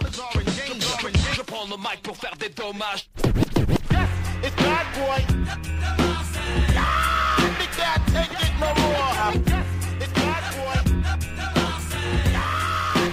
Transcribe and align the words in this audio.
Je 0.00 1.42
prends 1.42 1.66
le 1.68 1.76
mic 1.76 2.02
pour 2.02 2.16
faire 2.16 2.34
des 2.38 2.48
dommages. 2.48 3.08
It's 4.42 4.56
bad 4.56 4.86
boy. 4.96 5.20
They 7.58 7.68
can't 7.76 8.06
take 8.14 8.32
it 8.32 8.52
no 8.60 8.70
more. 8.82 9.32
It's 10.00 10.12
bad 10.14 10.44
boy. 10.56 10.76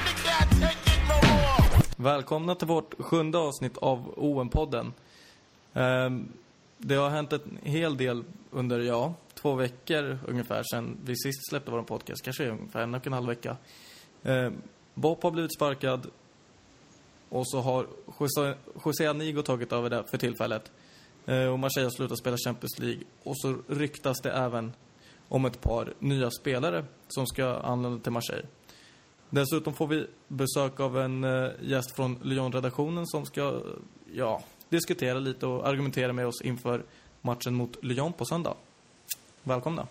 They 0.05 0.15
can't 0.23 0.51
take 0.61 0.81
it 0.87 1.01
no 1.07 1.15
more. 1.29 1.83
Välkomna 1.97 2.55
till 2.55 2.67
vårt 2.67 2.93
sjunde 2.99 3.37
avsnitt 3.37 3.77
av 3.77 4.13
OM-podden. 4.17 4.93
Ehm, 5.73 6.31
Det 6.81 6.95
har 6.95 7.09
hänt 7.09 7.33
en 7.33 7.59
hel 7.63 7.97
del 7.97 8.23
under, 8.51 8.79
ja, 8.79 9.13
två 9.33 9.55
veckor 9.55 10.19
ungefär 10.27 10.63
sedan 10.63 10.97
vi 11.05 11.15
sist 11.15 11.49
släppte 11.49 11.71
vår 11.71 11.83
podcast. 11.83 12.21
Kanske 12.23 12.49
ungefär 12.49 12.81
en 12.81 12.95
och 12.95 13.07
en 13.07 13.13
halv 13.13 13.27
vecka. 13.27 13.57
Ehm, 14.23 14.61
Bob 14.93 15.23
har 15.23 15.31
blivit 15.31 15.53
sparkad 15.55 16.07
och 17.29 17.49
så 17.49 17.61
har 17.61 17.87
José, 18.19 18.53
José 18.85 19.07
Anigo 19.07 19.41
tagit 19.41 19.73
över 19.73 19.89
det 19.89 20.03
för 20.03 20.17
tillfället. 20.17 20.71
Eh, 21.25 21.45
och 21.45 21.59
Marseille 21.59 21.85
har 21.85 21.91
slutat 21.91 22.17
spela 22.17 22.37
Champions 22.37 22.79
League. 22.79 23.03
Och 23.23 23.39
så 23.39 23.55
ryktas 23.67 24.21
det 24.21 24.31
även 24.31 24.73
om 25.27 25.45
ett 25.45 25.61
par 25.61 25.93
nya 25.99 26.31
spelare 26.31 26.85
som 27.07 27.27
ska 27.27 27.45
anlända 27.45 28.03
till 28.03 28.11
Marseille. 28.11 28.45
Dessutom 29.29 29.73
får 29.73 29.87
vi 29.87 30.07
besök 30.27 30.79
av 30.79 30.97
en 30.97 31.23
eh, 31.23 31.49
gäst 31.61 31.95
från 31.95 32.19
Lyon-redaktionen 32.23 33.07
som 33.07 33.25
ska 33.25 33.61
ja, 34.13 34.43
diskutera 34.69 35.19
lite 35.19 35.45
och 35.45 35.67
argumentera 35.67 36.13
med 36.13 36.27
oss 36.27 36.41
inför 36.41 36.83
matchen 37.21 37.55
mot 37.55 37.83
Lyon 37.83 38.13
på 38.13 38.25
söndag. 38.25 38.53
Välkomna! 39.43 39.87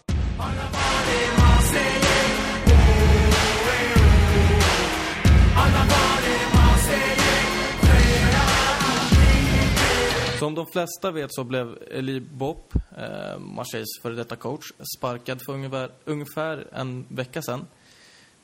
Som 10.38 10.54
de 10.54 10.66
flesta 10.66 11.10
vet 11.10 11.34
så 11.34 11.44
blev 11.44 11.78
Elie 11.90 12.20
Bopp, 12.20 12.74
eh, 12.96 13.38
Marseilles 13.38 14.00
före 14.02 14.14
detta 14.14 14.36
coach, 14.36 14.72
sparkad 14.96 15.40
för 15.46 15.52
ungefär, 15.52 15.90
ungefär 16.04 16.66
en 16.72 17.06
vecka 17.08 17.42
sedan. 17.42 17.66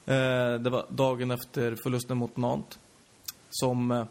Eh, 0.07 0.55
det 0.61 0.71
var 0.71 0.87
dagen 0.89 1.31
efter 1.31 1.77
förlusten 1.83 2.17
mot 2.17 2.37
Nantes. 2.37 2.79
Som 3.51 3.91
eh, 3.91 4.05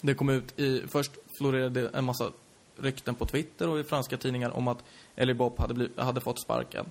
det 0.00 0.14
kom 0.14 0.28
ut 0.28 0.58
i... 0.60 0.82
Först 0.88 1.10
florerade 1.38 1.88
en 1.88 2.04
massa 2.04 2.30
rykten 2.76 3.14
på 3.14 3.26
Twitter 3.26 3.68
och 3.68 3.78
i 3.78 3.84
franska 3.84 4.16
tidningar 4.16 4.50
om 4.50 4.68
att 4.68 4.84
Elie 5.16 5.34
Bopp 5.34 5.58
hade, 5.58 5.74
bliv, 5.74 5.90
hade 5.96 6.20
fått 6.20 6.40
sparken. 6.40 6.86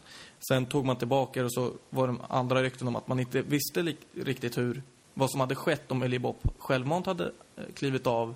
Sen 0.50 0.66
tog 0.66 0.86
man 0.86 0.96
tillbaka 0.96 1.40
det 1.40 1.46
och 1.46 1.54
så 1.54 1.74
var 1.90 2.08
det 2.08 2.16
andra 2.30 2.64
rykten 2.64 2.88
om 2.88 2.96
att 2.96 3.08
man 3.08 3.20
inte 3.20 3.42
visste 3.42 3.94
riktigt 4.14 4.58
hur, 4.58 4.82
vad 5.14 5.32
som 5.32 5.40
hade 5.40 5.56
skett 5.56 5.92
om 5.92 6.04
Elie 6.04 6.20
Bopp 6.20 6.48
självmant 6.58 7.06
hade 7.06 7.32
eh, 7.56 7.64
klivit 7.74 8.08
av 8.08 8.36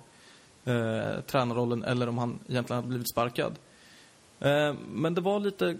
eh, 0.64 1.20
tränarrollen 1.26 1.84
eller 1.84 2.08
om 2.08 2.18
han 2.18 2.38
egentligen 2.48 2.76
hade 2.76 2.88
blivit 2.88 3.10
sparkad. 3.10 3.52
Eh, 4.40 4.74
men 4.92 5.14
det 5.14 5.20
var 5.20 5.40
lite 5.40 5.76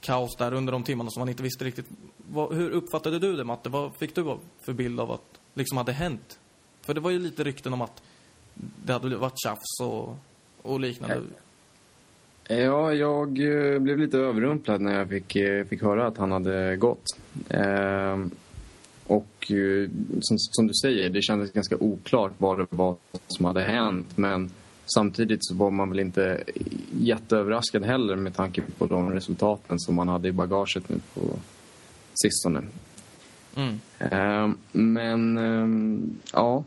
kaos 0.00 0.36
där 0.36 0.54
under 0.54 0.72
de 0.72 0.82
timmarna 0.82 1.10
som 1.10 1.20
man 1.20 1.28
inte 1.28 1.42
visste 1.42 1.64
riktigt. 1.64 1.86
Vad, 2.16 2.54
hur 2.54 2.70
uppfattade 2.70 3.18
du 3.18 3.36
det, 3.36 3.44
Matte? 3.44 3.68
Vad 3.68 3.96
fick 3.96 4.14
du 4.14 4.38
för 4.60 4.72
bild 4.72 5.00
av 5.00 5.10
att 5.10 5.40
liksom 5.54 5.78
hade 5.78 5.92
hänt? 5.92 6.38
För 6.82 6.94
det 6.94 7.00
var 7.00 7.10
ju 7.10 7.18
lite 7.18 7.44
rykten 7.44 7.72
om 7.72 7.82
att 7.82 8.02
det 8.84 8.92
hade 8.92 9.16
varit 9.16 9.40
tjafs 9.44 9.80
och, 9.80 10.16
och 10.62 10.80
liknande. 10.80 11.22
Eh, 12.44 12.58
ja, 12.58 12.92
jag 12.92 13.28
eh, 13.28 13.78
blev 13.78 13.98
lite 13.98 14.18
överrumplad 14.18 14.80
när 14.80 14.98
jag 14.98 15.08
fick, 15.08 15.36
eh, 15.36 15.64
fick 15.64 15.82
höra 15.82 16.06
att 16.06 16.18
han 16.18 16.32
hade 16.32 16.76
gått. 16.76 17.04
Eh, 17.48 18.16
och 19.06 19.52
eh, 19.52 19.90
som, 20.20 20.38
som 20.38 20.66
du 20.66 20.74
säger, 20.74 21.10
det 21.10 21.22
kändes 21.22 21.52
ganska 21.52 21.76
oklart 21.76 22.32
vad 22.38 22.58
det 22.58 22.66
var 22.70 22.96
som 23.26 23.44
hade 23.44 23.62
hänt. 23.62 24.06
Men 24.16 24.50
samtidigt 24.94 25.46
så 25.46 25.54
var 25.54 25.70
man 25.70 25.90
väl 25.90 26.00
inte 26.00 26.44
jätteöverraskad 27.00 27.84
heller 27.84 28.16
med 28.16 28.34
tanke 28.34 28.62
på 28.78 28.86
de 28.86 29.12
resultaten 29.12 29.80
som 29.80 29.94
man 29.94 30.08
hade 30.08 30.28
i 30.28 30.32
bagaget 30.32 30.88
nu 30.88 31.00
på 31.14 31.20
sistone. 32.14 32.62
Mm. 33.56 33.80
Ehm, 33.98 34.58
Men 34.72 35.38
ehm, 35.38 36.18
ja, 36.32 36.64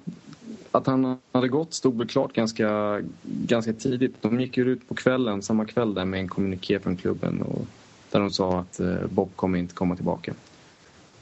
att 0.71 0.87
han 0.87 1.17
hade 1.31 1.47
gått 1.47 1.73
stod 1.73 1.97
väl 1.97 2.07
klart 2.07 2.33
ganska, 2.33 3.01
ganska 3.23 3.73
tidigt. 3.73 4.15
De 4.21 4.39
gick 4.39 4.57
ju 4.57 4.71
ut 4.71 4.87
på 4.87 4.95
kvällen, 4.95 5.41
samma 5.41 5.65
kväll 5.65 5.93
där 5.93 6.05
med 6.05 6.19
en 6.19 6.27
kommuniké 6.27 6.79
från 6.79 6.97
klubben 6.97 7.41
och 7.41 7.65
där 8.11 8.19
de 8.19 8.31
sa 8.31 8.59
att 8.59 8.79
eh, 8.79 9.05
Bob 9.09 9.29
kommer 9.35 9.59
inte 9.59 9.73
komma 9.73 9.95
tillbaka. 9.95 10.33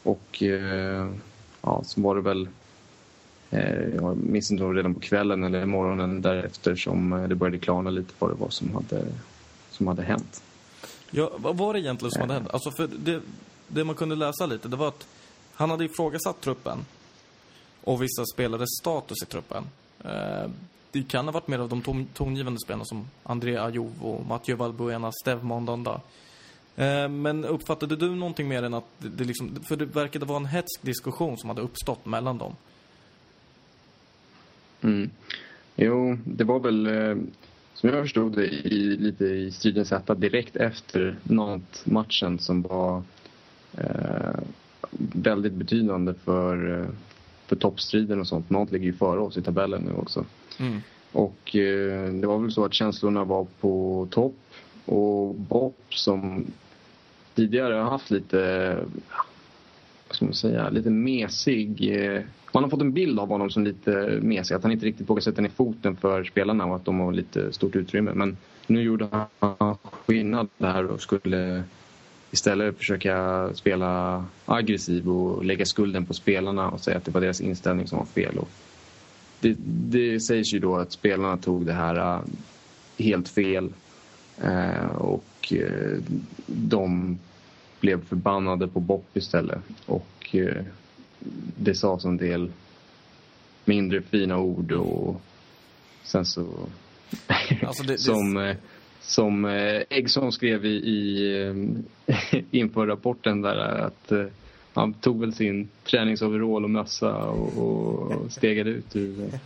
Och 0.07 0.43
eh, 0.43 1.09
ja, 1.61 1.83
så 1.83 2.01
var 2.01 2.15
det 2.15 2.21
väl 2.21 2.47
eh, 3.49 3.95
jag 3.95 4.17
minns 4.17 4.51
inte 4.51 4.63
om 4.63 4.69
det 4.69 4.73
var 4.73 4.75
redan 4.75 4.93
på 4.93 4.99
kvällen 4.99 5.43
eller 5.43 5.65
morgonen 5.65 6.21
därefter 6.21 6.75
som 6.75 7.13
eh, 7.13 7.27
det 7.27 7.35
började 7.35 7.57
klarna 7.57 7.89
lite 7.89 8.13
vad 8.19 8.29
det 8.29 8.35
var 8.35 8.49
som 8.49 8.73
hade, 8.73 9.05
som 9.71 9.87
hade 9.87 10.03
hänt. 10.03 10.43
Ja, 11.11 11.31
vad 11.37 11.57
var 11.57 11.73
det 11.73 11.79
egentligen 11.79 12.11
som 12.11 12.21
hade 12.21 12.33
hänt? 12.33 12.49
Alltså 12.49 12.71
för 12.71 12.89
det, 12.97 13.21
det 13.67 13.83
man 13.83 13.95
kunde 13.95 14.15
läsa 14.15 14.45
lite, 14.45 14.67
det 14.67 14.77
var 14.77 14.87
att 14.87 15.07
han 15.53 15.69
hade 15.69 15.85
ifrågasatt 15.85 16.41
truppen 16.41 16.77
och 17.83 18.01
vissa 18.01 18.25
spelares 18.33 18.69
status 18.81 19.17
i 19.23 19.25
truppen. 19.25 19.63
Det 20.91 21.03
kan 21.07 21.25
ha 21.25 21.31
varit 21.31 21.47
mer 21.47 21.59
av 21.59 21.69
de 21.69 21.81
ton, 21.81 22.07
tongivande 22.13 22.59
spelarna 22.59 22.85
som 22.85 23.07
André 23.23 23.57
Ayew 23.57 23.91
och 24.01 24.25
Mathieu 24.25 24.57
Valbuena, 24.57 25.11
Steve 25.11 25.43
Mondanda. 25.43 26.01
Eh, 26.77 27.09
men 27.09 27.45
uppfattade 27.45 27.95
du 27.95 28.15
någonting 28.15 28.47
mer 28.47 28.63
än 28.63 28.73
att 28.73 28.85
det, 28.97 29.23
liksom, 29.23 29.55
för 29.67 29.75
det 29.75 29.85
verkade 29.85 30.25
vara 30.25 30.37
en 30.37 30.45
hetsk 30.45 30.81
diskussion 30.81 31.37
som 31.37 31.49
hade 31.49 31.61
uppstått 31.61 32.05
mellan 32.05 32.37
dem. 32.37 32.55
Mm. 34.81 35.09
Jo, 35.75 36.17
det 36.25 36.43
var 36.43 36.59
väl 36.59 36.87
eh, 36.87 37.17
som 37.73 37.89
jag 37.89 38.03
förstod 38.03 38.35
det 38.35 38.45
i, 38.47 38.97
lite 38.97 39.25
i 39.25 39.51
stridens 39.51 39.91
hetta 39.91 40.15
direkt 40.15 40.55
efter 40.55 41.15
Nantes-matchen 41.23 42.39
som 42.39 42.61
var 42.61 43.01
eh, 43.77 44.39
väldigt 45.13 45.53
betydande 45.53 46.13
för, 46.13 46.81
eh, 46.81 46.87
för 47.45 47.55
toppstriden 47.55 48.19
och 48.19 48.27
sånt. 48.27 48.49
Nantes 48.49 48.73
ligger 48.73 48.85
ju 48.85 48.93
före 48.93 49.19
oss 49.19 49.37
i 49.37 49.41
tabellen 49.41 49.81
nu 49.81 49.91
också. 49.93 50.25
Mm. 50.59 50.81
Och 51.11 51.55
eh, 51.55 52.13
det 52.13 52.27
var 52.27 52.39
väl 52.39 52.51
så 52.51 52.65
att 52.65 52.73
känslorna 52.73 53.23
var 53.23 53.47
på 53.59 54.07
topp 54.11 54.35
och 54.85 55.35
Bob 55.35 55.73
som 55.89 56.45
tidigare 57.37 57.73
har 57.73 57.89
haft 57.89 58.11
lite, 58.11 58.73
vad 60.07 60.15
ska 60.15 60.25
man 60.25 60.33
säga, 60.33 60.69
lite 60.69 60.89
mesig. 60.89 61.95
Eh, 61.95 62.21
man 62.51 62.63
har 62.63 62.69
fått 62.69 62.81
en 62.81 62.93
bild 62.93 63.19
av 63.19 63.27
honom 63.27 63.49
som 63.49 63.63
lite 63.63 64.19
mesig, 64.21 64.55
att 64.55 64.63
han 64.63 64.71
inte 64.71 64.85
riktigt 64.85 65.09
vågar 65.09 65.21
sätta 65.21 65.41
ner 65.41 65.49
foten 65.49 65.95
för 65.95 66.23
spelarna 66.23 66.65
och 66.65 66.75
att 66.75 66.85
de 66.85 66.99
har 66.99 67.11
lite 67.11 67.53
stort 67.53 67.75
utrymme. 67.75 68.11
Men 68.13 68.37
nu 68.67 68.81
gjorde 68.81 69.07
han 69.39 69.75
skillnad 69.81 70.47
där 70.57 70.85
och 70.85 71.01
skulle 71.01 71.63
istället 72.31 72.77
försöka 72.77 73.49
spela 73.53 74.25
aggressiv 74.45 75.09
och 75.09 75.45
lägga 75.45 75.65
skulden 75.65 76.05
på 76.05 76.13
spelarna 76.13 76.69
och 76.69 76.79
säga 76.79 76.97
att 76.97 77.05
det 77.05 77.11
var 77.11 77.21
deras 77.21 77.41
inställning 77.41 77.87
som 77.87 77.97
var 77.97 78.05
fel. 78.05 78.37
Och 78.37 78.49
det, 79.39 79.55
det 79.89 80.19
sägs 80.19 80.53
ju 80.53 80.59
då 80.59 80.75
att 80.75 80.91
spelarna 80.91 81.37
tog 81.37 81.65
det 81.65 81.73
här 81.73 81.95
eh, 81.95 82.21
helt 82.97 83.29
fel 83.29 83.69
eh, 84.41 84.85
och 84.85 85.23
och 85.47 85.53
eh, 85.53 85.97
de 86.47 87.17
blev 87.79 88.05
förbannade 88.05 88.67
på 88.67 88.79
Bopp 88.79 89.17
istället. 89.17 89.59
Och 89.85 90.35
eh, 90.35 90.63
det 91.57 91.75
sades 91.75 92.05
en 92.05 92.17
del 92.17 92.51
mindre 93.65 94.01
fina 94.01 94.37
ord 94.37 94.71
och 94.71 95.21
sen 96.03 96.25
så... 96.25 96.47
Alltså 97.63 97.83
det- 97.83 97.93
det- 97.93 97.97
som 97.97 98.37
eh, 98.37 98.55
som 99.01 99.45
eh, 99.45 99.81
Eggson 99.89 100.31
skrev 100.31 100.65
i, 100.65 100.69
i 100.69 101.31
eh, 102.07 102.39
inför 102.51 102.87
rapporten 102.87 103.41
där 103.41 103.55
att 103.57 104.11
eh, 104.11 104.25
han 104.73 104.93
tog 104.93 105.19
väl 105.19 105.33
sin 105.33 105.69
träningsoverall 105.83 106.63
och 106.63 106.69
mössa 106.69 107.15
och, 107.17 107.57
och 107.57 108.31
stegade 108.31 108.69
ut 108.69 108.95
ur 108.95 109.19
eh, 109.23 109.39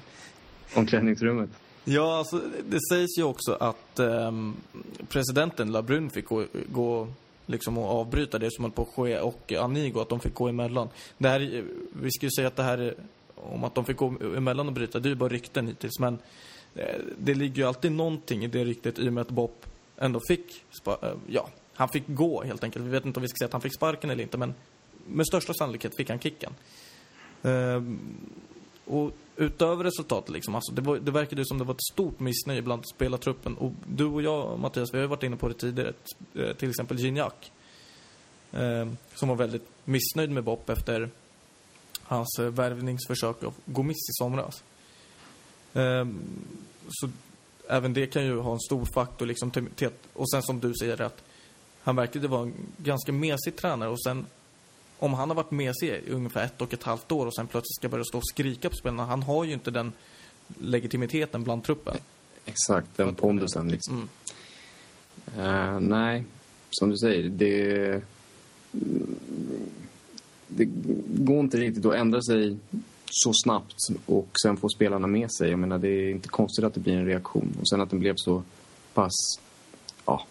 omklädningsrummet. 0.75 1.49
Ja, 1.83 2.17
alltså, 2.17 2.41
det 2.69 2.79
sägs 2.91 3.17
ju 3.17 3.23
också 3.23 3.57
att 3.59 3.99
eh, 3.99 4.31
presidenten 5.09 5.71
Labrun 5.71 6.09
fick 6.09 6.25
gå, 6.25 6.45
gå 6.71 7.07
liksom 7.45 7.77
och 7.77 7.89
avbryta 7.99 8.39
det 8.39 8.51
som 8.51 8.63
höll 8.63 8.71
på 8.71 8.81
att 8.81 8.87
ske 8.87 9.19
och 9.19 9.51
Anigo, 9.51 9.99
att 9.99 10.09
de 10.09 10.19
fick 10.19 10.33
gå 10.33 10.47
emellan. 10.47 10.89
Det 11.17 11.29
här, 11.29 11.63
vi 11.93 12.11
ska 12.11 12.25
ju 12.25 12.31
säga 12.31 12.47
att 12.47 12.55
det 12.55 12.63
här 12.63 12.95
om 13.35 13.63
att 13.63 13.75
de 13.75 13.85
fick 13.85 13.97
gå 13.97 14.13
emellan 14.37 14.67
och 14.67 14.73
bryta, 14.73 14.99
det 14.99 15.07
är 15.07 15.09
ju 15.09 15.15
bara 15.15 15.29
rykten 15.29 15.67
hittills. 15.67 15.99
Men 15.99 16.17
eh, 16.75 16.95
det 17.17 17.33
ligger 17.33 17.55
ju 17.55 17.67
alltid 17.67 17.91
någonting 17.91 18.43
i 18.43 18.47
det 18.47 18.63
ryktet 18.63 18.99
i 18.99 19.09
och 19.09 19.13
med 19.13 19.21
att 19.21 19.29
Bob 19.29 19.51
ändå 19.97 20.19
fick, 20.27 20.63
eh, 20.87 20.93
ja, 21.27 21.49
han 21.73 21.89
fick 21.89 22.03
gå 22.07 22.43
helt 22.43 22.63
enkelt. 22.63 22.85
Vi 22.85 22.89
vet 22.89 23.05
inte 23.05 23.19
om 23.19 23.21
vi 23.21 23.29
ska 23.29 23.37
säga 23.37 23.45
att 23.45 23.53
han 23.53 23.61
fick 23.61 23.75
sparken 23.75 24.09
eller 24.09 24.23
inte, 24.23 24.37
men 24.37 24.53
med 25.07 25.27
största 25.27 25.53
sannolikhet 25.53 25.95
fick 25.95 26.09
han 26.09 26.19
kicken. 26.19 26.53
Ehm, 27.43 27.99
och 28.85 29.11
utöver 29.41 29.83
resultatet, 29.83 30.29
liksom, 30.29 30.55
alltså, 30.55 30.73
det, 30.73 30.81
var, 30.81 30.97
det 30.97 31.11
verkade 31.11 31.41
ju 31.41 31.45
som 31.45 31.57
det 31.57 31.63
var 31.63 31.73
ett 31.73 31.83
stort 31.93 32.19
missnöje 32.19 32.61
bland 32.61 32.87
spelartruppen. 32.87 33.57
Och 33.57 33.71
du 33.87 34.05
och 34.05 34.21
jag, 34.21 34.59
Mattias, 34.59 34.93
vi 34.93 34.97
har 34.97 35.01
ju 35.01 35.07
varit 35.07 35.23
inne 35.23 35.35
på 35.35 35.47
det 35.47 35.53
tidigare. 35.53 35.93
Eh, 36.33 36.53
till 36.53 36.69
exempel 36.69 36.99
Gignac. 36.99 37.33
Eh, 38.51 38.87
som 39.15 39.29
var 39.29 39.35
väldigt 39.35 39.67
missnöjd 39.85 40.31
med 40.31 40.43
Bopp 40.43 40.69
efter 40.69 41.09
hans 42.03 42.39
eh, 42.39 42.45
värvningsförsök 42.45 43.43
att 43.43 43.53
gå 43.65 43.83
miss 43.83 44.09
i 44.09 44.13
somras. 44.13 44.63
Eh, 45.73 46.05
så 46.89 47.09
även 47.67 47.93
det 47.93 48.07
kan 48.07 48.25
ju 48.25 48.39
ha 48.39 48.53
en 48.53 48.59
stor 48.59 48.85
faktor 48.85 49.25
liksom 49.25 49.51
till, 49.51 49.65
till, 49.75 49.89
och 50.13 50.31
sen 50.31 50.43
som 50.43 50.59
du 50.59 50.73
säger 50.73 51.01
att 51.01 51.23
han 51.83 51.95
verkade 51.95 52.27
vara 52.27 52.41
en 52.41 52.53
ganska 52.77 53.11
mesig 53.11 53.55
tränare 53.55 53.89
och 53.89 54.03
sen 54.03 54.25
om 55.01 55.13
han 55.13 55.29
har 55.29 55.35
varit 55.35 55.51
mesig 55.51 55.89
i 55.89 56.11
ungefär 56.11 56.43
ett 56.43 56.61
och 56.61 56.73
ett 56.73 56.83
halvt 56.83 57.11
år 57.11 57.25
och 57.25 57.35
sen 57.35 57.47
plötsligt 57.47 57.75
ska 57.75 57.89
börja 57.89 58.03
stå 58.03 58.17
och 58.17 58.27
skrika 58.27 58.69
på 58.69 58.75
spelarna, 58.75 59.05
han 59.05 59.23
har 59.23 59.43
ju 59.43 59.53
inte 59.53 59.71
den 59.71 59.93
legitimiteten 60.59 61.43
bland 61.43 61.63
truppen. 61.63 61.97
Exakt, 62.45 62.97
den 62.97 63.15
pondusen 63.15 63.67
liksom. 63.67 64.09
Mm. 65.37 65.49
Eh, 65.49 65.79
nej, 65.79 66.25
som 66.69 66.89
du 66.89 66.97
säger, 66.97 67.29
det... 67.29 68.01
Det 70.47 70.65
går 71.05 71.39
inte 71.39 71.57
riktigt 71.57 71.85
att 71.85 71.95
ändra 71.95 72.21
sig 72.21 72.57
så 73.05 73.31
snabbt 73.33 73.75
och 74.05 74.29
sen 74.43 74.57
få 74.57 74.69
spelarna 74.69 75.07
med 75.07 75.31
sig. 75.31 75.49
Jag 75.49 75.59
menar, 75.59 75.77
det 75.77 75.89
är 75.89 76.11
inte 76.11 76.27
konstigt 76.27 76.65
att 76.65 76.73
det 76.73 76.79
blir 76.79 76.93
en 76.93 77.05
reaktion. 77.05 77.57
Och 77.61 77.69
sen 77.69 77.81
att 77.81 77.89
den 77.89 77.99
blev 77.99 78.13
så 78.17 78.43
pass 78.93 79.39
ja, 80.05 80.25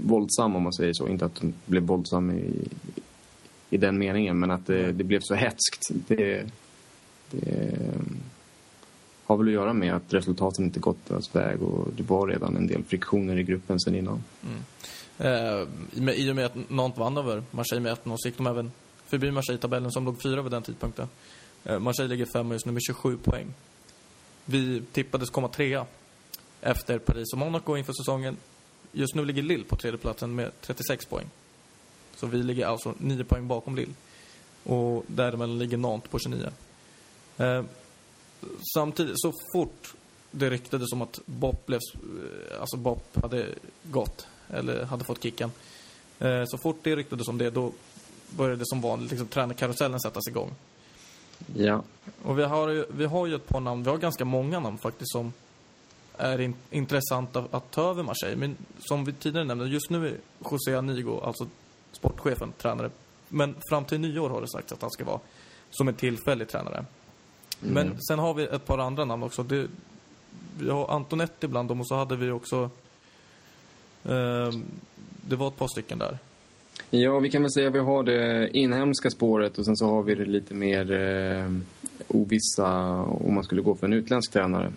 våldsam, 0.00 0.56
om 0.56 0.62
man 0.62 0.72
säger 0.72 0.92
så. 0.92 1.08
Inte 1.08 1.24
att 1.24 1.34
den 1.40 1.54
blev 1.66 1.82
våldsam 1.82 2.30
i, 2.30 2.68
i 3.70 3.76
den 3.76 3.98
meningen, 3.98 4.38
men 4.38 4.50
att 4.50 4.66
det, 4.66 4.92
det 4.92 5.04
blev 5.04 5.20
så 5.20 5.34
hetskt. 5.34 5.88
Det, 5.90 6.46
det 7.30 7.50
eh, 7.50 8.00
har 9.24 9.36
väl 9.36 9.46
att 9.46 9.52
göra 9.52 9.72
med 9.72 9.94
att 9.94 10.14
resultaten 10.14 10.64
inte 10.64 10.80
gått 10.80 11.08
deras 11.08 11.34
väg 11.36 11.62
och 11.62 11.88
det 11.96 12.02
var 12.02 12.26
redan 12.26 12.56
en 12.56 12.66
del 12.66 12.84
friktioner 12.84 13.38
i 13.38 13.42
gruppen 13.42 13.80
sen 13.80 13.94
innan. 13.94 14.24
Mm. 14.42 14.62
Eh, 15.18 16.12
i, 16.12 16.30
och 16.30 16.36
med 16.36 16.46
att 16.46 16.70
Nantes 16.70 16.98
vann 16.98 17.16
över 17.16 17.42
Marseille 17.50 17.82
med 17.82 17.96
1-0 17.96 18.14
så 18.18 18.28
gick 18.28 18.36
de 18.36 18.46
även 18.46 18.70
förbi 19.06 19.30
Marseille 19.30 19.58
i 19.58 19.60
tabellen 19.60 19.92
som 19.92 20.04
låg 20.04 20.22
fyra 20.22 20.42
vid 20.42 20.52
den 20.52 20.62
tidpunkten. 20.62 21.08
Eh, 21.64 21.78
Marseille 21.78 22.10
ligger 22.10 22.26
femma 22.32 22.54
just 22.54 22.66
nu 22.66 22.72
med 22.72 22.82
27 22.82 23.16
poäng. 23.16 23.46
Vi 24.44 24.82
tippades 24.92 25.30
komma 25.30 25.48
trea 25.48 25.86
efter 26.60 26.98
Paris 26.98 27.32
och 27.32 27.38
Monaco 27.38 27.76
inför 27.76 27.92
säsongen. 27.92 28.36
Just 28.92 29.14
nu 29.14 29.24
ligger 29.24 29.42
Lille 29.42 29.64
på 29.64 29.76
tredje 29.76 29.98
platsen 29.98 30.34
med 30.34 30.50
36 30.60 31.06
poäng. 31.06 31.26
Så 32.20 32.26
vi 32.26 32.42
ligger 32.42 32.66
alltså 32.66 32.94
9 32.98 33.24
poäng 33.24 33.48
bakom 33.48 33.76
Lille. 33.76 33.92
Och 34.64 35.04
däremellan 35.06 35.58
ligger 35.58 35.76
Nantes 35.76 36.10
på 36.10 36.18
29. 36.18 36.50
Eh, 37.38 37.62
samtidigt, 38.74 39.20
så 39.20 39.32
fort 39.54 39.94
det 40.30 40.50
ryktades 40.50 40.92
om 40.92 41.02
att 41.02 41.20
Bopp 41.26 41.66
blev, 41.66 41.80
eh, 41.94 42.60
alltså 42.60 42.76
Bopp 42.76 43.16
hade 43.22 43.46
gått, 43.82 44.26
eller 44.50 44.84
hade 44.84 45.04
fått 45.04 45.22
kicken. 45.22 45.50
Eh, 46.18 46.44
så 46.46 46.58
fort 46.58 46.78
det 46.82 46.96
ryktades 46.96 47.28
om 47.28 47.38
det, 47.38 47.50
då 47.50 47.72
började 48.30 48.62
som 48.66 48.80
vanligt 48.80 49.10
liksom, 49.10 49.28
tränarkarusellen 49.28 50.00
sättas 50.00 50.28
igång. 50.28 50.50
Ja, 51.54 51.82
Och 52.22 52.38
vi 52.38 52.42
har, 52.42 52.68
ju, 52.68 52.84
vi 52.90 53.04
har 53.04 53.26
ju 53.26 53.34
ett 53.34 53.48
par 53.48 53.60
namn, 53.60 53.82
vi 53.82 53.90
har 53.90 53.98
ganska 53.98 54.24
många 54.24 54.60
namn 54.60 54.78
faktiskt 54.78 55.12
som 55.12 55.32
är 56.16 56.40
in, 56.40 56.54
intressanta 56.70 57.44
att 57.50 57.70
ta 57.70 57.90
över 57.90 58.02
Marseille. 58.02 58.36
Men 58.36 58.56
som 58.78 59.04
vi 59.04 59.12
tidigare 59.12 59.44
nämnde, 59.44 59.66
just 59.68 59.90
nu 59.90 60.08
är 60.08 60.16
José 60.50 60.74
Anigo, 60.74 61.20
alltså 61.20 61.46
sportchefen, 61.92 62.52
tränare. 62.58 62.90
Men 63.28 63.54
fram 63.70 63.84
till 63.84 64.00
nyår 64.00 64.30
har 64.30 64.40
det 64.40 64.48
sagts 64.48 64.72
att 64.72 64.82
han 64.82 64.90
ska 64.90 65.04
vara 65.04 65.20
som 65.70 65.88
en 65.88 65.94
tillfällig 65.94 66.48
tränare. 66.48 66.84
Men 67.60 68.00
sen 68.00 68.18
har 68.18 68.34
vi 68.34 68.44
ett 68.44 68.66
par 68.66 68.78
andra 68.78 69.04
namn 69.04 69.22
också. 69.22 69.42
Det, 69.42 69.66
vi 70.58 70.70
har 70.70 70.90
Antonetti 70.90 71.48
bland 71.48 71.68
dem 71.68 71.80
och 71.80 71.88
så 71.88 71.94
hade 71.94 72.16
vi 72.16 72.30
också... 72.30 72.70
ehm, 74.04 74.64
det 75.28 75.36
var 75.36 75.48
ett 75.48 75.56
par 75.56 75.68
stycken 75.68 75.98
där. 75.98 76.18
Ja, 76.90 77.18
vi 77.18 77.30
kan 77.30 77.42
väl 77.42 77.50
säga 77.52 77.68
att 77.68 77.74
vi 77.74 77.78
har 77.78 78.02
det 78.02 78.50
inhemska 78.50 79.10
spåret 79.10 79.58
och 79.58 79.64
sen 79.64 79.76
så 79.76 79.86
har 79.86 80.02
vi 80.02 80.14
det 80.14 80.24
lite 80.24 80.54
mer 80.54 80.92
eh, 80.92 81.52
ovissa 82.08 83.02
om 83.02 83.34
man 83.34 83.44
skulle 83.44 83.62
gå 83.62 83.74
för 83.74 83.86
en 83.86 83.92
utländsk 83.92 84.32
tränare. 84.32 84.72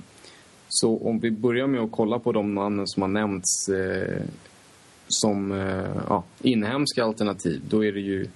Så 0.70 0.98
om 0.98 1.20
vi 1.20 1.32
börjar 1.32 1.68
med 1.68 1.82
att 1.82 1.92
kolla 1.92 2.20
på 2.20 2.32
de 2.32 2.56
namnen 2.56 2.88
som 2.88 3.02
har 3.02 3.10
nämnts 3.10 3.70
eh, 3.70 4.22
som 5.12 5.52
eh, 5.52 6.02
ja, 6.10 6.24
inhemska 6.42 7.04
alternativ, 7.04 7.62
då 7.70 7.86
är 7.86 7.92
det 7.92 8.00
ju 8.00 8.28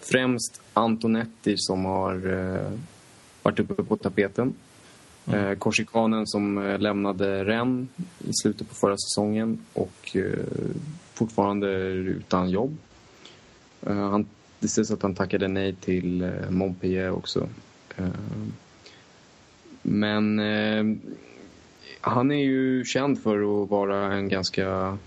främst 0.00 0.60
Antonetti 0.72 1.54
som 1.56 1.84
har 1.84 2.14
eh, 2.14 2.72
varit 3.42 3.60
uppe 3.60 3.82
på 3.82 3.96
tapeten. 3.96 4.54
Eh, 5.26 5.52
Korsikanen 5.52 6.26
som 6.26 6.76
lämnade 6.78 7.44
Rennes 7.44 7.88
i 8.18 8.32
slutet 8.42 8.68
på 8.68 8.74
förra 8.74 8.96
säsongen 8.96 9.58
och 9.72 10.16
fortfarande 11.14 11.68
är 11.68 11.94
utan 11.94 12.50
jobb. 12.50 12.76
Han, 13.86 14.26
det 14.58 14.68
sägs 14.68 14.90
att 14.90 15.02
han 15.02 15.14
tackade 15.14 15.48
nej 15.48 15.74
till 15.74 16.32
Montpellier 16.50 17.10
också. 17.10 17.48
Men 19.82 20.40
han 22.00 22.30
är 22.30 22.44
ju 22.44 22.84
känd 22.84 23.22
för 23.22 23.62
att 23.62 23.70
vara 23.70 24.14
en 24.14 24.28
ganska 24.28 24.98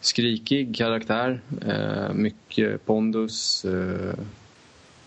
skrikig 0.00 0.76
karaktär. 0.76 1.40
Eh, 1.66 2.12
mycket 2.12 2.86
pondus, 2.86 3.64
eh, 3.64 4.14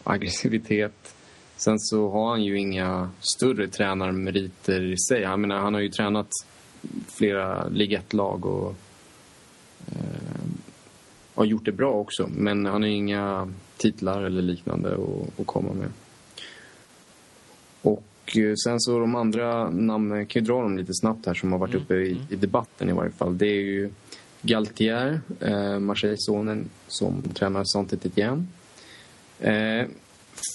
aggressivitet. 0.03 1.15
Sen 1.57 1.79
så 1.79 2.09
har 2.09 2.29
han 2.29 2.43
ju 2.43 2.59
inga 2.59 3.09
större 3.19 3.67
tränarmeriter 3.67 4.81
i 4.81 4.97
sig. 4.97 5.21
Jag 5.21 5.39
menar, 5.39 5.57
han 5.57 5.73
har 5.73 5.81
ju 5.81 5.89
tränat 5.89 6.29
flera 7.07 7.67
Ligue 7.67 7.99
1-lag 7.99 8.45
och 8.45 8.75
eh, 9.87 10.43
har 11.35 11.45
gjort 11.45 11.65
det 11.65 11.71
bra 11.71 11.91
också. 11.91 12.29
Men 12.35 12.65
han 12.65 12.81
har 12.81 12.89
ju 12.89 12.95
inga 12.95 13.53
titlar 13.77 14.23
eller 14.23 14.41
liknande 14.41 14.93
att, 14.93 15.39
att 15.39 15.47
komma 15.47 15.73
med. 15.73 15.89
Och 17.81 18.37
sen 18.63 18.79
så 18.79 18.99
de 18.99 19.15
andra 19.15 19.69
namnen, 19.69 20.25
kan 20.25 20.41
ju 20.41 20.45
dra 20.45 20.61
dem 20.61 20.77
lite 20.77 20.93
snabbt 20.93 21.25
här 21.25 21.33
som 21.33 21.51
har 21.51 21.59
varit 21.59 21.75
uppe 21.75 21.93
i, 21.93 22.17
i 22.29 22.35
debatten 22.35 22.89
i 22.89 22.93
varje 22.93 23.11
fall. 23.11 23.37
Det 23.37 23.47
är 23.47 23.61
ju 23.61 23.89
Galtier, 24.45 25.21
eh, 25.39 25.79
Marseille-sonen 25.79 26.69
som 26.87 27.21
tränar 27.21 27.63
Saint-Étienne. 27.63 28.45
Eh, 29.39 29.87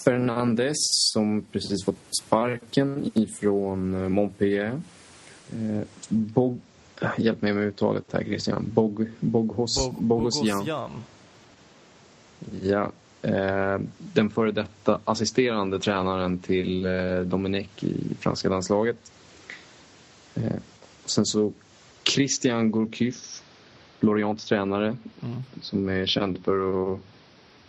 Fernandes 0.04 0.76
som 1.12 1.42
precis 1.52 1.84
fått 1.84 1.96
sparken 2.26 3.10
ifrån 3.14 3.94
eh, 4.02 4.08
Montpellier. 4.08 4.80
Eh, 5.52 5.80
Bog, 6.08 6.60
äh, 7.00 7.08
hjälp 7.18 7.42
mig 7.42 7.52
med 7.52 7.64
uttalet 7.68 8.12
här 8.12 8.24
Christian. 8.24 8.64
Bog, 8.74 9.06
Boghos, 9.20 9.76
Bog- 9.86 10.02
Bogosian. 10.02 10.58
Bogosian. 10.58 10.90
Ja. 12.62 12.92
Eh, 13.22 13.80
den 13.98 14.30
före 14.30 14.52
detta 14.52 15.00
assisterande 15.04 15.78
tränaren 15.78 16.38
till 16.38 16.86
eh, 16.86 17.20
Domenech 17.20 17.84
i 17.84 18.14
franska 18.20 18.48
landslaget. 18.48 19.12
Eh, 20.34 20.52
sen 21.04 21.26
så 21.26 21.52
Christian 22.02 22.70
Gourcuff, 22.70 23.42
Lorients 24.00 24.44
tränare, 24.44 24.96
Mm. 25.22 25.36
som 25.60 25.88
är 25.88 26.06
känd 26.06 26.38
för 26.44 26.92
att 26.94 27.00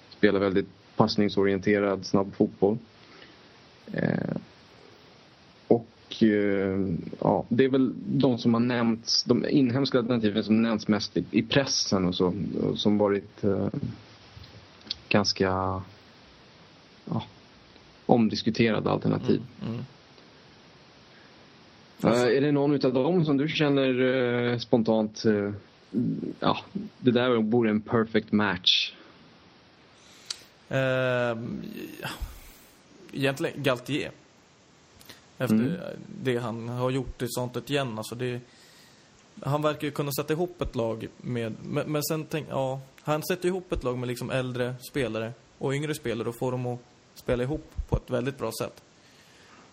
spela 0.10 0.40
väldigt 0.40 0.68
passningsorienterad, 0.96 2.06
snabb 2.06 2.36
fotboll. 2.36 2.78
Eh, 3.94 4.36
och 5.68 6.24
eh, 6.24 6.80
ja, 7.20 7.46
det 7.50 7.66
är 7.66 7.70
väl 7.70 7.94
de 8.06 8.38
som 8.38 8.54
har 8.54 8.62
nämnts, 8.62 9.24
de 9.24 9.46
inhemska 9.50 9.98
alternativen 9.98 10.44
som 10.44 10.62
nämnts 10.62 10.88
mest 10.88 11.18
i, 11.18 11.26
i 11.32 11.42
pressen 11.44 12.06
och 12.08 12.16
så, 12.16 12.34
och 12.64 12.78
som 12.80 12.98
varit 12.98 13.44
eh, 13.44 13.68
ganska 15.10 15.82
ja, 17.06 17.24
omdiskuterade 18.06 18.90
alternativ. 18.90 19.42
Mm. 19.68 19.80
Eh, 22.04 22.38
är 22.38 22.42
det 22.42 22.52
någon 22.52 22.74
utav 22.74 22.94
dem 22.94 23.26
som 23.26 23.38
du 23.38 23.48
känner 23.48 24.02
eh, 24.52 24.58
spontant, 24.58 25.26
eh, 25.26 25.52
ja, 26.40 26.58
det 26.98 27.12
där 27.12 27.36
vore 27.42 27.70
en 27.70 27.82
perfect 27.82 28.32
match? 28.32 28.94
Ja. 30.68 31.36
egentligen 33.14 33.64
Galtier. 33.64 34.12
Efter 35.38 35.56
Mm. 35.56 35.78
det 36.24 36.38
han 36.38 36.70
har 36.70 36.90
gjort 36.90 37.22
i 37.22 37.26
sånt 37.30 37.70
igen. 37.70 37.98
Alltså 37.98 38.16
det, 38.16 38.40
han 39.44 39.62
verkar 39.62 39.88
ju 39.88 39.92
kunna 39.92 40.12
sätta 40.12 40.34
ihop 40.34 40.62
ett 40.62 40.76
lag 40.76 41.08
med... 41.18 41.56
Men, 41.64 41.92
men 41.92 42.04
sen 42.04 42.26
tänk, 42.30 42.48
ja, 42.50 42.82
han 43.02 43.24
sätter 43.24 43.48
ihop 43.48 43.72
ett 43.72 43.84
lag 43.84 43.98
med 43.98 44.08
liksom 44.08 44.30
äldre 44.30 44.76
spelare 44.90 45.34
och 45.58 45.74
yngre 45.74 45.96
spelare 45.96 46.30
och 46.30 46.36
får 46.40 46.52
dem 46.52 46.66
att 46.68 46.80
spela 47.16 47.44
ihop 47.44 47.72
på 47.90 47.96
ett 47.96 48.10
väldigt 48.10 48.38
bra 48.38 48.52
sätt. 48.62 48.82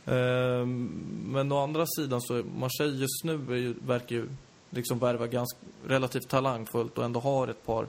Ehm, 0.06 0.90
men 1.26 1.52
å 1.52 1.62
andra 1.62 1.86
sidan 1.86 2.20
så 2.22 2.42
Marseille 2.56 2.96
just 2.96 3.24
nu 3.24 3.56
ju, 3.58 3.74
verkar 3.86 4.16
ju 4.16 4.28
liksom 4.76 4.98
värva 4.98 5.26
ganska 5.26 5.58
relativt 5.86 6.28
talangfullt 6.28 6.98
och 6.98 7.04
ändå 7.04 7.20
har 7.20 7.48
ett 7.48 7.66
par 7.66 7.86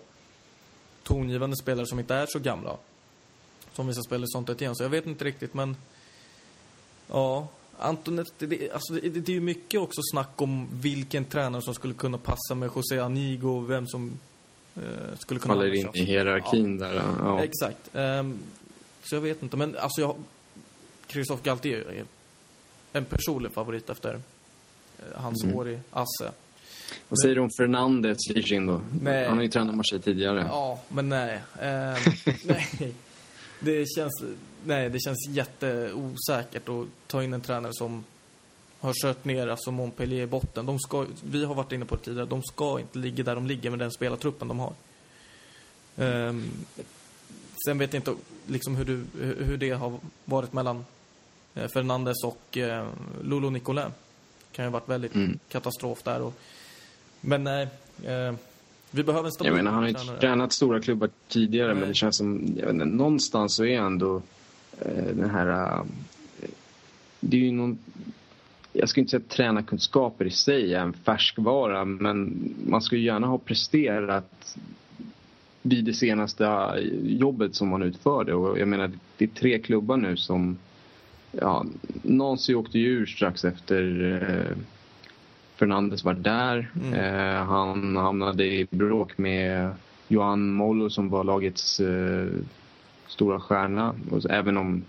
tongivande 1.04 1.56
spelare 1.58 1.86
som 1.86 2.00
inte 2.00 2.16
är 2.16 2.26
så 2.30 2.40
gamla. 2.40 2.78
Som 3.74 3.88
vissa 3.88 4.02
spelare 4.02 4.28
sånt 4.28 4.50
ett 4.50 4.62
igen. 4.62 4.76
Så 4.76 4.84
jag 4.84 4.90
vet 4.90 5.06
inte 5.06 5.26
riktigt 5.26 5.54
men... 5.54 5.76
Ja, 7.08 7.48
Antonetti, 7.80 8.46
det, 8.46 8.72
alltså 8.72 8.94
det, 8.94 9.10
det 9.10 9.32
är 9.32 9.34
ju 9.34 9.42
mycket 9.42 9.80
också 9.82 10.02
snack 10.12 10.42
om 10.42 10.68
vilken 10.72 11.26
tränare 11.26 11.62
som 11.62 11.74
skulle 11.74 11.94
kunna 11.94 12.18
passa 12.18 12.56
med 12.56 12.70
José 12.76 13.00
Anigo, 13.00 13.60
vem 13.60 13.88
som 13.88 14.20
eh, 14.76 14.82
skulle 15.20 15.40
kunna 15.40 15.54
Faller 15.54 15.74
in 15.74 15.90
i 15.94 16.04
hierarkin 16.04 16.78
där. 16.78 16.94
Ja. 17.20 17.44
Exakt. 17.44 17.90
Ehm, 17.96 18.40
Så 19.04 19.16
jag 19.16 19.22
vet 19.22 19.44
inte, 19.44 19.58
men 19.58 19.76
alltså 19.78 20.02
jag... 20.02 20.16
Christophe 21.08 21.44
Galtier 21.44 21.80
är 21.80 22.06
en 22.94 23.06
personlig 23.06 23.52
favorit 23.52 23.90
efter 23.90 24.14
eh, 25.00 25.22
hans 25.22 25.44
Mm. 25.44 25.56
år 25.56 25.70
i 25.70 25.80
Asse. 25.92 26.32
Vad 27.10 27.20
säger 27.22 27.36
du 27.36 27.42
om 27.42 27.50
Fernandes 27.60 28.18
Lichin 28.30 28.66
då? 28.66 28.82
Nej. 29.02 29.28
Han 29.28 29.38
har 29.38 29.44
ju 29.44 29.50
tränat 29.50 29.76
Marseille 29.76 30.04
tidigare. 30.04 30.46
Ja, 30.50 30.80
men 30.90 31.10
nej. 31.10 31.42
Eh, 31.62 31.98
nej. 32.46 32.94
Det 33.60 33.86
känns, 33.96 34.24
nej, 34.66 34.90
det 34.90 35.00
känns 35.00 35.28
jätteosäkert 35.30 36.70
att 36.70 36.86
ta 37.08 37.24
in 37.24 37.34
en 37.34 37.42
tränare 37.42 37.74
som 37.74 38.04
har 38.80 38.94
kört 39.04 39.26
ner 39.26 39.48
alltså 39.48 39.72
Montpellier 39.72 40.24
i 40.24 40.26
botten. 40.28 40.66
De 40.66 40.80
ska, 40.80 41.06
vi 41.24 41.46
har 41.46 41.56
varit 41.56 41.72
inne 41.72 41.86
på 41.86 41.96
det 41.96 42.02
tidigare, 42.02 42.26
de 42.26 42.44
ska 42.44 42.80
inte 42.80 43.00
ligga 43.00 43.24
där 43.24 43.36
de 43.36 43.48
ligger 43.48 43.70
med 43.70 43.80
den 43.80 43.92
spelartruppen 43.92 44.48
de 44.48 44.60
har. 44.60 44.74
Ehm, 45.98 46.52
sen 47.68 47.78
vet 47.78 47.94
jag 47.94 48.00
inte 48.00 48.16
liksom 48.48 48.76
hur, 48.76 48.86
du, 48.86 49.06
hur 49.46 49.58
det 49.58 49.70
har 49.72 50.00
varit 50.26 50.54
mellan 50.54 50.86
eh, 51.56 51.68
Fernandes 51.68 52.24
och 52.24 52.58
eh, 52.58 52.88
Lolo 53.24 53.50
Nicolin. 53.50 53.92
kan 54.52 54.66
ju 54.66 54.72
ha 54.72 54.80
varit 54.80 54.90
väldigt 54.90 55.16
Mm. 55.16 55.40
katastrof 55.50 56.04
där. 56.04 56.22
Och, 56.22 56.34
men 57.22 57.44
nej, 57.44 57.68
eh, 58.04 58.36
vi 58.92 59.04
behöver 59.04 59.26
en 59.26 59.32
stabil 59.32 59.52
Jag 59.52 59.58
menar, 59.58 59.72
han 59.72 59.84
har 59.84 59.90
ju 59.90 60.20
tränat 60.20 60.54
stora 60.54 60.80
klubbar 60.80 61.10
tidigare, 61.28 61.68
Nej. 61.68 61.80
men 61.80 61.88
det 61.90 61.94
känns 61.96 62.18
som... 62.18 62.56
Jag 62.58 62.66
vet 62.66 62.74
inte, 62.74 62.86
någonstans 62.86 63.54
så 63.54 63.66
är 63.66 63.78
ändå 63.78 64.22
eh, 64.80 65.16
den 65.16 65.30
här... 65.30 65.78
Eh, 65.78 65.84
det 67.20 67.38
är 67.38 67.42
ju 67.42 67.52
någon... 67.52 67.78
Jag 68.74 68.90
skulle 68.90 69.02
inte 69.02 69.12
säga 69.12 69.22
att 69.26 69.30
tränarkunskaper 69.30 70.26
i 70.26 70.32
sig 70.32 70.74
är 70.74 70.80
en 70.80 70.94
färskvara, 70.94 71.86
men 71.86 72.50
man 72.68 72.82
skulle 72.82 73.02
gärna 73.02 73.28
ha 73.28 73.38
presterat 73.38 74.58
vid 75.62 75.86
det 75.86 75.94
senaste 75.94 76.74
jobbet 77.04 77.56
som 77.56 77.68
man 77.68 77.84
utförde. 77.84 78.34
Och 78.34 78.60
jag 78.60 78.68
menar, 78.68 78.92
det 79.18 79.26
är 79.26 79.30
tre 79.30 79.60
klubbar 79.60 79.98
nu 79.98 80.18
som... 80.18 80.58
Ja, 81.32 81.66
Nancy 82.02 82.56
åkte 82.56 82.80
ju 82.80 82.88
ur 82.88 83.06
strax 83.06 83.46
efter 83.46 84.14
eh, 84.22 84.58
Fernandes 85.60 86.04
var 86.04 86.14
där. 86.14 86.72
Mm. 86.76 86.94
Eh, 86.94 87.44
han 87.46 87.96
hamnade 87.98 88.46
i 88.46 88.68
bråk 88.70 89.18
med 89.18 89.72
Johan 90.08 90.52
Mollo 90.52 90.90
som 90.90 91.10
var 91.10 91.24
lagets 91.24 91.80
eh, 91.80 92.28
stora 93.08 93.40
stjärna. 93.40 93.96
Och 94.12 94.30
även 94.30 94.58
om 94.58 94.84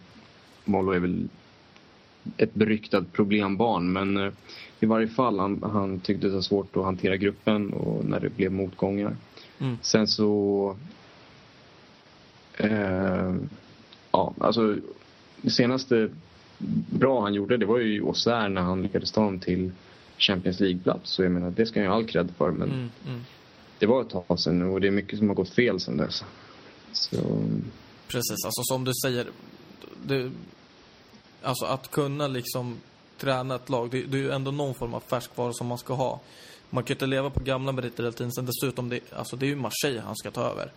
Mollo 0.64 0.92
är 0.92 0.98
väl 0.98 1.28
ett 2.36 2.54
beryktat 2.54 3.12
problembarn. 3.12 3.92
Men 3.92 4.16
eh, 4.16 4.32
i 4.80 4.86
varje 4.86 5.08
fall, 5.08 5.38
han, 5.38 5.62
han 5.62 6.00
tyckte 6.00 6.26
det 6.26 6.34
var 6.34 6.40
svårt 6.40 6.76
att 6.76 6.84
hantera 6.84 7.16
gruppen 7.16 7.72
och 7.72 8.04
när 8.04 8.20
det 8.20 8.36
blev 8.36 8.52
motgångar. 8.52 9.16
Mm. 9.58 9.78
Sen 9.82 10.08
så... 10.08 10.76
Eh, 12.56 13.34
ja, 14.12 14.34
alltså 14.40 14.76
det 15.42 15.50
senaste 15.50 16.08
bra 16.90 17.20
han 17.20 17.34
gjorde 17.34 17.56
det 17.56 17.66
var 17.66 17.78
ju 17.78 18.06
Auxerre 18.06 18.48
när 18.48 18.62
han 18.62 18.82
lyckades 18.82 19.12
ta 19.12 19.24
dem 19.24 19.38
till 19.38 19.72
Champions 20.18 20.60
League-plats. 20.60 21.10
Så 21.10 21.22
jag 21.22 21.32
menar, 21.32 21.50
det 21.50 21.66
ska 21.66 21.80
jag 21.82 21.88
ha 21.90 21.96
all 21.96 22.04
cred 22.06 22.30
för. 22.38 22.50
Men 22.50 22.68
Mm, 22.68 22.90
mm. 23.06 23.24
det 23.78 23.86
var 23.86 24.02
ett 24.02 24.10
tag 24.10 24.40
sedan 24.40 24.62
och 24.62 24.80
det 24.80 24.86
är 24.86 24.90
mycket 24.90 25.18
som 25.18 25.28
har 25.28 25.34
gått 25.34 25.50
fel 25.54 25.80
sedan 25.80 25.96
dess. 25.96 26.24
Så, 26.92 27.16
Precis, 28.08 28.44
alltså 28.44 28.62
som 28.64 28.84
du 28.84 28.92
säger, 29.04 29.26
det, 30.06 30.30
alltså 31.42 31.64
att 31.64 31.90
kunna 31.90 32.26
liksom 32.26 32.76
träna 33.18 33.54
ett 33.54 33.68
lag, 33.68 33.90
det, 33.90 34.02
det 34.02 34.18
är 34.18 34.22
ju 34.22 34.30
ändå 34.30 34.50
någon 34.50 34.74
form 34.74 34.94
av 34.94 35.00
färskvara 35.00 35.52
som 35.52 35.66
man 35.66 35.78
ska 35.78 35.94
ha. 35.94 36.20
Man 36.70 36.84
kan 36.84 36.88
ju 36.88 36.94
inte 36.94 37.06
leva 37.06 37.30
på 37.30 37.40
gamla 37.40 37.72
meriter 37.72 38.02
hela 38.02 38.12
tiden. 38.12 38.32
Sen 38.32 38.46
dessutom, 38.46 38.88
det, 38.88 39.00
alltså 39.12 39.36
det 39.36 39.46
är 39.46 39.48
ju 39.48 39.56
Marseille 39.56 40.00
han 40.00 40.16
ska 40.16 40.30
ta 40.30 40.42
över. 40.42 40.72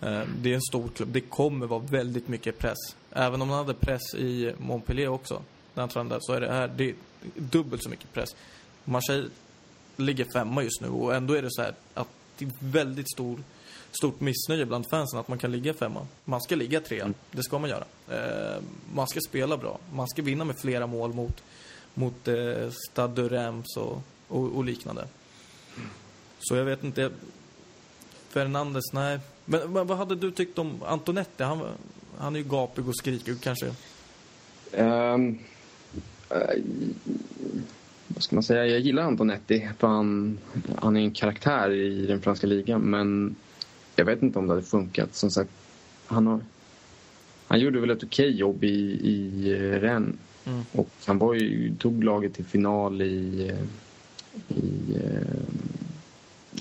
Eh, 0.00 0.28
Det 0.42 0.50
är 0.50 0.54
en 0.54 0.62
stor 0.62 0.88
klubb. 0.88 1.08
Det 1.12 1.20
kommer 1.20 1.66
vara 1.66 1.80
väldigt 1.80 2.28
mycket 2.28 2.58
press. 2.58 2.78
Även 3.10 3.42
om 3.42 3.48
han 3.50 3.58
hade 3.58 3.74
press 3.74 4.14
i 4.14 4.52
Montpellier 4.58 5.08
också, 5.08 5.42
när 5.74 5.82
han 5.82 5.88
tränade, 5.88 6.20
så 6.22 6.32
är 6.32 6.40
det 6.40 6.52
här 6.52 6.68
det 6.76 6.88
är 6.88 6.94
dubbelt 7.34 7.82
så 7.82 7.88
mycket 7.88 8.12
press. 8.12 8.36
Marseille 8.84 9.28
ligger 9.96 10.26
femma 10.32 10.62
just 10.62 10.80
nu 10.80 10.88
och 10.88 11.14
ändå 11.14 11.34
är 11.34 11.42
det 11.42 11.50
så 11.50 11.62
här 11.62 11.74
att 11.94 12.08
det 12.38 12.44
är 12.44 12.50
väldigt 12.60 13.10
stor, 13.12 13.42
stort 13.90 14.20
missnöje 14.20 14.66
bland 14.66 14.86
fansen 14.90 15.18
att 15.20 15.28
man 15.28 15.38
kan 15.38 15.52
ligga 15.52 15.74
femma. 15.74 16.06
Man 16.24 16.40
ska 16.40 16.56
ligga 16.56 16.80
trea, 16.80 17.12
det 17.30 17.42
ska 17.42 17.58
man 17.58 17.70
göra. 17.70 17.84
Eh, 18.10 18.62
man 18.94 19.08
ska 19.08 19.20
spela 19.28 19.56
bra, 19.56 19.78
man 19.94 20.08
ska 20.08 20.22
vinna 20.22 20.44
med 20.44 20.58
flera 20.58 20.86
mål 20.86 21.12
mot, 21.12 21.42
mot 21.94 22.28
eh, 22.28 22.70
Stade 22.90 23.22
de 23.22 23.28
Reims 23.28 23.76
och, 23.76 24.02
och, 24.28 24.56
och 24.56 24.64
liknande. 24.64 25.06
Så 26.40 26.56
jag 26.56 26.64
vet 26.64 26.84
inte, 26.84 27.10
Fernandes, 28.28 28.92
nej. 28.92 29.18
Men, 29.44 29.72
men 29.72 29.86
vad 29.86 29.98
hade 29.98 30.14
du 30.14 30.30
tyckt 30.30 30.58
om 30.58 30.82
Antonetti? 30.86 31.42
Han, 31.42 31.62
han 32.18 32.34
är 32.34 32.40
ju 32.40 32.44
gapig 32.48 32.88
och 32.88 32.96
skrikig 32.96 33.40
kanske. 33.40 33.66
eh, 34.72 35.16
vad 38.08 38.22
ska 38.22 38.36
man 38.36 38.42
säga? 38.42 38.66
Jag 38.66 38.80
gillar 38.80 39.02
Antonetti 39.02 39.68
för 39.78 39.86
han, 39.86 40.38
han 40.78 40.96
är 40.96 41.00
en 41.00 41.10
karaktär 41.10 41.70
i 41.70 42.06
den 42.06 42.20
franska 42.20 42.46
ligan. 42.46 42.80
Men 42.80 43.34
jag 43.96 44.04
vet 44.04 44.22
inte 44.22 44.38
om 44.38 44.46
det 44.46 44.52
hade 44.52 44.66
funkat. 44.66 45.14
Som 45.14 45.30
sagt, 45.30 45.50
han, 46.06 46.26
har, 46.26 46.40
han 47.46 47.60
gjorde 47.60 47.80
väl 47.80 47.90
ett 47.90 48.04
okej 48.04 48.36
jobb 48.36 48.64
i, 48.64 48.68
i 49.08 49.50
eh, 49.52 49.80
Rennes. 49.80 50.16
Mm. 50.44 50.62
Och 50.72 50.90
han 51.06 51.18
var 51.18 51.34
ju, 51.34 51.74
tog 51.76 52.04
laget 52.04 52.34
till 52.34 52.44
final 52.44 53.02
i, 53.02 53.48
eh, 53.48 54.56
i 54.56 54.96
eh, 54.96 55.42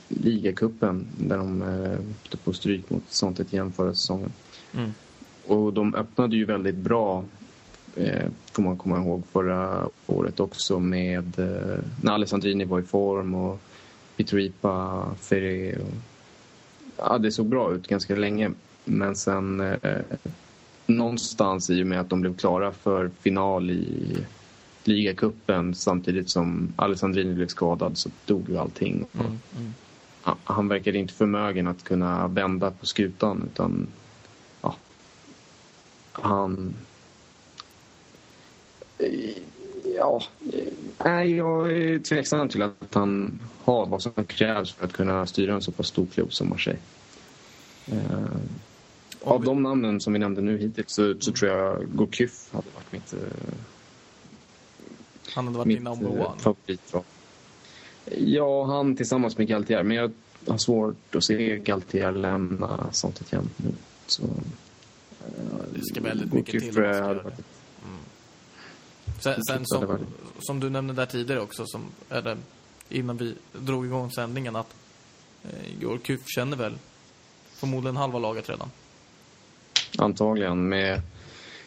ligacupen 0.07 1.07
där 1.17 1.37
de 1.37 1.61
eh, 1.61 2.37
på 2.43 2.53
stryk 2.53 2.89
mot 2.89 3.03
sånt 3.09 3.39
ett 3.39 3.53
igen 3.53 3.71
förra 3.71 3.93
säsongen. 3.93 4.31
Mm. 4.73 4.93
Och 5.47 5.73
de 5.73 5.95
öppnade 5.95 6.35
ju 6.35 6.45
väldigt 6.45 6.75
bra, 6.75 7.19
eh, 7.19 7.40
får 8.51 8.61
man 8.61 8.77
komma 8.77 8.97
ihåg, 8.97 9.23
förra 9.31 9.89
året 10.07 10.39
också 10.39 10.79
med 10.79 11.39
eh, 11.39 11.79
när 12.01 12.11
Alessandrini 12.11 12.65
var 12.65 12.79
i 12.79 12.83
form 12.83 13.35
och 13.35 13.59
Pitroipa, 14.15 15.05
Ferré. 15.19 15.75
Och, 15.75 15.93
ja, 16.97 17.17
det 17.17 17.31
såg 17.31 17.45
bra 17.45 17.73
ut 17.73 17.87
ganska 17.87 18.15
länge. 18.15 18.51
Men 18.85 19.15
sen 19.15 19.59
eh, 19.59 19.99
någonstans 20.85 21.69
i 21.69 21.83
och 21.83 21.87
med 21.87 21.99
att 21.99 22.09
de 22.09 22.21
blev 22.21 22.37
klara 22.37 22.71
för 22.71 23.11
final 23.21 23.69
i 23.69 24.17
ligacupen 24.83 25.75
samtidigt 25.75 26.29
som 26.29 26.73
Alessandrini 26.75 27.33
blev 27.33 27.47
skadad 27.47 27.97
så 27.97 28.09
dog 28.25 28.49
ju 28.49 28.57
allting. 28.57 29.05
Mm. 29.13 29.39
Mm. 29.57 29.73
Han 30.43 30.67
verkade 30.67 30.97
inte 30.97 31.13
förmögen 31.13 31.67
att 31.67 31.83
kunna 31.83 32.27
vända 32.27 32.71
på 32.71 32.85
skutan 32.85 33.49
utan 33.53 33.87
ja, 34.61 34.75
han... 36.11 36.73
Ja, 39.95 40.21
nej, 41.05 41.35
jag 41.35 41.71
är 41.71 41.99
tveksam 41.99 42.49
till 42.49 42.61
att 42.61 42.93
han 42.93 43.39
har 43.63 43.85
vad 43.85 44.01
som 44.01 44.11
krävs 44.27 44.71
för 44.73 44.85
att 44.85 44.93
kunna 44.93 45.25
styra 45.25 45.53
en 45.53 45.61
så 45.61 45.71
pass 45.71 45.87
stor 45.87 46.05
klubb 46.05 46.33
som 46.33 46.49
Marseille. 46.49 46.79
Eh, 47.91 47.95
av 49.23 49.41
vi- 49.41 49.45
de 49.45 49.63
namnen 49.63 50.01
som 50.01 50.13
vi 50.13 50.19
nämnde 50.19 50.41
nu 50.41 50.57
hittills 50.57 50.91
så, 50.91 51.15
så 51.19 51.31
tror 51.31 51.51
jag 51.51 51.87
Gourcuff 51.95 52.49
hade 52.51 52.67
varit 52.75 52.91
mitt, 52.91 53.13
eh, 53.13 53.19
Han 55.35 55.45
hade 55.47 55.57
varit 55.57 55.67
mitt 55.67 55.77
min 55.77 55.83
number 55.83 56.07
eh, 56.19 56.29
one. 56.31 56.39
favoritval. 56.39 57.03
Ja, 58.17 58.63
han 58.65 58.95
tillsammans 58.95 59.37
med 59.37 59.47
Galtier. 59.47 59.83
Men 59.83 59.97
jag 59.97 60.11
har 60.47 60.57
svårt 60.57 61.15
att 61.15 61.23
se 61.23 61.57
Galtier 61.57 62.11
lämna 62.11 62.87
sånt 62.91 63.21
ett 63.21 63.33
jämt 63.33 63.53
nu. 63.63 63.71
Så, 64.07 64.23
Det 65.73 65.83
ska 65.85 66.01
väldigt 66.01 66.33
mycket 66.33 66.61
till 66.73 66.83
hade 66.83 67.13
varit-. 67.13 67.45
Sen, 69.21 69.43
sen 69.43 69.65
som, 69.65 69.97
som 70.39 70.59
du 70.59 70.69
nämnde 70.69 70.93
där 70.93 71.05
tidigare 71.05 71.41
också, 71.41 71.65
som, 71.65 71.81
eller 72.09 72.37
innan 72.89 73.17
vi 73.17 73.35
drog 73.53 73.85
igång 73.85 74.11
sändningen, 74.11 74.55
att 74.55 74.75
eh, 75.43 75.79
Gourcuff 75.81 76.21
känner 76.25 76.57
väl 76.57 76.73
förmodligen 77.53 77.97
halva 77.97 78.19
laget 78.19 78.49
redan. 78.49 78.71
Antagligen 79.97 80.69
med 80.69 81.01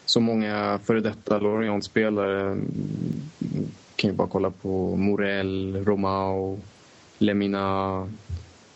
så 0.04 0.20
många 0.20 0.80
före 0.84 1.00
detta 1.00 1.38
Lorient-spelare. 1.38 2.58
Kan 3.96 4.10
ju 4.10 4.16
bara 4.16 4.28
kolla 4.28 4.50
på 4.50 4.96
Morel, 4.96 5.84
Romao, 5.84 6.60
Lemina, 7.18 8.08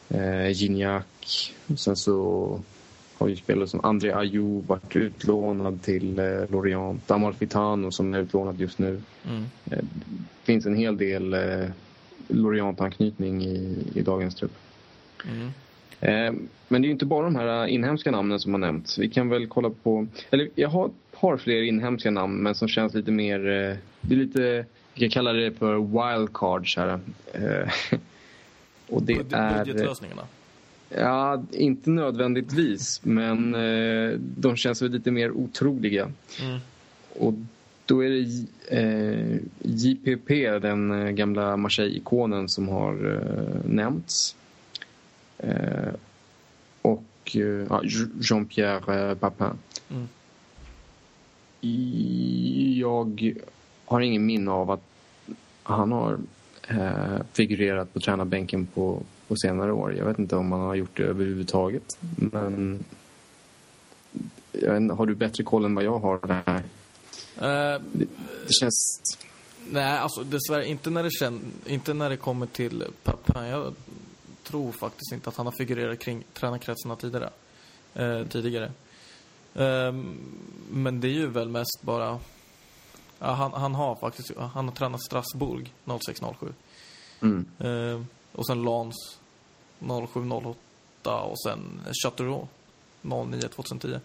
eh, 0.08 0.49
Gignac. 0.49 1.04
Sen 1.76 1.97
så 1.97 2.61
har 3.18 3.28
ju 3.28 3.37
spelare 3.37 3.66
som 3.66 3.80
André 3.84 4.12
Ayew 4.12 4.66
varit 4.66 4.96
utlånad 4.96 5.82
till 5.82 6.18
eh, 6.18 6.25
Lorient. 6.50 7.10
Amalfitano 7.10 7.90
som 7.90 8.14
är 8.14 8.18
utlånad 8.18 8.60
just 8.60 8.78
nu. 8.78 9.00
Mm. 9.28 9.42
Eh, 9.70 9.78
det 9.78 10.44
finns 10.44 10.66
en 10.66 10.76
hel 10.76 10.96
del 10.96 11.34
eh, 11.34 11.68
Lorient-anknytning 12.28 13.42
i, 13.44 13.78
i 13.94 14.02
dagens 14.02 14.34
trupp. 14.34 14.52
Mm. 15.25 15.46
Eh, 16.00 16.40
Men 16.68 16.82
det 16.82 16.87
är 16.87 16.88
ju 16.88 16.92
inte 16.92 17.06
bara 17.06 17.25
de 17.25 17.37
här 17.37 17.64
eh, 17.66 17.75
inhemska 17.75 18.10
namnen 18.10 18.40
som 18.40 18.52
har 18.52 18.58
nämnts. 18.58 18.98
Vi 18.98 19.08
kan 19.08 19.28
väl 19.28 19.46
kolla 19.46 19.70
på... 19.70 20.06
Eller 20.30 20.48
jag 20.54 20.68
har 20.68 20.87
ett 20.87 21.20
par 21.20 21.37
fler 21.37 21.62
inhemska 21.62 22.10
namn 22.10 22.37
men 22.42 22.54
som 22.54 22.68
känns 22.68 22.94
lite 22.94 23.10
mer... 23.10 23.38
eh, 23.38 23.76
Det 24.00 24.14
är 24.14 24.18
lite... 24.18 24.64
Vi 24.94 25.00
kan 25.00 25.10
kalla 25.10 25.32
det 25.32 25.52
för 25.58 25.75
wildcards 25.76 26.76
här. 26.76 27.00
Eh, 27.32 27.68
Och 28.88 29.02
det 29.02 29.14
Bud- 29.14 29.32
är... 29.32 29.64
Budgetlösningarna. 29.64 30.22
Ja, 30.88 31.42
inte 31.52 31.90
nödvändigtvis, 31.90 33.00
men 33.02 33.54
eh, 33.54 34.18
de 34.18 34.57
känns 34.57 34.83
väl 34.83 34.90
lite 34.90 35.11
mer 35.11 35.30
otroliga. 35.30 36.12
Mm. 36.42 36.59
Och 37.18 37.35
då 37.87 38.04
är 38.04 38.11
det 38.11 38.47
eh, 38.76 39.40
JPP, 39.62 40.28
den 40.61 40.90
eh, 40.90 41.11
gamla 41.11 41.57
Marseille-ikonen, 41.57 42.49
som 42.49 42.68
har 42.68 43.12
eh, 43.14 43.71
nämnts. 43.71 44.37
Eh, 45.38 45.92
och 46.83 47.37
eh, 47.37 47.80
Jean-Pierre 48.21 49.11
eh, 49.11 49.14
Papin. 49.14 49.59
Mm. 49.90 50.09
Jag 52.78 53.35
har 53.85 54.00
ingen 54.00 54.26
minne 54.26 54.50
av 54.50 54.71
att 54.71 54.85
han 55.62 55.92
har 55.92 56.18
eh, 56.68 57.23
figurerat 57.33 57.95
på 57.95 58.00
tränarbänken 58.00 58.66
på, 58.66 59.02
på 59.28 59.37
senare 59.37 59.73
år. 59.73 59.94
Jag 59.94 60.04
vet 60.04 60.18
inte 60.18 60.37
om 60.37 60.52
han 60.52 60.61
har 60.61 60.75
gjort 60.75 60.97
det 60.97 61.02
överhuvudtaget. 61.02 61.99
Men 62.16 62.85
inte, 64.52 64.90
har 64.90 65.06
du 65.06 65.14
bättre 65.14 65.44
koll 65.44 65.64
än 65.64 65.75
vad 65.75 65.85
jag 65.85 65.99
har 65.99 66.18
där? 66.26 66.62
Eh, 67.37 67.80
Det 67.92 68.52
känns... 68.61 69.00
nej, 69.70 69.99
alltså 69.99 70.25
dessvärre 70.25 70.66
inte 70.66 70.90
när 70.90 71.02
det, 71.02 71.11
kän, 71.11 71.40
inte 71.66 71.94
när 71.94 72.11
det 72.11 72.16
kommer 72.16 72.47
till 72.47 72.85
Papin. 73.04 73.42
Jag 73.44 73.75
tror 74.44 74.73
faktiskt 74.73 75.12
inte 75.12 75.28
att 75.28 75.37
han 75.37 75.47
har 75.47 75.52
figurerat 75.52 75.99
kring 75.99 76.25
tränarkretsarna 76.32 76.97
tidigare. 76.97 77.30
Eh, 77.94 78.25
tidigare. 78.26 78.73
Ehm, 79.54 80.16
men 80.70 81.00
det 81.00 81.08
är 81.08 81.12
ju 81.12 81.26
väl 81.26 81.49
mest 81.49 81.80
bara... 81.82 82.18
Ja, 83.18 83.32
han, 83.32 83.52
han 83.52 83.75
har 83.75 83.94
faktiskt 83.97 84.32
han 84.37 84.68
har 84.68 84.75
tränat 84.75 85.02
Strasbourg 85.02 85.73
0607. 85.85 86.52
Mm. 87.20 87.47
Eh, 87.58 88.02
och 88.38 88.47
sen 88.47 88.62
Lans 88.62 89.18
0708 90.12 91.21
och 91.21 91.40
sen 91.40 91.59
Châteauroux 92.04 92.49
09 93.02 93.40
2010. 93.40 93.99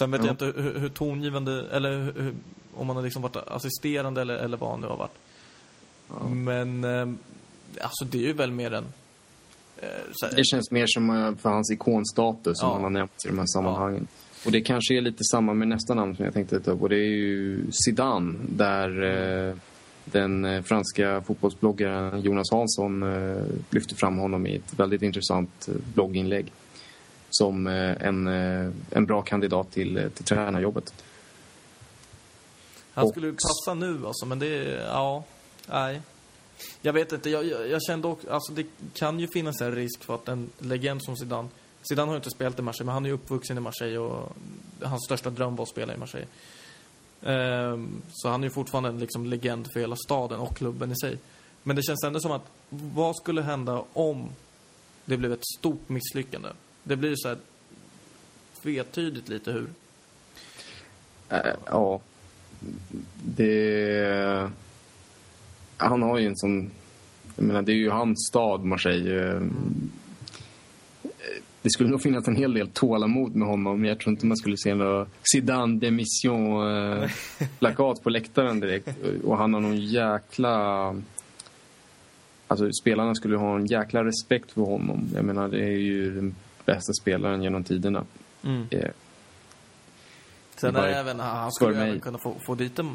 Sen 0.00 0.10
vet 0.10 0.20
Ja. 0.20 0.26
jag 0.26 0.32
inte 0.32 0.44
hur, 0.62 0.78
hur 0.78 0.88
tongivande, 0.88 1.66
eller 1.70 1.98
hur, 1.98 2.34
om 2.74 2.86
man 2.86 2.96
har 2.96 3.02
liksom 3.02 3.22
varit 3.22 3.36
assisterande 3.36 4.20
eller, 4.20 4.34
eller 4.34 4.56
vad 4.56 4.70
han 4.70 4.80
nu 4.80 4.86
har 4.86 4.96
varit. 4.96 5.18
Men 6.30 6.84
eh, 6.84 7.08
alltså 7.84 8.04
det 8.04 8.18
är 8.18 8.22
ju 8.26 8.32
väl 8.32 8.50
mer 8.52 8.72
en... 8.74 8.84
Eh, 9.76 9.88
här, 10.22 10.36
Det 10.36 10.44
känns 10.44 10.70
mer 10.70 10.84
som 10.88 11.10
eh, 11.10 11.34
för 11.36 11.50
hans 11.50 11.70
ikonstatus 11.70 12.58
som 12.58 12.68
Ja. 12.68 12.74
han 12.74 12.82
har 12.82 12.90
nämnt 12.90 13.12
i 13.24 13.28
de 13.28 13.38
här 13.38 13.46
sammanhangen. 13.46 14.06
Och 14.46 14.52
det 14.52 14.60
kanske 14.60 14.94
är 14.96 15.00
lite 15.00 15.24
samma 15.24 15.54
med 15.54 15.68
nästa 15.68 15.94
namn 15.94 16.16
som 16.16 16.24
jag 16.24 16.34
tänkte 16.34 16.60
ta 16.60 16.70
upp 16.70 16.82
och 16.82 16.88
det 16.88 16.96
är 16.96 17.10
ju 17.16 17.66
Zidane 17.72 18.34
där 18.48 19.02
eh, 19.48 19.54
den 20.12 20.44
eh, 20.44 20.62
franska 20.62 21.22
fotbollsbloggaren 21.26 22.20
Jonas 22.20 22.50
Hansson 22.50 23.02
eh, 23.02 23.42
lyfter 23.70 23.94
fram 23.94 24.18
honom 24.18 24.46
i 24.46 24.56
ett 24.56 24.78
väldigt 24.78 25.02
intressant 25.02 25.68
eh, 25.68 25.74
blogginlägg 25.94 26.52
som 27.30 27.66
en, 27.66 28.26
en 28.90 29.06
bra 29.06 29.22
kandidat 29.22 29.72
till, 29.72 30.10
till 30.14 30.24
tränarjobbet. 30.24 30.94
Han 32.92 33.08
skulle 33.08 33.26
ju 33.26 33.32
passa 33.32 33.74
nu 33.74 34.06
alltså, 34.06 34.26
men 34.26 34.38
det 34.38 34.46
ja, 34.86 35.24
nej. 35.66 36.00
Jag 36.82 36.92
vet 36.92 37.12
inte, 37.12 37.30
jag, 37.30 37.44
jag, 37.44 37.68
jag 37.68 37.82
kände 37.82 38.08
också, 38.08 38.30
alltså 38.30 38.52
det 38.52 38.66
kan 38.94 39.20
ju 39.20 39.28
finnas 39.32 39.60
en 39.60 39.74
risk 39.74 40.04
för 40.04 40.14
att 40.14 40.28
en 40.28 40.50
legend 40.58 41.04
som 41.04 41.16
Zidane, 41.16 41.48
Zidane 41.82 42.08
har 42.08 42.14
ju 42.14 42.16
inte 42.16 42.30
spelat 42.30 42.58
i 42.58 42.62
Marseille, 42.62 42.86
men 42.86 42.94
han 42.94 43.04
är 43.04 43.08
ju 43.08 43.14
uppvuxen 43.14 43.56
i 43.56 43.60
Marseille 43.60 43.98
och 43.98 44.36
hans 44.82 45.04
största 45.04 45.30
dröm 45.30 45.56
var 45.56 45.62
att 45.62 45.68
spela 45.68 45.94
i 45.94 45.96
Marseille. 45.96 46.28
Ehm, 47.22 48.02
så 48.12 48.28
han 48.28 48.42
är 48.42 48.46
ju 48.46 48.50
fortfarande 48.50 48.88
en 48.88 48.98
liksom 48.98 49.26
legend 49.26 49.68
för 49.72 49.80
hela 49.80 49.96
staden 49.96 50.40
och 50.40 50.56
klubben 50.56 50.92
i 50.92 50.96
sig. 50.96 51.18
Men 51.62 51.76
det 51.76 51.82
känns 51.82 52.04
ändå 52.04 52.20
som 52.20 52.32
att, 52.32 52.50
vad 52.68 53.16
skulle 53.16 53.42
hända 53.42 53.84
om 53.92 54.28
det 55.04 55.16
blev 55.16 55.32
ett 55.32 55.46
stort 55.58 55.88
misslyckande? 55.88 56.48
Det 56.82 56.96
blir 56.96 57.10
ju 57.10 57.16
så 57.16 57.28
här 57.28 57.38
tvetydigt 58.62 59.28
lite 59.28 59.52
hur. 59.52 59.68
Äh, 61.28 61.38
ja. 61.66 62.00
Det... 63.24 64.50
Han 65.76 66.02
har 66.02 66.18
ju 66.18 66.26
en 66.26 66.36
sån... 66.36 66.70
Jag 67.36 67.44
menar, 67.44 67.62
det 67.62 67.72
är 67.72 67.76
ju 67.76 67.90
hans 67.90 68.26
stad, 68.28 68.64
Marseille. 68.64 69.30
Mm. 69.30 69.90
Det 71.68 71.72
skulle 71.72 71.90
nog 71.90 72.02
finnas 72.02 72.28
en 72.28 72.36
hel 72.36 72.54
del 72.54 72.68
tålamod 72.68 73.36
med 73.36 73.48
honom. 73.48 73.84
Jag 73.84 74.00
tror 74.00 74.10
inte 74.10 74.26
man 74.26 74.36
skulle 74.36 74.56
se 74.56 74.74
några 74.74 75.06
Zidane 75.32 75.78
démission-plakat 75.78 78.02
på 78.02 78.10
läktaren 78.10 78.60
direkt. 78.60 78.88
Och 79.24 79.38
han 79.38 79.54
har 79.54 79.60
någon 79.60 79.76
jäkla... 79.76 80.94
Alltså 82.46 82.72
spelarna 82.72 83.14
skulle 83.14 83.36
ha 83.36 83.56
en 83.56 83.66
jäkla 83.66 84.04
respekt 84.04 84.52
för 84.52 84.62
honom. 84.62 85.08
Jag 85.14 85.24
menar, 85.24 85.48
det 85.48 85.64
är 85.64 85.78
ju 85.78 86.14
den 86.14 86.34
bästa 86.64 86.92
spelaren 86.92 87.42
genom 87.42 87.64
tiderna. 87.64 88.04
Mm. 88.44 88.66
Eh, 88.70 88.90
Sen 90.56 90.76
är 90.76 90.88
även, 90.88 91.20
han 91.20 91.52
skulle 91.52 91.74
ju 91.74 91.80
även 91.80 92.00
kunna 92.00 92.18
få, 92.18 92.34
få 92.46 92.54
dit 92.54 92.78
en 92.78 92.90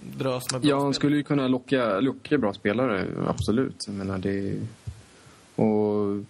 drös 0.00 0.52
med 0.52 0.60
bra 0.60 0.70
Ja, 0.70 0.82
han 0.82 0.94
skulle 0.94 1.16
ju 1.16 1.22
kunna 1.22 1.48
locka, 1.48 2.00
locka 2.00 2.38
bra 2.38 2.52
spelare, 2.52 3.06
absolut. 3.26 3.84
Jag 3.86 3.94
menar, 3.94 4.18
det... 4.18 4.60
Och 5.54 6.24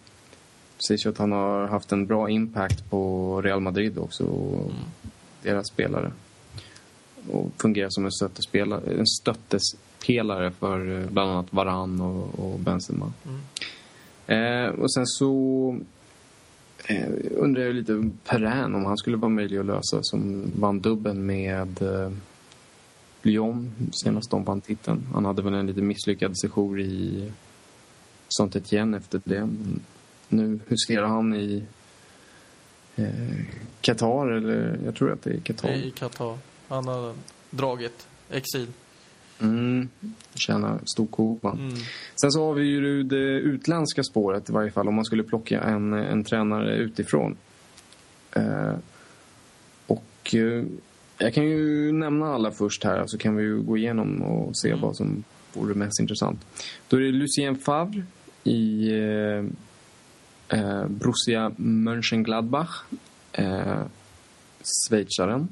ju 0.90 1.11
att 1.11 1.18
han 1.18 1.33
har 1.33 1.66
haft 1.66 1.92
en 1.92 2.07
bra 2.07 2.31
impact 2.31 2.90
på 2.90 3.40
Real 3.42 3.61
Madrid 3.61 3.99
också, 3.99 4.25
och 4.25 4.73
deras 5.42 5.68
spelare. 5.68 6.12
Och 7.31 7.51
fungerar 7.59 7.88
som 7.90 8.05
en, 8.05 8.12
stöttespelare, 8.12 8.81
en 8.99 9.07
stöttespelare 9.07 10.51
för 10.51 11.01
eh, 11.01 11.11
bland 11.11 11.31
annat 11.31 11.47
Varan 11.51 12.01
och, 12.01 12.38
och 12.38 12.59
Benzema. 12.59 13.12
Eh, 14.27 14.66
och 14.66 14.92
sen 14.92 15.07
så 15.07 15.77
eh, 16.87 17.12
undrar 17.31 17.62
jag 17.62 17.75
lite 17.75 18.11
Perrin 18.25 18.75
om 18.75 18.85
han 18.85 18.97
skulle 18.97 19.16
vara 19.16 19.29
möjlig 19.29 19.59
att 19.59 19.66
lösa 19.66 20.03
som 20.03 20.53
vann 20.57 20.81
dubben 20.81 21.27
med 21.27 21.83
eh, 21.83 22.12
Lyon 23.23 23.73
senast 23.92 24.31
de 24.31 24.45
vann 24.45 24.61
titeln. 24.61 25.07
Han 25.12 25.25
hade 25.25 25.42
väl 25.42 25.55
en 25.55 25.66
lite 25.66 25.83
misslyckad 25.83 26.38
sejour 26.38 26.81
i 26.81 27.31
saint 28.29 28.57
Etienne 28.57 28.97
efter 28.97 29.21
det. 29.25 29.49
Nu 30.33 30.61
huserar 30.68 31.07
han 31.07 31.35
i 31.35 31.62
eh, 32.97 33.07
Qatar, 33.81 34.31
eller 34.31 34.79
jag 34.85 34.95
tror 34.95 35.12
att 35.12 35.23
det 35.23 35.31
är 35.31 35.40
Qatar. 35.40 35.71
I 35.71 35.90
Qatar. 35.90 36.38
Han 36.68 36.88
har 36.88 37.14
dragit 37.51 38.07
exil. 38.31 38.66
Mm, 39.40 39.88
tjänar 40.35 40.81
stor 40.85 41.07
koba. 41.07 41.53
Mm. 41.53 41.75
Sen 42.21 42.33
så 42.33 42.47
har 42.47 42.55
vi 42.55 42.64
ju 42.64 43.03
det 43.03 43.38
utländska 43.38 44.03
spåret 44.03 44.51
i 44.51 44.53
varje 44.53 44.71
fall 44.71 44.88
om 44.88 44.95
man 44.95 45.05
skulle 45.05 45.23
plocka 45.23 45.61
en, 45.61 45.92
en 45.92 46.25
tränare 46.25 46.77
utifrån. 46.77 47.37
Eh, 48.33 48.75
och 49.87 50.35
eh, 50.35 50.64
jag 51.18 51.35
kan 51.35 51.45
ju 51.45 51.92
nämna 51.92 52.35
alla 52.35 52.51
först 52.51 52.85
här 52.85 53.07
så 53.07 53.18
kan 53.18 53.37
vi 53.37 53.42
ju 53.42 53.62
gå 53.62 53.77
igenom 53.77 54.23
och 54.23 54.57
se 54.57 54.75
vad 54.75 54.97
som 54.97 55.25
vore 55.53 55.75
mest 55.75 56.01
intressant. 56.01 56.40
Då 56.88 56.97
är 56.97 57.01
det 57.01 57.12
Lucien 57.12 57.57
Favre 57.57 58.03
i 58.45 58.90
eh, 58.92 59.45
eh, 60.53 60.87
Borussia 60.87 61.53
Mönchengladbach. 61.57 62.85
Eh, 63.33 63.83
schweizaren. 64.62 65.49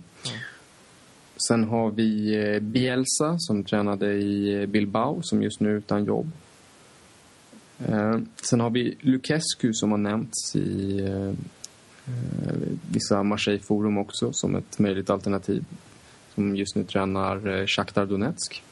Sen 1.49 1.65
har 1.65 1.91
vi 1.91 2.35
eh, 2.35 2.61
Bielsa 2.61 3.39
som 3.39 3.65
tränade 3.65 4.13
i 4.13 4.55
eh, 4.63 4.67
Bilbao 4.67 5.23
som 5.23 5.43
just 5.43 5.61
nu 5.61 5.71
är 5.71 5.79
utan 5.79 6.05
jobb. 6.05 6.31
Eh, 7.89 8.19
Sen 8.43 8.61
har 8.61 8.71
vi 8.71 8.97
Lukescu 9.01 9.73
som 9.73 9.91
har 9.91 9.99
nämnts 9.99 10.57
i 10.57 11.01
eh, 11.01 11.29
eh, 11.29 12.55
vissa 12.91 13.23
Marseille-forum 13.23 13.99
också 13.99 14.33
som 14.33 14.55
ett 14.55 14.79
möjligt 14.79 15.11
alternativ. 15.11 15.65
Som 16.35 16.57
just 16.57 16.77
nu 16.77 16.85
tränar 16.85 17.59
eh, 17.61 17.67
Shakhtar 17.67 18.07
Donetsk. 18.07 18.63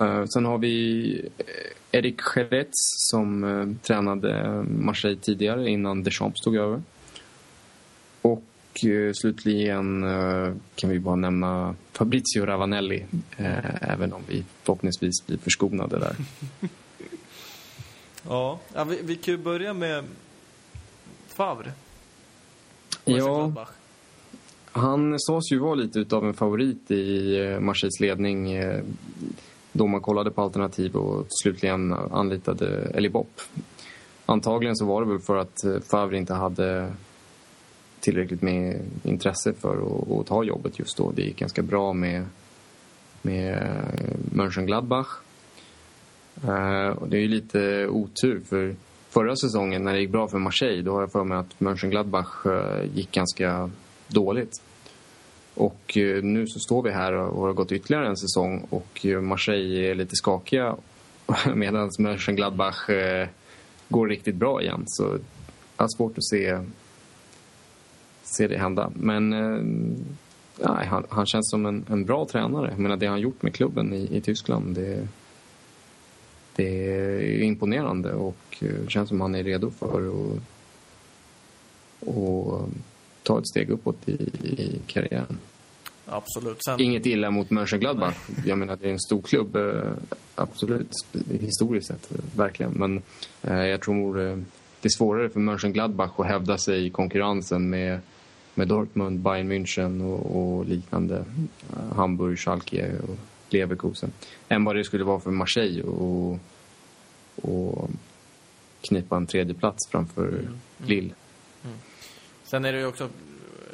Eh, 0.00 0.24
Sen 0.24 0.44
har 0.44 0.58
vi 0.58 1.28
eh, 1.38 1.98
Eric 1.98 2.16
Jerez 2.36 2.70
som 3.10 3.44
eh, 3.44 3.86
tränade 3.86 4.62
Marseille 4.68 5.20
tidigare 5.20 5.70
innan 5.70 6.02
Deschamps 6.02 6.40
tog 6.40 6.56
över. 6.56 6.82
Och 8.22 8.44
slutligen 9.14 10.02
kan 10.74 10.90
vi 10.90 10.98
bara 10.98 11.16
nämna 11.16 11.74
Fabrizio 11.92 12.46
Ravanelli. 12.46 13.04
Även 13.80 14.12
om 14.12 14.22
vi 14.28 14.44
förhoppningsvis 14.62 15.26
blir 15.26 15.38
förskonade 15.38 15.98
där. 15.98 16.16
Ja, 18.28 18.60
vi, 18.88 19.00
vi 19.02 19.16
kan 19.16 19.34
ju 19.34 19.38
börja 19.38 19.74
med 19.74 20.04
Favre. 21.28 21.72
Ja. 23.04 23.52
Han 24.72 25.20
sades 25.20 25.52
ju 25.52 25.58
vara 25.58 25.74
lite 25.74 25.98
utav 25.98 26.26
en 26.26 26.34
favorit 26.34 26.90
i 26.90 27.58
Marseilles 27.60 28.00
ledning 28.00 28.56
då 29.72 29.86
man 29.86 30.00
kollade 30.00 30.30
på 30.30 30.42
alternativ 30.42 30.96
och 30.96 31.26
slutligen 31.28 31.92
anlitade 31.92 32.90
Eli 32.94 33.08
Bopp. 33.08 33.40
Antagligen 34.26 34.76
så 34.76 34.84
var 34.84 35.04
det 35.04 35.10
väl 35.10 35.18
för 35.18 35.36
att 35.36 35.64
eh, 35.64 35.80
Favre 35.90 36.16
inte 36.16 36.34
hade 36.34 36.92
tillräckligt 38.00 38.42
med 38.42 38.80
intresse 39.02 39.52
för 39.52 39.76
att, 39.76 40.10
att 40.10 40.26
ta 40.26 40.44
jobbet 40.44 40.78
just 40.78 40.96
då. 40.96 41.10
Det 41.10 41.22
gick 41.22 41.38
ganska 41.38 41.62
bra 41.62 41.92
med, 41.92 42.24
med 43.22 43.54
eh, 43.54 44.14
Mönchengladbach. 44.32 45.08
Eh, 46.44 46.88
och 46.88 47.08
det 47.08 47.16
är 47.16 47.20
ju 47.20 47.28
lite 47.28 47.86
otur 47.86 48.40
för 48.48 48.74
förra 49.08 49.36
säsongen 49.36 49.84
när 49.84 49.92
det 49.92 50.00
gick 50.00 50.10
bra 50.10 50.28
för 50.28 50.38
Marseille, 50.38 50.82
då 50.82 50.92
har 50.92 51.00
jag 51.00 51.12
för 51.12 51.24
mig 51.24 51.38
att 51.38 51.60
Mönchengladbach 51.60 52.46
gick 52.94 53.10
ganska 53.12 53.70
dåligt. 54.08 54.62
Och 55.54 55.96
eh, 55.96 56.22
nu 56.22 56.46
så 56.46 56.58
står 56.60 56.82
vi 56.82 56.90
här 56.90 57.12
och 57.12 57.42
har 57.42 57.52
gått 57.52 57.72
ytterligare 57.72 58.06
en 58.06 58.16
säsong 58.16 58.66
och 58.70 59.06
eh, 59.06 59.20
Marseille 59.20 59.90
är 59.90 59.94
lite 59.94 60.16
skakiga 60.16 60.76
medan 61.54 61.90
Mönchengladbach 61.98 62.90
eh, 62.90 63.28
går 63.88 64.08
riktigt 64.08 64.34
bra 64.34 64.62
igen. 64.62 64.82
Så 64.86 65.18
jag 65.76 65.84
har 65.84 65.96
svårt 65.96 66.18
att 66.18 66.24
se, 66.24 66.58
se 68.22 68.48
det 68.48 68.58
hända. 68.58 68.92
Men 68.94 69.30
nej, 70.58 70.86
han, 70.86 71.06
han 71.08 71.26
känns 71.26 71.50
som 71.50 71.66
en, 71.66 71.84
en 71.90 72.04
bra 72.04 72.26
tränare. 72.26 72.70
Jag 72.70 72.78
menar, 72.78 72.96
det 72.96 73.06
han 73.06 73.20
gjort 73.20 73.42
med 73.42 73.54
klubben 73.54 73.92
i, 73.92 74.16
i 74.16 74.20
Tyskland, 74.20 74.74
det, 74.74 75.08
det 76.56 76.94
är 76.94 77.42
imponerande 77.42 78.12
och 78.12 78.62
känns 78.88 79.08
som 79.08 79.20
han 79.20 79.34
är 79.34 79.42
redo 79.42 79.70
för 79.70 80.08
att 80.08 80.40
och 82.00 82.68
ta 83.30 83.38
ett 83.38 83.48
steg 83.48 83.70
uppåt 83.70 84.08
i, 84.08 84.12
i 84.42 84.80
karriären. 84.86 85.38
Absolut. 86.06 86.64
Sen, 86.64 86.80
Inget 86.80 87.06
illa 87.06 87.30
mot 87.30 87.50
Mönchengladbach. 87.50 88.16
Jag 88.46 88.58
menar, 88.58 88.76
det 88.80 88.88
är 88.88 88.92
en 88.92 89.00
stor 89.00 89.22
klubb, 89.22 89.56
eh, 89.56 89.92
absolut, 90.34 90.90
historiskt 91.40 91.86
sett, 91.86 92.12
eh, 92.12 92.18
verkligen. 92.36 92.72
Men 92.72 93.02
eh, 93.42 93.66
jag 93.66 93.80
tror 93.80 94.20
eh, 94.20 94.36
det 94.80 94.86
är 94.86 94.98
svårare 94.98 95.28
för 95.28 95.40
Mönchengladbach 95.40 96.10
att 96.16 96.26
hävda 96.26 96.58
sig 96.58 96.86
i 96.86 96.90
konkurrensen 96.90 97.70
med, 97.70 98.00
med 98.54 98.68
Dortmund, 98.68 99.18
Bayern 99.20 99.52
München 99.52 100.02
och, 100.04 100.36
och 100.36 100.64
liknande. 100.66 101.24
Hamburg, 101.96 102.38
Schalke 102.38 102.92
och 103.08 103.16
Leverkusen. 103.48 104.12
Än 104.48 104.64
vad 104.64 104.76
det 104.76 104.84
skulle 104.84 105.04
vara 105.04 105.20
för 105.20 105.30
Marseille 105.30 105.82
och, 105.82 106.38
och 107.42 107.90
knipa 108.80 109.16
en 109.16 109.26
tredje 109.26 109.54
plats 109.54 109.88
framför 109.88 110.48
Lille. 110.86 111.14
Sen 112.50 112.64
är 112.64 112.72
det 112.72 112.78
ju 112.78 112.86
också 112.86 113.08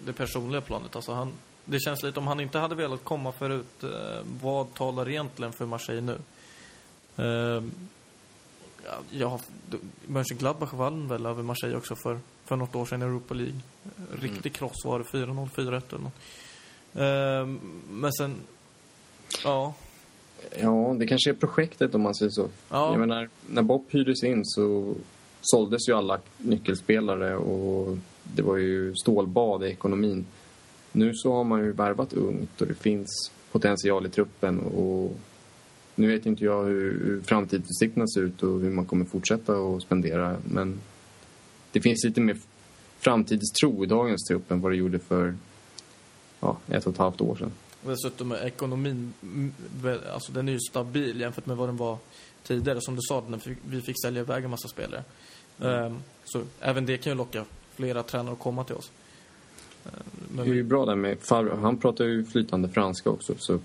det 0.07 0.13
personliga 0.13 0.61
planet. 0.61 0.97
Alltså 0.97 1.13
han, 1.13 1.33
det 1.65 1.81
känns 1.81 2.03
lite 2.03 2.21
om 2.21 2.27
han 2.27 2.41
inte 2.41 2.59
hade 2.59 2.75
velat 2.75 3.05
komma 3.05 3.33
förut. 3.33 3.85
Eh, 3.85 3.91
vad 4.43 4.75
talar 4.75 5.09
egentligen 5.09 5.53
för 5.53 5.67
Marseille 5.67 6.01
nu? 6.01 6.19
Eh, 7.25 7.63
ja, 9.11 9.41
Mönchengladbach 10.07 10.73
vann 10.73 11.09
väl 11.09 11.27
över 11.27 11.43
Marseille 11.43 11.77
också 11.77 11.97
för, 11.97 12.19
för 12.45 12.57
något 12.57 12.75
år 12.75 12.87
sedan 12.87 13.03
i 13.03 13.05
Europa 13.05 13.35
League. 13.35 13.61
Riktig 14.21 14.53
kross 14.53 14.85
var 14.85 14.99
det, 14.99 15.05
4-0, 15.05 15.49
4-1 15.55 15.83
eller 15.89 15.99
något. 15.99 16.13
Eh, 16.95 17.61
men 17.91 18.13
sen, 18.13 18.37
ja, 19.45 19.75
Ja, 20.61 20.97
det 20.99 21.07
kanske 21.07 21.31
är 21.31 21.35
projektet 21.35 21.95
om 21.95 22.03
man 22.03 22.15
säger 22.15 22.31
så. 22.31 22.49
Ja. 22.69 22.91
Jag 22.91 23.01
menar, 23.01 23.29
när 23.47 23.63
Bob 23.63 23.85
hyrdes 23.91 24.25
in 24.25 24.45
så 24.45 24.95
såldes 25.41 25.89
ju 25.89 25.93
alla 25.93 26.19
nyckelspelare 26.39 27.37
och 27.37 27.97
det 28.35 28.43
var 28.43 28.57
ju 28.57 28.95
stålbad 28.95 29.65
i 29.65 29.67
ekonomin. 29.67 30.27
Nu 30.93 31.15
så 31.15 31.33
har 31.33 31.45
man 31.45 31.61
ju 31.65 31.73
värvat 31.73 32.13
ungt 32.13 32.61
och 32.61 32.67
det 32.67 32.75
finns 32.75 33.31
potential 33.53 34.07
i 34.07 34.09
truppen 34.09 34.61
och 34.61 35.17
nu 35.95 36.07
vet 36.09 36.27
inte 36.27 36.45
jag 36.45 36.65
hur, 36.65 37.05
hur 37.05 37.21
framtidsutsikterna 37.23 38.07
ser 38.07 38.21
ut 38.21 38.43
och 38.43 38.61
hur 38.61 38.71
man 38.71 38.85
kommer 38.87 39.05
fortsätta 39.05 39.53
att 39.53 39.83
spendera 39.83 40.37
men 40.45 40.81
det 41.73 41.81
finns 41.81 42.05
lite 42.05 42.21
mer 42.21 42.37
framtidstro 42.99 43.85
i 43.85 43.87
dagens 43.87 44.25
trupp 44.29 44.51
än 44.51 44.61
vad 44.61 44.73
det 44.73 44.77
gjorde 44.77 44.99
för 44.99 45.35
ja, 46.41 46.57
ett 46.69 46.87
och 46.87 46.93
ett 46.93 46.99
halvt 46.99 47.21
år 47.21 47.37
sedan. 47.37 47.53
Och 47.85 47.91
Dessutom 47.91 48.33
är 48.33 48.47
ekonomin, 48.47 49.13
mm, 49.23 49.53
alltså 50.13 50.33
den 50.33 50.49
är 50.49 50.53
ju 50.53 50.61
stabil 50.61 51.21
jämfört 51.21 51.47
med 51.47 51.57
vad 51.57 51.69
den 51.69 51.77
var 51.77 51.99
tidigare. 52.43 52.81
Som 52.81 52.95
du 52.95 53.01
sa, 53.03 53.25
när 53.29 53.41
vi- 53.71 53.83
fick 53.83 53.97
sälja 54.05 54.21
iväg 54.21 54.45
en 54.45 54.51
massa 54.51 54.69
spelare. 54.69 55.05
Ehm, 55.61 55.97
så 56.25 56.43
även 56.61 56.87
det 56.87 56.97
kan 56.99 57.13
ju 57.13 57.17
locka 57.17 57.45
flera 57.77 58.03
tränare 58.03 58.33
att 58.33 58.39
komma 58.39 58.65
till 58.65 58.75
oss. 58.75 58.91
Ehm, 59.85 59.93
Det 60.29 60.43
är 60.43 60.47
men, 60.47 60.57
ju 60.57 60.63
bra 60.63 60.87
där 60.87 60.95
med 60.97 61.19
Favre. 61.21 61.57
Han 61.57 61.77
pratar 61.77 62.05
ju 62.05 62.25
flytande 62.25 62.69
franska 62.69 63.11
också 63.11 63.35
så 63.39 63.59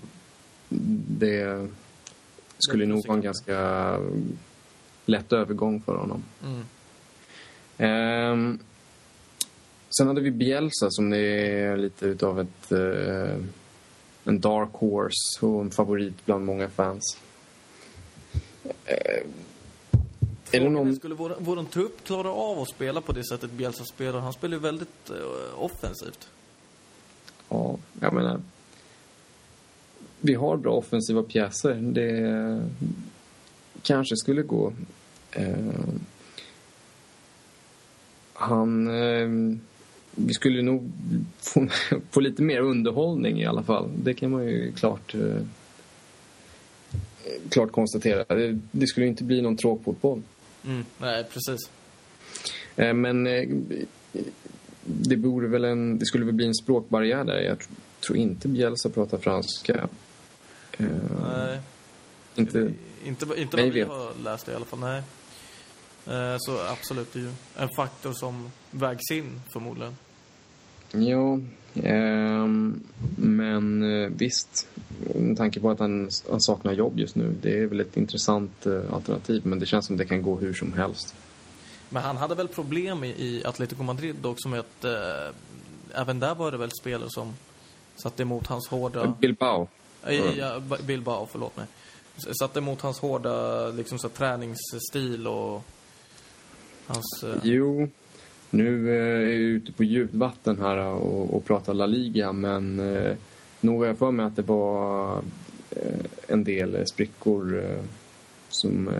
det 1.08 1.68
skulle 2.58 2.86
nog 2.86 3.06
vara 3.06 3.16
en 3.16 3.22
ganska 3.22 3.98
lätt 5.06 5.32
övergång 5.32 5.82
för 5.82 5.96
honom. 5.96 6.22
mm, 6.44 6.62
Ehm, 7.78 8.58
sen 9.98 10.06
hade 10.06 10.20
vi 10.20 10.30
Bielsa 10.30 10.90
som 10.90 11.12
är 11.12 11.76
lite 11.76 12.06
utav 12.06 12.40
ett 12.40 12.72
eh, 12.72 13.36
en 14.24 14.40
dark 14.40 14.68
horse 14.72 15.46
och 15.46 15.60
en 15.60 15.70
favorit 15.70 16.26
bland 16.26 16.44
många 16.44 16.68
fans. 16.68 17.18
Eh, 18.84 19.22
är 20.52 20.60
det 20.60 20.66
frågan 20.66 20.76
är, 20.76 20.84
någon... 20.84 20.96
skulle 20.96 21.14
vår, 21.14 21.36
vår 21.38 21.64
trupp 21.64 22.04
klara 22.04 22.30
av 22.30 22.58
att 22.58 22.68
spela 22.68 23.00
på 23.00 23.12
det 23.12 23.24
sättet 23.24 23.50
Bielsa 23.50 23.84
spelar? 23.84 24.20
Han 24.20 24.32
spelar 24.32 24.56
ju 24.56 24.62
väldigt 24.62 25.10
eh, 25.10 25.62
offensivt. 25.62 26.28
Ja, 27.48 27.78
jag 28.00 28.12
menar... 28.12 28.40
Vi 30.20 30.34
har 30.34 30.56
bra 30.56 30.72
offensiva 30.72 31.22
pjäser. 31.22 31.74
Det 31.74 32.68
kanske 33.82 34.16
skulle 34.16 34.42
gå. 34.42 34.72
Eh, 35.30 35.56
han... 38.32 38.86
Eh, 38.86 39.58
vi 40.14 40.34
skulle 40.34 40.62
nog 40.62 40.92
få, 41.40 41.66
få 42.10 42.20
lite 42.20 42.42
mer 42.42 42.60
underhållning 42.60 43.40
i 43.40 43.46
alla 43.46 43.62
fall. 43.62 43.90
Det 44.02 44.14
kan 44.14 44.30
man 44.30 44.44
ju 44.44 44.72
klart, 44.72 45.14
klart 47.48 47.72
konstatera. 47.72 48.36
Det, 48.36 48.58
det 48.70 48.86
skulle 48.86 49.06
inte 49.06 49.24
bli 49.24 49.42
någon 49.42 49.56
tråkfotboll. 49.56 50.22
Mm, 50.64 50.84
nej, 50.98 51.24
precis. 51.24 51.70
Eh, 52.76 52.94
Men 52.94 53.26
eh, 53.26 53.48
det, 54.84 55.16
borde 55.16 55.48
väl 55.48 55.64
en, 55.64 55.98
det 55.98 56.06
skulle 56.06 56.24
väl 56.24 56.34
bli 56.34 56.46
en 56.46 56.54
språkbarriär 56.54 57.24
där. 57.24 57.40
Jag 57.40 57.58
tr- 57.58 57.68
tror 58.06 58.18
inte 58.18 58.48
Bielsa 58.48 58.90
pratar 58.90 59.18
franska. 59.18 59.88
Eh, 60.78 60.86
Nej. 61.22 61.60
Inte, 62.34 62.72
Inte, 63.04 63.26
inte 63.36 63.56
vad 63.56 63.64
vi 63.64 63.70
vet. 63.70 63.88
har 63.88 64.12
läst 64.24 64.48
i 64.48 64.54
alla 64.54 64.64
fall, 64.64 64.78
nej. 64.80 65.02
Så 66.38 66.58
absolut, 66.72 67.12
det 67.12 67.18
är 67.18 67.22
ju 67.22 67.30
en 67.56 67.68
faktor 67.76 68.12
som 68.12 68.50
vägs 68.70 69.10
in 69.10 69.40
förmodligen. 69.52 69.96
ja, 70.92 71.38
men 73.16 73.82
eh, 73.82 74.10
visst. 74.16 74.68
Med 75.14 75.36
tanke 75.36 75.60
på 75.60 75.70
att 75.70 75.78
han, 75.78 76.10
han 76.30 76.40
saknar 76.40 76.72
jobb 76.72 76.98
just 76.98 77.14
nu. 77.16 77.34
Det 77.42 77.58
är 77.58 77.66
väl 77.66 77.80
ett 77.80 77.96
intressant 77.96 78.66
eh, 78.66 78.94
alternativ. 78.94 79.46
Men 79.46 79.58
det 79.58 79.66
känns 79.66 79.86
som 79.86 79.96
det 79.96 80.04
kan 80.04 80.22
gå 80.22 80.36
hur 80.36 80.54
som 80.54 80.72
helst. 80.72 81.14
Men 81.88 82.02
han 82.02 82.16
hade 82.16 82.34
väl 82.34 82.48
problem 82.48 83.04
i, 83.04 83.08
i 83.08 83.42
Atletico 83.44 83.82
Madrid 83.82 84.26
också 84.26 84.48
med 84.48 84.60
att 84.60 84.84
eh, 84.84 85.34
även 86.00 86.20
där 86.20 86.34
var 86.34 86.50
det 86.50 86.58
väl 86.58 86.70
spelare 86.80 87.10
som 87.10 87.34
satte 87.96 88.22
emot 88.22 88.46
hans 88.46 88.68
hårda... 88.68 89.14
Bilbao. 89.20 89.68
Eh, 90.06 90.38
ja, 90.38 90.60
B- 90.60 90.76
Bilbao, 90.86 91.28
förlåt 91.32 91.56
mig. 91.56 91.66
Satte 92.40 92.58
emot 92.58 92.80
hans 92.80 92.98
hårda 92.98 93.66
liksom, 93.68 93.98
så, 93.98 94.08
träningsstil 94.08 95.26
och 95.26 95.62
hans... 96.86 97.24
Eh, 97.24 97.34
Jo, 97.42 97.88
nu 98.52 98.90
eh, 98.90 99.28
är 99.28 99.30
jag 99.32 99.32
ute 99.32 99.72
på 99.72 99.84
djupt 99.84 100.14
vatten 100.14 100.58
här 100.60 100.76
och, 100.78 101.34
och 101.34 101.44
pratar 101.44 101.74
La 101.74 101.86
Liga 101.86 102.32
men 102.32 102.80
eh, 102.96 103.16
nog 103.60 103.80
har 103.80 103.86
jag 103.86 103.98
för 103.98 104.10
mig 104.10 104.26
att 104.26 104.36
det 104.36 104.42
var 104.42 105.16
eh, 105.70 106.04
en 106.28 106.44
del 106.44 106.86
sprickor 106.86 107.64
eh, 107.64 107.84
som, 108.48 108.90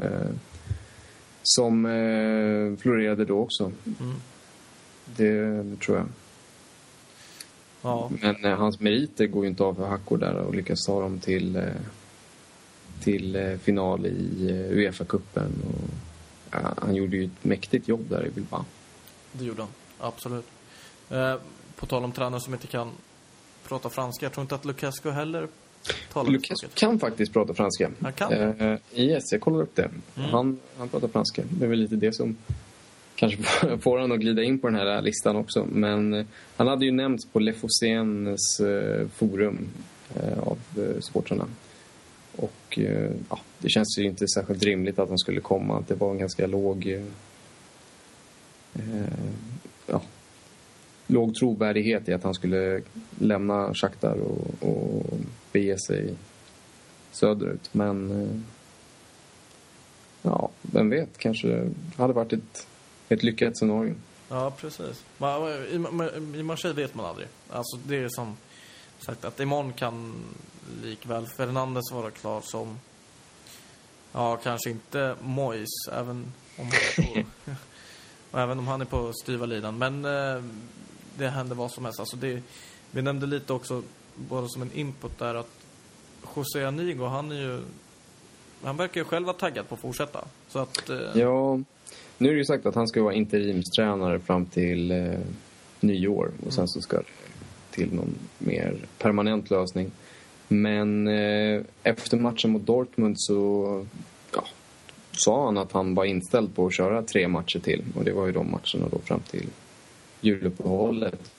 som 1.43 1.83
florerade 2.81 3.25
då 3.25 3.38
också. 3.38 3.73
mm, 4.01 4.15
Det 5.17 5.65
tror 5.81 5.97
jag. 5.97 6.07
ja, 7.83 8.11
Men 8.23 8.45
eh, 8.45 8.59
hans 8.59 8.81
meriter 8.81 9.27
går 9.27 9.45
ju 9.45 9.51
inte 9.51 9.65
av 9.65 9.75
för 9.75 9.87
hackor 9.87 10.19
där 10.19 10.35
och 10.35 10.55
lyckas 10.55 10.87
ta 10.87 11.01
dem 11.01 11.19
till, 11.19 11.57
eh, 11.57 11.62
till 13.01 13.37
eh, 13.37 13.57
final 13.57 14.07
i 14.07 14.49
Uefa-cupen. 14.73 15.51
Ja, 16.51 16.75
han 16.77 16.95
gjorde 16.95 17.17
ju 17.17 17.25
ett 17.25 17.45
mäktigt 17.45 17.88
jobb 17.88 18.07
där 18.09 18.27
i 18.27 18.31
Bilbao. 18.31 18.65
Det 19.33 19.45
gjorde 19.45 19.62
han. 19.62 19.71
Absolut. 20.01 20.47
Eh, 21.11 21.35
på 21.77 21.87
tal 21.87 22.05
om 22.05 22.12
tränare 22.12 22.40
som 22.40 22.55
inte 22.55 22.66
kan 22.66 22.90
prata 23.68 23.90
franska. 23.90 24.27
Jag 24.27 24.33
tror 24.33 24.42
inte 24.42 24.55
att 24.55 24.64
Lukaku 24.64 25.11
heller 25.11 25.49
talar 26.12 26.27
det 26.27 26.33
Lukas 26.33 26.59
språket. 26.59 26.79
kan 26.79 26.99
faktiskt 26.99 27.33
prata 27.33 27.55
franska. 27.55 27.90
Han 28.01 28.12
kan? 28.12 28.33
Eh, 28.33 28.79
yes, 28.95 29.33
jag 29.33 29.40
kollar 29.40 29.62
upp 29.62 29.77
det. 29.77 29.90
Mm. 30.16 30.31
Han, 30.31 30.61
han 30.79 30.88
pratar 30.88 31.09
franska. 31.09 31.42
Det 31.51 31.64
är 31.64 31.68
väl 31.68 31.79
lite 31.79 31.97
det 31.97 32.14
som 32.14 32.37
kanske 33.14 33.42
får 33.79 33.99
honom 33.99 34.12
att 34.12 34.21
glida 34.21 34.42
in 34.42 34.59
på 34.59 34.68
den 34.68 34.77
här 34.77 35.03
listan 35.03 35.37
också. 35.37 35.66
Men 35.73 36.14
eh, 36.14 36.27
han 36.57 36.68
hade 36.68 36.85
ju 36.85 36.90
nämnts 36.90 37.27
på 37.27 37.38
Le 37.38 37.53
Fosséns 37.53 38.61
eh, 38.61 39.09
forum 39.09 39.68
eh, 40.14 40.38
av 40.38 40.59
supportrarna. 41.01 41.47
Och 42.37 42.79
ja, 43.29 43.40
det 43.59 43.68
känns 43.68 43.99
ju 43.99 44.05
inte 44.05 44.29
särskilt 44.29 44.62
rimligt 44.62 44.99
att 44.99 45.09
han 45.09 45.18
skulle 45.18 45.40
komma. 45.40 45.85
Det 45.88 45.95
var 45.95 46.11
en 46.11 46.18
ganska 46.18 46.47
låg... 46.47 47.03
Eh, 48.75 49.05
ja, 49.87 50.03
låg 51.07 51.35
trovärdighet 51.35 52.09
i 52.09 52.13
att 52.13 52.25
han 52.25 52.35
skulle 52.35 52.83
lämna 53.19 53.75
Shakhtar 53.75 54.17
och, 54.17 54.69
och 54.69 55.19
bege 55.53 55.79
sig 55.79 56.15
söderut. 57.11 57.69
Men 57.73 58.23
eh, 58.23 58.41
ja, 60.23 60.51
vem 60.61 60.91
vet, 60.91 61.19
kanske 61.19 61.49
det 61.49 61.73
hade 61.97 62.13
varit 62.13 62.33
ett, 62.33 62.67
ett 63.09 63.23
lyckat 63.23 63.59
scenario. 63.59 63.95
Ja, 64.29 64.51
precis. 64.51 65.05
I, 65.73 65.75
I 66.39 66.43
Marseille 66.43 66.83
vet 66.83 66.95
man 66.95 67.07
aldrig. 67.07 67.29
Alltså, 67.51 67.77
det 67.87 67.97
är 67.97 68.09
som 68.09 68.37
sagt 68.99 69.25
att 69.25 69.41
imorgon 69.41 69.73
kan 69.73 70.15
likväl 70.83 71.27
Fernandes 71.27 71.93
vara 71.93 72.11
klar 72.11 72.41
som... 72.41 72.79
Ja, 74.13 74.37
kanske 74.37 74.71
inte 74.71 75.17
Mois, 75.23 75.69
även 75.93 76.33
om 76.59 76.71
han 76.97 77.25
och 78.33 78.40
även 78.40 78.59
om 78.59 78.68
han 78.68 78.81
är 78.81 78.85
på 78.85 79.12
styva 79.12 79.47
linan. 79.47 79.79
Men 79.79 80.05
eh, 80.05 80.42
det 81.18 81.29
händer 81.29 81.55
vad 81.55 81.71
som 81.71 81.85
helst. 81.85 82.01
Alltså 82.01 82.16
det, 82.16 82.42
vi 82.90 83.03
nämnde 83.03 83.27
lite 83.27 83.53
också, 83.53 83.83
bara 84.14 84.49
som 84.49 84.62
en 84.62 84.73
input 84.73 85.18
där, 85.18 85.35
att 85.35 85.51
José 86.37 86.64
Anigo, 86.64 87.05
han 87.05 87.33
är 87.33 87.37
ju... 87.37 87.61
Han 88.64 88.77
verkar 88.77 89.01
ju 89.01 89.05
själv 89.05 89.27
vara 89.27 89.37
taggad 89.37 89.68
på 89.68 89.75
att 89.75 89.81
fortsätta. 89.81 90.25
Så 90.49 90.59
att... 90.59 90.90
Eh... 90.90 90.97
Ja, 91.14 91.61
nu 92.18 92.29
är 92.29 92.33
det 92.33 92.38
ju 92.38 92.45
sagt 92.45 92.66
att 92.66 92.75
han 92.75 92.88
ska 92.88 93.03
vara 93.03 93.14
interimstränare 93.14 94.21
fram 94.21 94.47
till 94.47 94.90
eh, 94.90 95.18
nyår. 95.81 96.31
Och 96.47 96.53
sen 96.53 96.68
så 96.68 96.81
ska 96.81 96.97
det 96.97 97.05
till 97.71 97.95
någon 97.95 98.14
mer 98.38 98.77
permanent 98.99 99.51
lösning. 99.51 99.90
Men 100.49 101.09
eh, 101.09 101.62
efter 101.83 102.16
matchen 102.16 102.51
mot 102.51 102.66
Dortmund 102.66 103.14
så 103.18 103.87
sa 105.12 105.44
han 105.44 105.59
att 105.59 105.72
han 105.72 105.94
var 105.94 106.05
inställd 106.05 106.55
på 106.55 106.66
att 106.66 106.75
köra 106.75 107.03
tre 107.03 107.29
matcher 107.29 107.59
till. 107.59 107.85
Och 107.96 108.05
det 108.05 108.12
var 108.12 108.27
ju 108.27 108.33
de 108.33 108.51
matcherna 108.51 108.88
då 108.90 108.98
fram 108.98 109.20
till 109.20 109.46
juluppehållet. 110.20 111.33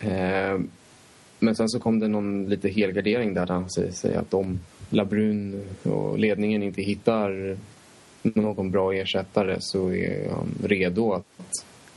Eh, 0.00 0.58
men 1.38 1.56
sen 1.56 1.68
så 1.68 1.80
kom 1.80 2.00
det 2.00 2.08
någon 2.08 2.48
lite 2.48 2.68
helgardering 2.68 3.34
där 3.34 3.46
han 3.46 3.70
säger 3.70 4.18
att 4.18 4.34
om 4.34 4.60
Labrun 4.90 5.62
och 5.82 6.18
ledningen 6.18 6.62
inte 6.62 6.82
hittar 6.82 7.56
någon 8.22 8.70
bra 8.70 8.94
ersättare 8.94 9.56
så 9.60 9.92
är 9.92 10.30
han 10.30 10.54
redo 10.62 11.12
att 11.12 11.24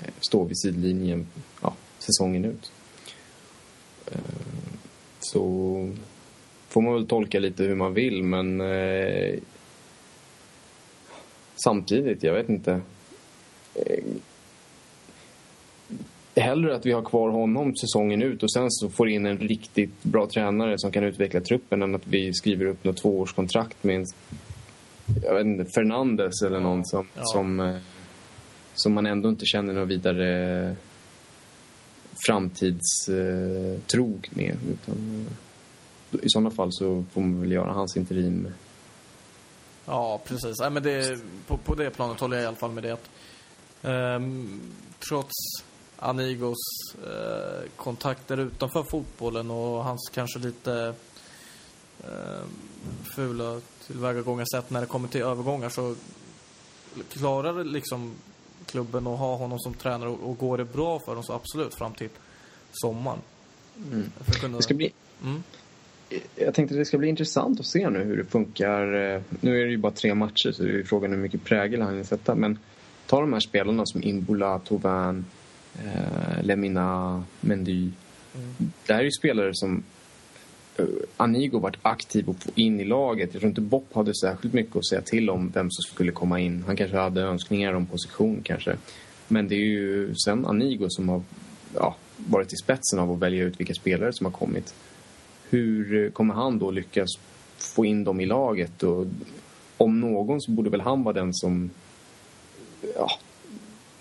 eh, 0.02 0.14
stå 0.20 0.44
vid 0.44 0.58
sidlinjen 0.58 1.28
ja, 1.62 1.74
säsongen 2.00 2.46
ut. 2.46 2.72
Eh, 4.12 4.20
så 5.20 5.90
får 6.68 6.82
man 6.82 6.94
väl 6.94 7.08
tolka 7.08 7.40
lite 7.40 7.64
hur 7.64 7.76
man 7.76 7.94
vill, 7.94 8.24
men 8.24 8.62
eh, 8.62 9.40
samtidigt, 11.64 12.24
jag 12.24 12.34
vet 12.34 12.50
inte. 12.50 12.82
Eh, 13.76 14.04
hellre 16.36 16.76
att 16.76 16.86
vi 16.86 16.92
har 16.92 17.02
kvar 17.02 17.30
honom 17.30 17.76
säsongen 17.76 18.22
ut 18.22 18.44
och 18.44 18.52
sen 18.52 18.72
så 18.72 18.90
får 18.90 19.10
in 19.10 19.26
en 19.26 19.38
riktigt 19.38 20.04
bra 20.04 20.28
tränare 20.28 20.74
som 20.78 20.92
kan 20.92 21.04
utveckla 21.04 21.42
truppen 21.42 21.82
än 21.82 21.96
att 21.96 22.08
vi 22.08 22.34
skriver 22.34 22.66
upp 22.66 22.84
något 22.84 22.98
tvåårskontrakt 22.98 23.84
med 23.84 23.96
en, 23.96 24.06
jag 25.24 25.36
vet 25.36 25.46
inte, 25.46 25.66
Fernandes 25.66 26.42
eller 26.42 26.60
någon 26.60 26.86
som, 26.86 27.08
ja. 27.16 27.22
som, 27.24 27.60
eh, 27.60 27.76
som 28.76 28.94
man 28.94 29.06
ändå 29.06 29.30
inte 29.30 29.46
känner 29.46 29.74
någon 29.74 29.88
vidare 29.88 30.76
framtidstrog 32.28 34.30
med. 34.30 34.58
Utan, 34.72 35.26
eh, 36.12 36.20
I 36.26 36.30
sådana 36.30 36.52
fall 36.52 36.70
så 36.72 37.04
får 37.14 37.22
man 37.22 37.42
väl 37.42 37.52
göra 37.52 37.72
hans 37.72 37.98
interim. 37.98 38.48
Ja, 39.90 40.22
precis. 40.26 40.60
Nej, 40.60 40.70
men 40.70 40.84
det, 40.84 41.20
på, 41.48 41.58
på 41.58 41.76
det 41.76 41.90
planet 41.90 42.20
håller 42.20 42.38
jag 42.38 42.44
i 42.44 42.48
alla 42.48 42.58
fall 42.58 42.72
med 42.72 42.84
det. 42.84 42.92
Att, 42.92 43.10
um, 43.82 44.62
trots 45.10 45.34
Anigos 46.00 46.58
uh, 47.08 47.70
kontakter 47.76 48.38
utanför 48.38 48.84
fotbollen 48.84 49.52
och 49.52 49.84
hans 49.84 50.10
kanske 50.14 50.40
lite 50.40 50.94
uh, 52.04 52.44
fula 53.16 53.62
tillvägagångssätt 53.88 54.70
när 54.70 54.82
det 54.82 54.88
kommer 54.88 55.08
till 55.08 55.22
övergångar 55.22 55.70
så 55.70 55.96
klarar 57.12 57.64
liksom 57.64 58.14
klubben 58.66 59.08
och 59.08 59.18
ha 59.18 59.36
honom 59.36 59.60
som 59.60 59.74
tränare 59.74 60.10
och, 60.10 60.30
och 60.30 60.38
går 60.38 60.58
det 60.58 60.66
bra 60.66 61.00
för 61.00 61.16
dem 61.16 61.24
så 61.24 61.34
absolut 61.34 61.76
fram 61.76 61.94
till 61.94 62.10
sommaren. 62.72 63.20
Mm. 63.78 64.12
Kunna... 64.42 64.58
Det 64.58 64.64
ska 64.64 64.74
bli... 64.74 64.94
Mm. 65.24 65.44
Jag 66.36 66.54
tänkte 66.54 66.76
att 66.76 66.82
det 66.82 66.86
ska 66.86 66.98
bli 66.98 67.08
intressant 67.08 67.60
att 67.60 67.66
se 67.66 67.90
nu 67.90 68.04
hur 68.04 68.18
det 68.18 68.26
funkar. 68.26 68.86
Nu 69.42 69.62
är 69.62 69.66
det 69.66 69.72
ju 69.72 69.78
bara 69.78 69.92
tre 69.92 70.14
matcher 70.16 70.52
så 70.52 70.64
det 70.64 70.80
är 70.80 70.84
frågan 70.84 71.12
hur 71.12 71.18
mycket 71.18 71.44
prägel 71.44 71.82
han 71.82 71.96
vill 71.96 72.06
sätta. 72.06 72.36
Men 72.36 72.60
ta 73.08 73.22
de 73.22 73.34
här 73.34 73.40
spelarna 73.40 73.86
som 73.86 74.04
Imbola, 74.04 74.60
Tovan, 74.60 75.26
eh, 75.86 76.44
Lemina, 76.44 77.24
Mendy. 77.42 77.90
Mm. 78.36 78.72
Det 78.86 78.94
här 78.94 79.00
är 79.00 79.04
ju 79.04 79.12
spelare 79.12 79.54
som 79.54 79.84
uh, 80.80 80.86
Anigo 81.18 81.60
varit 81.60 81.78
aktiv 81.82 82.30
och 82.30 82.40
få 82.40 82.52
in 82.56 82.80
i 82.80 82.86
laget. 82.86 83.30
Jag 83.34 83.42
tror 83.42 83.50
inte 83.50 83.62
Bopp 83.62 83.94
hade 83.94 84.16
särskilt 84.16 84.54
mycket 84.54 84.76
att 84.76 84.88
säga 84.88 85.02
till 85.02 85.30
om 85.30 85.50
vem 85.50 85.72
som 85.72 85.94
skulle 85.94 86.12
komma 86.12 86.40
in. 86.40 86.64
Han 86.68 86.76
kanske 86.76 86.98
hade 86.98 87.22
önskningar 87.22 87.74
om 87.74 87.86
position 87.86 88.42
kanske. 88.44 88.78
Men 89.28 89.48
det 89.48 89.56
är 89.56 89.66
ju 89.66 90.16
sen 90.16 90.46
Anigo 90.46 90.86
som 90.90 91.10
har 91.10 91.22
ja, 91.76 91.96
varit 92.18 92.54
i 92.54 92.56
spetsen 92.56 93.00
av 93.00 93.12
att 93.12 93.20
välja 93.20 93.44
ut 93.44 93.60
vilka 93.60 93.74
spelare 93.74 94.14
som 94.14 94.26
har 94.26 94.34
kommit. 94.34 94.74
Hur 95.50 96.10
kommer 96.10 96.34
han 96.34 96.60
då 96.60 96.72
lyckas 96.72 97.10
få 97.58 97.86
in 97.86 98.04
dem 98.04 98.20
i 98.20 98.26
laget? 98.26 98.84
Och 98.84 99.06
om 99.78 100.00
någon 100.00 100.42
så 100.42 100.52
borde 100.52 100.70
väl 100.70 100.82
han 100.82 101.04
vara 101.04 101.14
den 101.14 101.34
som 101.34 101.70
ja, 102.96 103.12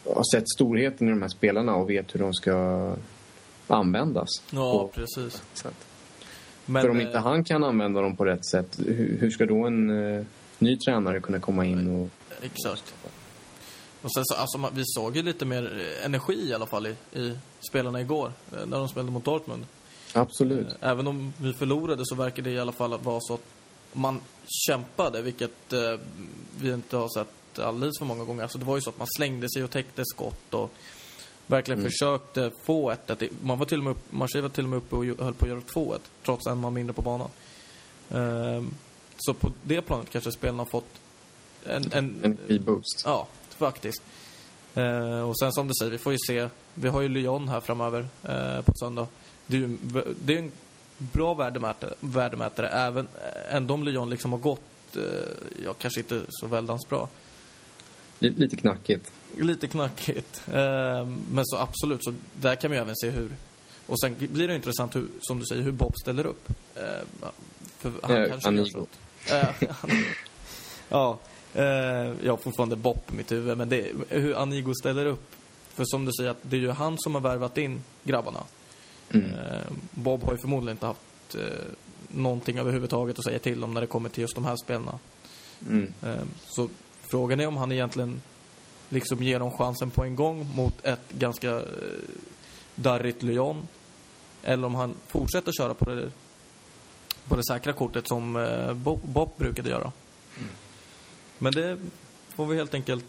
har 0.04 0.36
sett 0.36 0.50
storheten 0.50 1.08
i 1.08 1.10
de 1.10 1.22
här 1.22 1.28
spelarna 1.28 1.74
och 1.74 1.90
vet 1.90 2.14
hur 2.14 2.20
de 2.20 2.34
ska 2.34 2.96
användas. 3.66 4.28
Ja, 4.50 4.90
precis. 4.94 5.42
Men, 6.66 6.82
För 6.82 6.90
om 6.90 7.00
inte 7.00 7.18
eh, 7.18 7.22
han 7.22 7.44
kan 7.44 7.64
använda 7.64 8.00
dem 8.00 8.16
på 8.16 8.24
rätt 8.24 8.46
sätt, 8.46 8.78
hur, 8.86 9.30
ska 9.30 9.46
då 9.46 9.66
en 9.66 9.90
uh, 9.90 10.24
ny 10.58 10.76
tränare 10.76 11.20
kunna 11.20 11.40
komma 11.40 11.64
in 11.64 12.02
och... 12.02 12.08
Exakt. 12.42 12.94
Och 14.02 14.14
sen 14.14 14.24
så, 14.24 14.34
alltså, 14.34 14.70
vi 14.74 14.82
såg 14.84 15.16
ju 15.16 15.22
lite 15.22 15.44
mer 15.44 15.92
energi 16.04 16.48
i 16.48 16.54
alla 16.54 16.66
fall 16.66 16.86
i, 16.86 16.96
i 17.12 17.36
spelarna 17.70 18.00
igår, 18.00 18.32
eh, 18.52 18.66
när 18.66 18.78
de 18.78 18.88
spelade 18.88 19.12
mot 19.12 19.24
Dortmund. 19.24 19.66
Absolut. 20.12 20.66
Även 20.80 21.06
om 21.06 21.32
vi 21.38 21.52
förlorade 21.52 22.02
så 22.06 22.14
verkar 22.14 22.42
det 22.42 22.50
i 22.50 22.58
alla 22.58 22.72
fall 22.72 22.98
vara 22.98 23.20
så 23.20 23.34
att 23.34 23.44
man 23.92 24.20
kämpade, 24.66 25.22
vilket 25.22 25.72
eh, 25.72 25.94
vi 26.60 26.72
inte 26.72 26.96
har 26.96 27.08
sett 27.08 27.58
alldeles 27.58 27.98
för 27.98 28.04
många 28.04 28.24
gånger. 28.24 28.42
Alltså 28.42 28.58
det 28.58 28.64
var 28.64 28.76
ju 28.76 28.80
så 28.80 28.90
att 28.90 28.98
man 28.98 29.08
slängde 29.16 29.50
sig 29.50 29.64
och 29.64 29.70
täckte 29.70 30.02
skott 30.04 30.54
och 30.54 30.72
verkligen 31.46 31.78
mm. 31.78 31.90
försökte 31.90 32.50
få 32.64 32.90
ett, 32.90 33.10
ett 33.10 33.22
Man 33.42 33.58
var 33.58 33.66
till 33.66 33.78
och 33.78 33.84
med, 33.84 33.94
var 34.10 34.48
till 34.48 34.64
och 34.64 34.70
med 34.70 34.76
uppe 34.76 34.96
och 34.96 35.04
höll 35.04 35.34
på 35.34 35.44
att 35.44 35.50
göra 35.50 35.60
2-1, 35.60 35.98
trots 36.24 36.46
en 36.46 36.58
man 36.58 36.74
mindre 36.74 36.94
på 36.94 37.02
banan. 37.02 37.28
Um, 38.08 38.74
så 39.18 39.34
på 39.34 39.52
det 39.62 39.82
planet 39.82 40.10
kanske 40.10 40.32
spelarna 40.32 40.62
har 40.62 40.70
fått 40.70 41.00
en... 41.64 41.92
En, 41.92 42.38
en 42.48 42.64
boost. 42.64 43.02
Ja, 43.04 43.26
faktiskt. 43.48 44.02
Uh, 44.76 45.20
och 45.20 45.38
sen 45.38 45.52
som 45.52 45.68
du 45.68 45.74
säger, 45.80 45.92
vi 45.92 45.98
får 45.98 46.12
ju 46.12 46.18
se. 46.26 46.48
Vi 46.74 46.88
har 46.88 47.00
ju 47.00 47.08
Lyon 47.08 47.48
här 47.48 47.60
framöver 47.60 48.00
uh, 48.00 48.60
på 48.60 48.72
söndag. 48.74 49.06
Det 49.48 49.56
är, 49.56 49.60
ju, 49.60 49.76
det 50.24 50.34
är 50.34 50.38
en 50.38 50.52
bra 50.98 51.34
värdemätare, 51.34 51.94
värdemätare 52.00 52.68
även, 52.68 53.08
ändå 53.50 53.74
om 53.74 53.84
Lyon 53.84 54.10
liksom 54.10 54.32
har 54.32 54.38
gått, 54.38 54.96
uh, 54.96 55.02
ja 55.64 55.72
kanske 55.72 56.00
inte 56.00 56.22
så 56.28 56.46
väldans 56.46 56.88
bra. 56.88 57.08
Lite 58.18 58.56
knackigt. 58.56 59.12
Lite 59.36 59.68
knackigt. 59.68 60.42
men 61.30 61.42
så 61.44 61.56
absolut, 61.56 62.04
så 62.04 62.14
där 62.34 62.54
kan 62.54 62.70
vi 62.70 62.76
även 62.76 62.96
se 62.96 63.10
hur... 63.10 63.30
Och 63.86 64.00
sen 64.00 64.16
blir 64.18 64.48
det 64.48 64.54
intressant, 64.54 64.96
hur, 64.96 65.08
som 65.20 65.38
du 65.38 65.46
säger, 65.46 65.62
hur 65.62 65.72
Bob 65.72 65.96
ställer 65.96 66.26
upp. 66.26 66.48
för 67.78 67.92
han 68.02 68.16
eh, 68.16 68.28
kanske 68.28 68.64
så. 68.64 68.86
ja, 70.88 71.18
Eh, 71.54 72.12
jag 72.22 72.32
har 72.32 72.36
fortfarande 72.36 72.76
Bopp 72.76 73.12
i 73.12 73.16
mitt 73.16 73.32
huvud, 73.32 73.58
men 73.58 73.68
det 73.68 73.92
hur 74.08 74.34
Anigo 74.34 74.74
ställer 74.74 75.06
upp. 75.06 75.34
För 75.74 75.84
som 75.86 76.04
du 76.04 76.12
säger, 76.12 76.30
att 76.30 76.38
det 76.42 76.56
är 76.56 76.60
ju 76.60 76.70
han 76.70 76.98
som 76.98 77.14
har 77.14 77.22
värvat 77.22 77.58
in 77.58 77.82
grabbarna. 78.04 78.40
Mm. 79.10 79.30
Eh, 79.30 79.60
Bob 79.90 80.22
har 80.22 80.32
ju 80.32 80.38
förmodligen 80.38 80.76
inte 80.76 80.86
haft 80.86 81.34
eh, 81.34 81.42
någonting 82.08 82.58
överhuvudtaget 82.58 83.18
att 83.18 83.24
säga 83.24 83.38
till 83.38 83.64
om 83.64 83.74
när 83.74 83.80
det 83.80 83.86
kommer 83.86 84.08
till 84.08 84.20
just 84.20 84.34
de 84.34 84.44
här 84.44 84.56
spelarna. 84.64 84.98
Mm. 85.68 85.92
Eh, 86.02 86.22
så 86.46 86.68
frågan 87.02 87.40
är 87.40 87.46
om 87.46 87.56
han 87.56 87.72
egentligen 87.72 88.22
liksom 88.88 89.22
ger 89.22 89.38
dem 89.38 89.50
chansen 89.50 89.90
på 89.90 90.04
en 90.04 90.16
gång 90.16 90.46
mot 90.54 90.84
ett 90.84 91.12
ganska 91.12 91.50
eh, 91.50 91.62
darrigt 92.74 93.22
Lyon. 93.22 93.68
Eller 94.42 94.66
om 94.66 94.74
han 94.74 94.94
fortsätter 95.06 95.52
köra 95.52 95.74
på 95.74 95.84
det, 95.84 96.10
på 97.28 97.36
det 97.36 97.44
säkra 97.44 97.72
kortet 97.72 98.08
som 98.08 98.36
eh, 98.36 98.72
Bob, 98.72 99.00
Bob 99.02 99.30
brukade 99.36 99.70
göra. 99.70 99.92
Mm. 100.36 100.48
Men 101.38 101.52
det 101.52 101.78
får 102.36 102.46
vi 102.46 102.56
helt 102.56 102.74
enkelt 102.74 103.04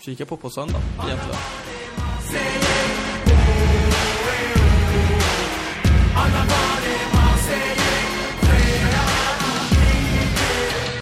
kika 0.00 0.26
på 0.26 0.36
på 0.36 0.50
söndag 0.50 0.80
egentligen. 1.06 1.36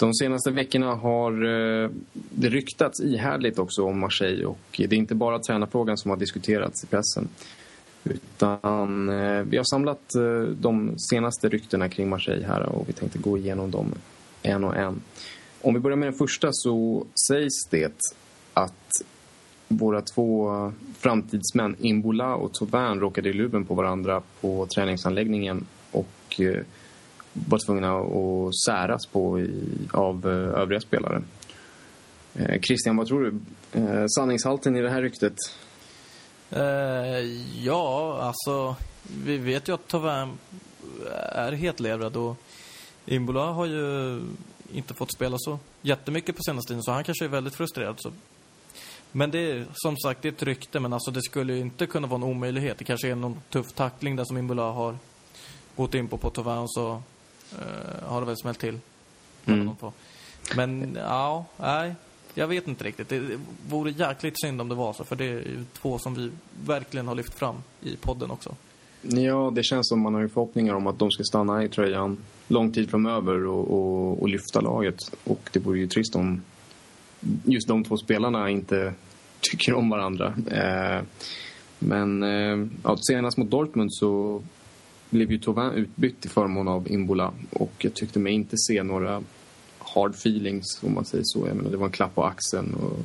De 0.01 0.15
senaste 0.15 0.51
veckorna 0.51 0.95
har 0.95 1.33
eh, 1.33 1.91
det 2.13 2.49
ryktats 2.49 3.01
ihärdigt 3.01 3.59
också 3.59 3.85
om 3.85 4.01
Marseille 4.01 4.45
och 4.45 4.59
det 4.77 4.85
är 4.85 4.95
inte 4.95 5.15
bara 5.15 5.39
tränarfrågan 5.39 5.97
som 5.97 6.11
har 6.11 6.19
diskuterats 6.19 6.85
i 6.85 6.87
pressen. 6.87 7.29
Utan 8.05 9.09
eh, 9.09 9.43
vi 9.43 9.57
har 9.57 9.65
samlat 9.65 10.15
eh, 10.15 10.43
de 10.43 10.99
senaste 10.99 11.49
ryktena 11.49 11.89
kring 11.89 12.09
Marseille 12.09 12.47
här 12.47 12.63
och 12.63 12.89
vi 12.89 12.93
tänkte 12.93 13.19
gå 13.19 13.39
igenom 13.39 13.71
dem 13.71 13.95
en 14.43 14.65
och 14.65 14.77
en. 14.77 15.03
om 15.61 15.75
vi 15.75 15.81
börjar 15.81 15.97
med 15.97 16.07
den 16.07 16.19
första 16.19 16.49
så 16.53 17.07
sägs 17.29 17.67
det 17.71 18.13
att 18.55 19.03
våra 19.69 20.01
två 20.01 20.73
framtidsmän 20.99 21.77
Imbola 21.79 22.35
och 22.35 22.53
Tauvin 22.53 23.01
råkade 23.01 23.29
i 23.29 23.33
luven 23.33 23.65
på 23.65 23.75
varandra 23.75 24.23
på 24.41 24.67
träningsanläggningen 24.67 25.67
och 25.91 26.41
var 27.33 27.67
tvungna 27.67 27.99
att 27.99 28.57
säras 28.67 29.07
på 29.07 29.41
i, 29.41 29.65
av 29.93 30.27
eh, 30.27 30.61
övriga 30.61 30.81
spelare. 30.81 31.23
Eh, 32.35 32.61
Christian, 32.61 32.97
vad 32.97 33.07
tror 33.07 33.21
du? 33.21 33.39
Eh, 33.81 34.07
sanningshalten 34.07 34.77
i 34.77 34.81
det 34.81 34.91
här 34.91 35.03
ryktet? 35.03 35.35
Eh, 36.51 36.63
ja, 37.65 38.19
alltså, 38.23 38.77
vi 39.25 39.37
vet 39.37 39.69
ju 39.69 39.75
att 39.75 39.89
Tauvin 39.89 40.39
är 41.33 41.53
hetlevrad 41.53 42.17
och 42.17 42.37
Imbola 43.07 43.47
har 43.47 43.67
ju 43.67 44.21
inte 44.73 44.95
fått 44.95 45.13
spela 45.13 45.37
så 45.39 45.59
jättemycket 45.83 46.37
på 46.37 46.43
senaste 46.43 46.69
tiden, 46.69 46.83
så 46.83 46.93
han 46.93 47.05
kanske 47.05 47.25
är 47.25 47.29
väldigt 47.29 47.55
frustrerad. 47.55 47.97
Så. 47.99 48.13
Men 49.13 49.31
det 49.31 49.39
är 49.39 49.67
som 49.73 49.97
sagt 49.97 50.23
det 50.23 50.29
är 50.29 50.33
ett 50.33 50.43
rykte, 50.43 50.81
men 50.81 50.93
alltså 50.93 51.11
det 51.11 51.23
skulle 51.23 51.53
ju 51.55 51.61
inte 51.61 51.87
kunna 51.87 52.07
vara 52.07 52.17
en 52.17 52.23
omöjlighet. 52.23 52.79
Det 52.79 52.85
kanske 52.85 53.09
är 53.09 53.15
någon 53.15 53.41
tuff 53.51 53.73
tackling 53.73 54.17
där 54.17 54.25
som 54.25 54.39
Imbola 54.39 54.63
har 54.63 54.97
gått 55.77 55.95
in 55.95 56.09
på 56.09 56.17
på 56.17 56.31
Tauvin 56.31 56.59
och 56.59 56.73
så 56.73 57.03
har 58.03 58.21
det 58.21 58.27
väl 58.27 58.37
smält 58.37 58.59
till. 58.59 58.79
Mm. 59.47 59.71
Men 60.57 60.99
ja, 61.01 61.45
nej. 61.57 61.95
Jag 62.35 62.49
vet 62.49 62.69
inte 62.69 62.85
riktigt. 62.85 63.09
Det 63.09 63.41
vore 63.69 63.91
jäkligt 63.91 64.41
synd 64.41 64.61
om 64.61 64.69
det 64.69 64.75
var 64.75 64.93
så, 64.93 65.05
för 65.05 65.17
det 65.17 65.25
är 65.25 65.29
ju 65.29 65.65
två 65.73 65.99
som 65.99 66.15
vi 66.15 66.31
verkligen 66.67 67.09
har 67.09 67.15
lyft 67.15 67.35
fram 67.35 67.57
i 67.83 67.97
podden 67.97 68.31
också. 68.31 68.55
Ja, 69.03 69.53
det 69.55 69.63
känns 69.63 69.89
som 69.89 70.01
man 70.01 70.15
har 70.15 70.21
ju 70.21 70.29
förhoppningar 70.29 70.75
om 70.75 70.87
att 70.87 70.99
de 70.99 71.11
ska 71.11 71.25
stanna 71.25 71.65
i 71.65 71.69
tröjan 71.69 72.19
lång 72.49 72.73
tid 72.73 72.91
framöver 72.91 73.47
och, 73.47 73.71
och, 73.71 74.23
och 74.23 74.29
lyfta 74.29 74.61
laget. 74.61 74.97
Och 75.25 75.51
det 75.53 75.59
vore 75.59 75.79
ju 75.79 75.87
trist 75.87 76.17
om 76.17 76.43
just 77.45 77.69
de 77.69 77.85
två 77.85 77.97
spelarna 77.97 78.51
inte 78.51 78.95
tycker 79.41 79.75
om 79.75 79.91
varandra. 79.91 80.35
Eh, 80.51 81.05
men 81.79 82.23
eh, 82.23 82.67
ja, 82.85 82.97
senast 83.01 83.39
mot 83.39 83.51
Dortmund 83.51 83.95
så 83.95 84.43
blev 85.11 85.33
ju 85.33 85.39
Tauvin 85.39 85.73
utbytt 85.73 86.21
till 86.21 86.31
förmån 86.31 86.69
av 86.69 86.91
Imbola 86.91 87.33
och 87.51 87.73
jag 87.79 87.95
tyckte 87.95 88.19
mig 88.19 88.33
inte 88.33 88.57
se 88.59 88.83
några 88.83 89.23
hard 89.79 90.11
feelings 90.11 90.83
om 90.83 90.95
man 90.95 91.05
säger 91.05 91.25
så. 91.27 91.47
Jag 91.47 91.57
menar, 91.57 91.71
det 91.71 91.77
var 91.77 91.87
en 91.87 91.93
klapp 91.93 92.15
på 92.15 92.25
axeln 92.25 92.75
och 92.75 92.99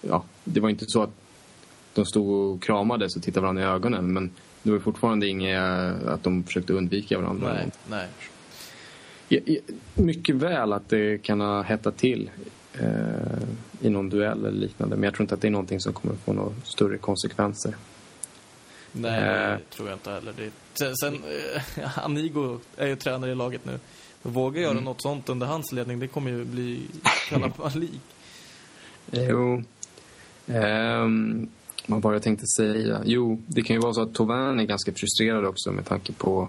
ja, 0.00 0.24
det 0.44 0.60
var 0.60 0.68
inte 0.68 0.84
så 0.88 1.02
att 1.02 1.10
de 1.94 2.06
stod 2.06 2.28
och 2.28 2.62
kramades 2.62 3.16
och 3.16 3.22
tittade 3.22 3.42
varandra 3.42 3.62
i 3.62 3.66
ögonen 3.66 4.12
men 4.12 4.30
det 4.62 4.70
var 4.70 4.78
fortfarande 4.78 5.26
inget 5.26 5.60
att 6.06 6.22
de 6.22 6.44
försökte 6.44 6.72
undvika 6.72 7.18
varandra. 7.18 7.54
Nej, 7.54 7.70
nej. 7.90 8.08
Mycket 9.94 10.36
väl 10.36 10.72
att 10.72 10.88
det 10.88 11.22
kan 11.22 11.40
ha 11.40 11.62
hettat 11.62 11.96
till 11.96 12.30
eh, 12.80 13.42
i 13.80 13.90
någon 13.90 14.08
duell 14.08 14.38
eller 14.38 14.60
liknande 14.60 14.96
men 14.96 15.04
jag 15.04 15.14
tror 15.14 15.24
inte 15.24 15.34
att 15.34 15.40
det 15.40 15.48
är 15.48 15.52
någonting 15.52 15.80
som 15.80 15.92
kommer 15.92 16.14
få 16.14 16.32
några 16.32 16.52
större 16.64 16.98
konsekvenser. 16.98 17.74
Nej, 18.92 19.20
Eh. 19.22 19.26
det 19.58 19.58
tror 19.70 19.88
jag 19.88 19.96
inte 19.96 20.10
heller. 20.10 20.32
Det, 20.36 20.96
sen, 20.96 21.14
eh, 21.84 21.98
Amigo 22.04 22.58
är 22.76 22.86
ju 22.86 22.96
tränare 22.96 23.30
i 23.30 23.34
laget 23.34 23.64
nu. 23.64 23.78
Våga 24.22 24.60
göra 24.60 24.70
Mm. 24.72 24.84
något 24.84 25.02
sånt 25.02 25.28
under 25.28 25.46
hans 25.46 25.72
ledning, 25.72 25.98
det 26.00 26.08
kommer 26.08 26.30
ju 26.30 26.44
bli 26.44 26.80
kalabalik. 27.28 28.00
Jo. 29.10 29.62
Ehm, 30.46 31.48
vad 31.86 32.02
var 32.02 32.12
jag 32.12 32.22
tänkte 32.22 32.46
säga? 32.46 33.00
Jo, 33.04 33.42
det 33.46 33.62
kan 33.62 33.76
ju 33.76 33.82
vara 33.82 33.94
så 33.94 34.02
att 34.02 34.14
Tauvin 34.14 34.60
är 34.60 34.64
ganska 34.64 34.92
frustrerad 34.92 35.44
också 35.44 35.72
med 35.72 35.86
tanke 35.86 36.12
på 36.12 36.48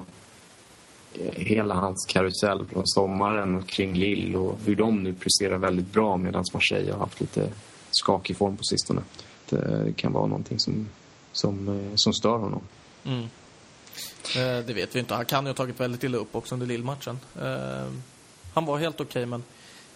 eh, 1.14 1.32
hela 1.36 1.74
hans 1.76 2.06
karusell 2.10 2.66
från 2.66 2.88
sommaren 2.88 3.56
och 3.56 3.68
kring 3.68 3.94
Lill 3.94 4.36
och 4.36 4.60
hur 4.66 4.76
de 4.76 5.04
nu 5.04 5.14
presterar 5.14 5.58
väldigt 5.58 5.92
bra 5.94 6.18
medan 6.18 6.44
Marseille 6.54 6.92
har 6.92 7.00
haft 7.00 7.22
lite 7.22 7.50
skakig 7.92 8.38
form 8.38 8.58
på 8.58 8.64
sistone. 8.64 9.02
Det 9.50 9.94
kan 9.96 10.14
vara 10.14 10.28
någonting 10.28 10.60
som, 10.60 10.88
som, 11.34 11.68
eh, 11.68 11.96
som 11.96 12.14
stör 12.14 12.38
honom. 12.38 12.62
Mm. 13.04 13.24
Eh, 14.36 14.66
det 14.66 14.74
vet 14.74 14.96
vi 14.96 15.00
inte. 15.00 15.14
Han 15.16 15.26
kan 15.26 15.44
ju 15.46 15.50
ha 15.50 15.54
tagit 15.56 15.80
väldigt 15.80 16.04
illa 16.04 16.18
upp 16.18 16.36
också 16.36 16.56
under 16.56 16.68
Lillmatchen. 16.68 17.20
Eh, 17.42 17.88
han 18.54 18.66
var 18.66 18.78
helt 18.78 19.02
okej, 19.02 19.26
men 19.26 19.44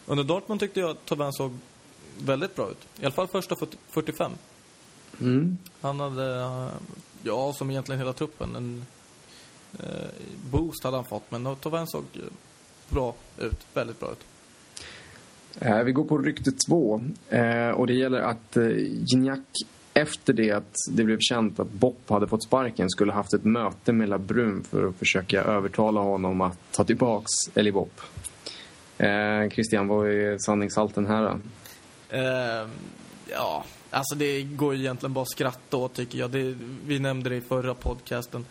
under 0.05 0.23
Dortmund 0.23 0.59
tyckte 0.59 0.79
jag 0.79 0.89
att 0.89 1.05
Tauvin 1.05 1.33
såg 1.33 1.57
väldigt 2.19 2.55
bra 2.55 2.69
ut. 2.69 2.87
I 2.99 3.05
alla 3.05 3.11
fall 3.11 3.27
första 3.27 3.55
40 3.55 3.77
45. 3.89 4.31
Mm. 5.21 5.57
Han 5.81 5.99
hade, 5.99 6.69
ja, 7.23 7.53
som 7.53 7.71
egentligen 7.71 7.99
hela 7.99 8.13
truppen, 8.13 8.55
en 8.55 8.85
eh, 9.79 10.09
boost 10.51 10.83
hade 10.83 10.97
han 10.97 11.05
fått. 11.05 11.31
Men 11.31 11.55
Tauvin 11.55 11.87
såg 11.87 12.03
eh, 12.13 12.21
bra 12.89 13.15
ut. 13.37 13.65
Väldigt 13.73 13.99
bra 13.99 14.11
ut. 14.11 14.25
Eh, 15.59 15.83
Vi 15.83 15.91
går 15.91 16.03
på 16.03 16.17
rykte 16.17 16.51
två. 16.51 17.01
Eh, 17.29 17.69
och 17.69 17.87
det 17.87 17.93
gäller 17.93 18.19
att 18.21 18.57
eh, 18.57 18.67
Gignac 18.77 19.39
efter 19.97 20.33
det 20.33 20.51
att 20.51 20.75
det 20.91 21.03
blev 21.03 21.17
känt 21.19 21.59
att 21.59 21.71
Bopp 21.71 22.09
hade 22.09 22.27
fått 22.27 22.43
sparken 22.43 22.89
skulle 22.89 23.11
haft 23.11 23.33
ett 23.33 23.43
möte 23.43 23.93
med 23.93 24.09
Labrun 24.09 24.63
för 24.63 24.87
att 24.87 24.95
försöka 24.95 25.43
övertala 25.43 26.01
honom 26.01 26.41
att 26.41 26.57
ta 26.71 26.83
tillbaks 26.83 27.31
Eli 27.55 27.71
Bopp. 27.71 28.01
Eh, 28.97 29.49
Christian, 29.49 29.87
vad 29.87 30.07
är 30.07 30.37
sanningshalten 30.37 31.05
här 31.05 31.23
då? 31.23 31.39
Eh, 32.17 32.67
ja, 33.31 33.65
alltså 33.89 34.15
det 34.15 34.43
går 34.43 34.73
ju 34.75 34.79
egentligen 34.79 35.13
bara 35.13 35.21
att 35.21 35.31
skratta 35.31 35.77
åt 35.77 35.93
tycker 35.93 36.19
jag. 36.19 36.31
Det, 36.31 36.55
vi 36.85 36.99
nämnde 36.99 37.29
det 37.29 37.35
i 37.35 37.41
förra 37.41 37.73
podcasten. 37.73 38.45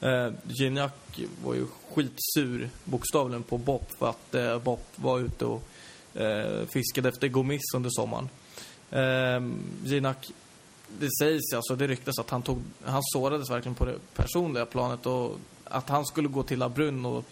Eh, 0.00 0.28
Gignac 0.44 0.92
var 1.44 1.54
ju 1.54 1.66
skitsur 1.94 2.68
bokstavligen 2.84 3.42
på 3.42 3.58
Bopp 3.58 3.90
för 3.98 4.10
att 4.10 4.34
eh, 4.34 4.58
Bopp 4.58 4.86
var 4.96 5.18
ute 5.20 5.44
och 5.44 5.62
eh, 6.14 6.66
fiskade 6.72 7.08
efter 7.08 7.28
Gomis 7.28 7.74
under 7.76 7.90
sommaren. 7.92 8.28
Eh, 8.90 9.48
Gignac, 9.84 10.16
det 11.00 11.08
sägs 11.20 11.52
alltså, 11.54 11.76
det 11.76 11.86
ryktas 11.86 12.18
att 12.18 12.30
han 12.30 12.42
tog, 12.42 12.62
han 12.84 13.02
sårades 13.04 13.50
verkligen 13.50 13.74
på 13.74 13.84
det 13.84 13.94
personliga 14.14 14.66
planet 14.66 15.06
och 15.06 15.36
att 15.64 15.88
han 15.88 16.06
skulle 16.06 16.28
gå 16.28 16.42
till 16.42 16.58
Labrun 16.58 17.06
och 17.06 17.24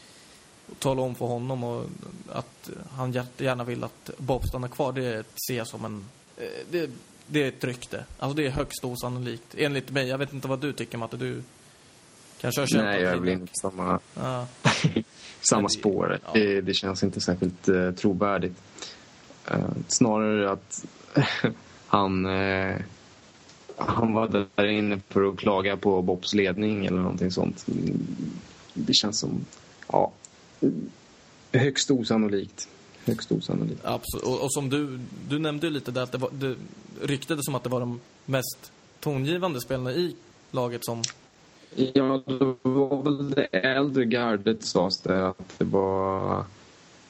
och 0.70 0.78
tala 0.78 1.02
om 1.02 1.14
för 1.14 1.26
honom 1.26 1.64
och 1.64 1.84
att 2.32 2.70
han 2.90 3.12
gärna 3.38 3.64
vill 3.64 3.84
att 3.84 4.10
Bob 4.18 4.44
stannar 4.44 4.68
kvar, 4.68 4.92
det 4.92 5.24
ser 5.48 5.56
jag 5.56 5.66
som 5.66 5.84
en... 5.84 6.04
eh, 6.36 6.44
Det, 6.70 6.90
det 7.26 7.42
är 7.42 7.48
ett 7.48 7.64
rykte. 7.64 8.04
Alltså 8.18 8.36
det 8.36 8.46
är 8.46 8.50
högst 8.50 8.84
osannolikt. 8.84 9.54
Enligt 9.58 9.90
mig. 9.90 10.08
Jag 10.08 10.18
vet 10.18 10.32
inte 10.32 10.48
vad 10.48 10.60
du 10.60 10.72
tycker, 10.72 10.98
Matte. 10.98 11.16
Du 11.16 11.42
kanske 12.40 12.60
har 12.60 12.66
känt 12.66 12.84
Nej, 12.84 13.02
jag 13.02 13.12
är 13.12 13.16
väl 13.16 13.28
inne 13.28 13.46
på 13.46 13.52
samma, 13.60 14.00
Ja. 14.14 14.46
samma 15.50 15.68
spår. 15.68 16.18
ja. 16.24 16.30
Det, 16.34 16.60
det 16.60 16.74
känns 16.74 17.02
inte 17.02 17.20
särskilt 17.20 17.68
eh, 17.68 17.90
trovärdigt. 17.90 18.54
Eh, 19.50 19.60
snarare 19.88 20.50
att 20.52 20.84
han, 21.86 22.26
eh, 22.26 22.76
han 23.80 24.12
var 24.12 24.46
där 24.56 24.66
inne 24.66 25.00
för 25.08 25.28
att 25.28 25.36
klaga 25.36 25.76
på 25.76 26.02
Bobs 26.02 26.34
ledning 26.34 26.86
eller 26.86 26.98
någonting 26.98 27.30
sånt. 27.30 27.66
Det 28.74 28.94
känns 28.94 29.18
som, 29.18 29.44
ja, 29.92 30.12
högst 31.52 31.90
osannolikt. 31.90 32.68
Högst 33.04 33.32
osannolikt. 33.32 33.80
Absolut. 33.84 34.24
Och, 34.24 34.44
och 34.44 34.52
som 34.52 34.70
du, 34.70 35.00
du 35.28 35.38
nämnde 35.38 35.70
lite 35.70 35.90
där 35.90 36.02
att 36.02 36.12
det, 36.12 36.18
var, 36.18 36.30
det 36.32 36.54
ryktades 37.02 37.44
som 37.44 37.54
att 37.54 37.64
det 37.64 37.70
var 37.70 37.80
de 37.80 38.00
mest 38.26 38.72
tongivande 39.00 39.60
spelarna 39.60 39.92
i 39.92 40.16
laget 40.50 40.84
som... 40.84 41.02
Ja, 41.74 42.22
det 42.26 42.54
var 42.62 43.02
väl 43.02 43.30
det 43.30 43.44
äldre 43.44 44.04
gardet 44.04 44.64
sades 44.64 45.00
det 45.00 45.28
att 45.28 45.58
det 45.58 45.64
var 45.64 46.44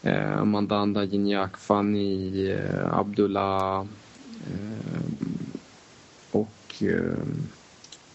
eh, 0.02 0.44
Mandanda, 0.44 1.04
Gignac, 1.04 1.50
Fanny, 1.58 2.50
eh, 2.50 2.98
Abdullah 2.98 3.86
eh, 4.46 5.00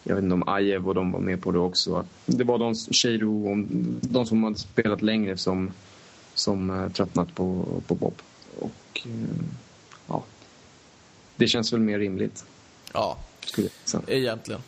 jag 0.08 0.16
vet 0.16 0.24
inte 0.24 0.34
om 0.34 0.48
Ajev 0.48 0.88
och 0.88 0.96
de 0.96 1.12
var 1.12 1.20
med 1.20 1.42
på 1.42 1.52
det 1.52 1.60
också. 1.60 2.06
Det 2.26 2.44
var 2.44 2.58
de, 2.58 2.76
och 3.34 3.58
de 4.10 4.26
som 4.26 4.44
hade 4.44 4.56
spelat 4.56 5.02
längre 5.02 5.38
som, 5.38 5.72
som 6.34 6.70
eh, 6.70 6.92
tröttnat 6.92 7.36
på, 7.36 7.66
på 7.88 7.96
Bob. 7.96 8.22
Och 8.60 9.02
eh, 9.06 9.46
ja, 10.08 10.24
det 11.36 11.48
känns 11.48 11.74
väl 11.74 11.80
mer 11.80 12.00
rimligt. 12.00 12.46
Ja, 12.94 13.18
egentligen. 14.08 14.62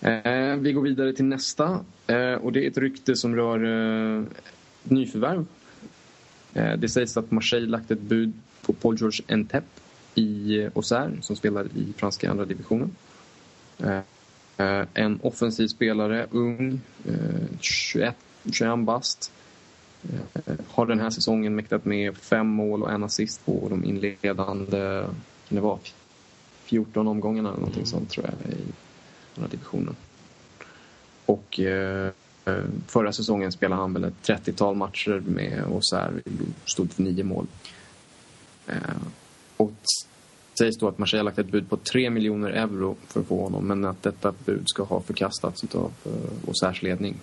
Eh, 0.00 0.56
vi 0.56 0.72
går 0.72 0.82
vidare 0.82 1.12
till 1.12 1.24
nästa. 1.24 1.84
Eh, 2.06 2.34
och 2.34 2.52
Det 2.52 2.64
är 2.64 2.70
ett 2.70 2.78
rykte 2.78 3.16
som 3.16 3.36
rör 3.36 3.64
eh, 3.64 4.24
nyförvärv. 4.82 5.46
Eh, 6.54 6.72
det 6.76 6.88
sägs 6.88 7.16
att 7.16 7.30
Marseille 7.30 7.68
lagt 7.68 7.90
ett 7.90 8.00
bud 8.00 8.32
på 8.62 8.72
Paul 8.72 8.96
George 8.98 9.20
Entep 9.28 9.64
i 10.14 10.68
Auxerre 10.74 11.22
som 11.22 11.36
spelar 11.36 11.64
i 11.64 11.92
franska 11.96 12.30
andra 12.30 12.44
divisionen. 12.44 12.96
Eh, 13.78 14.00
eh, 14.56 14.86
en 14.94 15.20
offensiv 15.22 15.68
spelare, 15.68 16.26
ung, 16.30 16.80
eh, 17.04 17.58
21, 17.60 18.16
21 18.52 18.84
bast. 18.84 19.32
Har 20.68 20.86
den 20.86 21.00
här 21.00 21.10
säsongen 21.10 21.54
mäktat 21.54 21.84
med 21.84 22.16
fem 22.16 22.46
mål 22.46 22.82
och 22.82 22.92
en 22.92 23.04
assist 23.04 23.46
på 23.46 23.66
de 23.70 23.84
inledande 23.84 25.04
kan 25.48 25.56
det 25.56 25.60
vara, 25.60 25.78
14 26.64 27.08
omgångarna 27.08 27.48
eller 27.48 27.58
någonting 27.58 27.86
sånt 27.86 28.10
tror 28.10 28.26
jag 28.26 28.52
i 28.52 28.62
andra 29.36 29.50
divisionen. 29.50 29.96
Och 31.26 31.60
förra 32.86 33.12
säsongen 33.12 33.52
spelade 33.52 33.80
han 33.80 33.92
väl 33.92 34.04
ett 34.04 34.22
30-tal 34.22 34.76
matcher 34.76 35.22
med 35.26 35.64
Auxerre 35.64 36.22
och 36.62 36.70
stod 36.70 36.92
för 36.92 37.02
nio 37.02 37.24
mål. 37.24 37.46
Och 39.56 39.72
sägs 40.58 40.78
då 40.78 40.88
att 40.88 40.98
Marseille 40.98 41.20
har 41.20 41.24
lagt 41.24 41.38
ett 41.38 41.50
bud 41.50 41.70
på 41.70 41.76
3 41.76 42.10
miljoner 42.10 42.50
euro 42.50 42.96
för 43.06 43.20
att 43.20 43.26
få 43.26 43.42
honom 43.42 43.66
men 43.66 43.84
att 43.84 44.02
detta 44.02 44.34
bud 44.44 44.68
ska 44.68 44.82
ha 44.82 45.00
förkastats 45.00 45.64
av 45.74 45.92
uh, 46.06 46.12
eh, 46.12 46.48
Auxerres 46.48 46.82
ledning. 46.82 47.16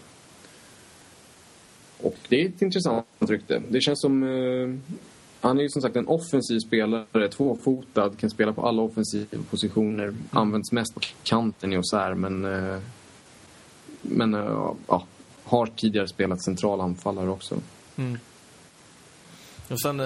Och 1.98 2.18
det 2.30 2.42
är 2.42 2.50
ett 2.50 2.62
intressant 2.62 3.06
rykte. 3.20 3.62
Det 3.70 3.82
känns 3.82 4.02
som... 4.02 4.24
Uh, 4.24 4.78
han 5.44 5.58
är 5.58 5.62
ju 5.64 5.70
som 5.70 5.82
sagt 5.82 5.96
en 5.96 6.08
offensiv 6.08 6.60
spelare, 6.60 7.30
tvåfotad, 7.30 8.10
kan 8.10 8.30
spela 8.30 8.54
på 8.54 8.68
alla 8.68 8.82
offensiva 8.82 9.44
positioner. 9.50 10.16
Används 10.32 10.72
mest 10.72 10.94
på 10.94 11.02
kanten 11.24 11.74
i 11.74 11.76
Auxerre 11.76 12.16
men... 12.16 12.46
Uh, 12.46 12.80
men 14.02 14.34
uh, 14.34 14.76
ja, 14.88 15.06
har 15.44 15.66
tidigare 15.66 16.08
spelat 16.08 16.44
central 16.44 16.82
anfallare 16.82 17.30
också. 17.30 17.62
Mm. 17.96 18.18
Och 19.70 19.82
sen, 19.82 20.02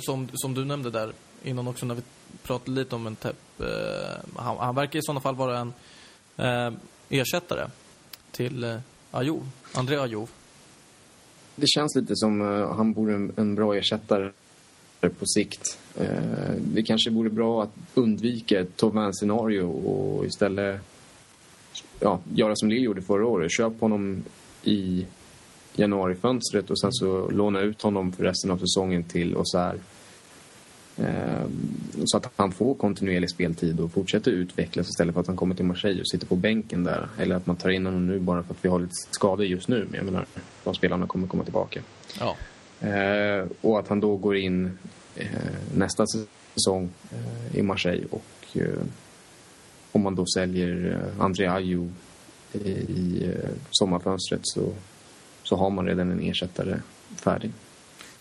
som, 0.00 0.28
som 0.34 0.54
du 0.54 0.64
nämnde 0.64 0.90
där 0.90 1.12
innan 1.44 1.68
också 1.68 1.86
när 1.86 1.94
vi 1.94 2.02
pratade 2.42 2.70
lite 2.70 2.94
om 2.94 3.06
en 3.06 3.16
Tepp. 3.16 3.60
Eh, 3.60 3.66
han, 4.36 4.56
han, 4.56 4.74
verkar 4.74 4.98
i 4.98 5.02
sådana 5.02 5.20
fall 5.20 5.34
vara 5.34 5.58
en 5.58 5.72
eh, 6.36 6.78
ersättare 7.08 7.70
till 8.30 8.64
eh, 8.64 8.76
Ajo, 9.10 9.42
André 9.72 9.98
Ajov. 9.98 10.30
Det 11.56 11.68
känns 11.68 11.96
lite 11.96 12.16
som 12.16 12.40
eh, 12.40 12.74
han 12.76 12.92
vore 12.92 13.14
en, 13.14 13.32
en 13.36 13.54
bra 13.54 13.74
ersättare 13.74 14.30
på 15.00 15.26
sikt. 15.26 15.78
Eh, 15.96 16.52
det 16.58 16.82
kanske 16.82 17.10
vore 17.10 17.30
bra 17.30 17.62
att 17.62 17.74
undvika 17.94 18.60
ett 18.60 18.76
Tauvin-scenario 18.76 19.62
och 19.62 20.26
istället 20.26 20.80
ja, 22.00 22.20
göra 22.34 22.56
som 22.56 22.68
Lill 22.68 22.82
gjorde 22.82 23.02
förra 23.02 23.26
året. 23.26 23.52
Köp 23.52 23.80
honom 23.80 24.24
i 24.64 25.06
januarifönstret 25.76 26.70
och 26.70 26.80
sen 26.80 26.92
så 26.92 27.30
låna 27.30 27.60
ut 27.60 27.82
honom 27.82 28.12
för 28.12 28.24
resten 28.24 28.50
av 28.50 28.58
säsongen 28.58 29.04
till 29.04 29.36
Auxerre. 29.36 29.78
Ehm, 30.98 31.50
så 32.04 32.16
att 32.16 32.30
han 32.36 32.52
får 32.52 32.74
kontinuerlig 32.74 33.30
speltid 33.30 33.80
och 33.80 33.92
fortsätter 33.92 34.30
utvecklas 34.30 34.88
istället 34.88 35.14
för 35.14 35.20
att 35.20 35.26
han 35.26 35.36
kommer 35.36 35.54
till 35.54 35.64
Marseille 35.64 36.00
och 36.00 36.08
sitter 36.08 36.26
på 36.26 36.36
bänken 36.36 36.84
där. 36.84 37.08
Eller 37.18 37.36
att 37.36 37.46
man 37.46 37.56
tar 37.56 37.70
in 37.70 37.86
honom 37.86 38.06
nu 38.06 38.18
bara 38.18 38.42
för 38.42 38.54
att 38.54 38.64
vi 38.64 38.68
har 38.68 38.78
lite 38.78 38.94
skador 39.10 39.46
just 39.46 39.68
nu. 39.68 39.86
Men 39.90 39.94
jag 39.94 40.04
menar, 40.04 40.26
de 40.64 40.74
spelarna 40.74 41.06
kommer 41.06 41.26
komma 41.26 41.44
tillbaka. 41.44 41.80
Ja. 42.20 42.36
Ehm, 42.80 43.48
och 43.60 43.78
att 43.78 43.88
han 43.88 44.00
då 44.00 44.16
går 44.16 44.36
in 44.36 44.78
eh, 45.16 45.26
nästa 45.74 46.04
säsong 46.06 46.90
eh, 47.10 47.58
i 47.58 47.62
Marseille 47.62 48.06
och 48.10 48.56
eh, 48.56 48.82
om 49.92 50.02
man 50.02 50.14
då 50.14 50.26
säljer 50.26 51.02
André 51.18 51.46
Ayew 51.46 51.94
i 52.52 53.22
sommarfönstret 53.70 54.40
så, 54.42 54.72
så 55.42 55.56
har 55.56 55.70
man 55.70 55.86
redan 55.86 56.10
en 56.10 56.20
ersättare 56.20 56.80
färdig. 57.16 57.52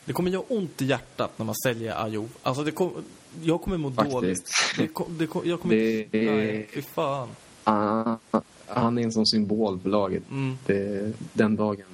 Det 0.08 0.14
kommer 0.14 0.32
göra 0.32 0.44
ont 0.48 0.82
i 0.82 0.86
hjärtat 0.86 1.40
när 1.40 1.46
man 1.46 1.56
säljer 1.56 2.04
Ayo. 2.04 2.30
Alltså 2.44 2.64
det 2.64 2.72
kom, 2.72 2.92
jag 3.42 3.62
kommer 3.62 3.78
må 3.78 3.92
Faktiskt. 3.92 4.14
dåligt. 4.14 4.50
Det, 4.78 4.88
kom, 4.88 5.18
det 5.18 5.28
kom, 5.28 5.42
jag 5.46 5.62
kommer 5.62 5.76
det, 5.76 6.02
inte... 6.02 6.18
Nej, 6.18 6.68
fy 6.74 6.82
fan. 6.82 7.30
Uh, 7.68 8.42
han 8.68 8.98
är 8.98 9.04
en 9.04 9.12
sån 9.12 9.26
symbol 9.26 9.80
för 9.80 9.90
laget. 9.90 10.24
Mm. 10.32 10.58
Det, 10.66 11.14
den 11.34 11.56
dagen. 11.56 11.86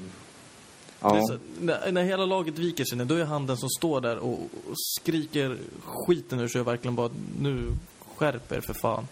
Ja. 1.00 1.28
Så, 1.28 1.38
när, 1.62 1.92
när, 1.92 2.04
hela 2.04 2.26
laget 2.26 2.60
viker 2.60 2.86
sig, 2.86 3.06
då 3.06 3.16
är 3.16 3.26
han 3.26 3.46
den 3.46 3.58
som 3.58 3.70
står 3.70 4.02
där 4.02 4.18
och, 4.18 4.34
och 4.34 4.76
skriker 4.76 5.58
skiten 5.84 6.40
ur 6.40 6.48
sig 6.48 6.62
och 6.62 6.68
verkligen 6.68 6.96
bara 6.96 7.10
nu 7.40 7.72
skärper 8.16 8.62
för 8.62 8.74
fan. 8.74 9.08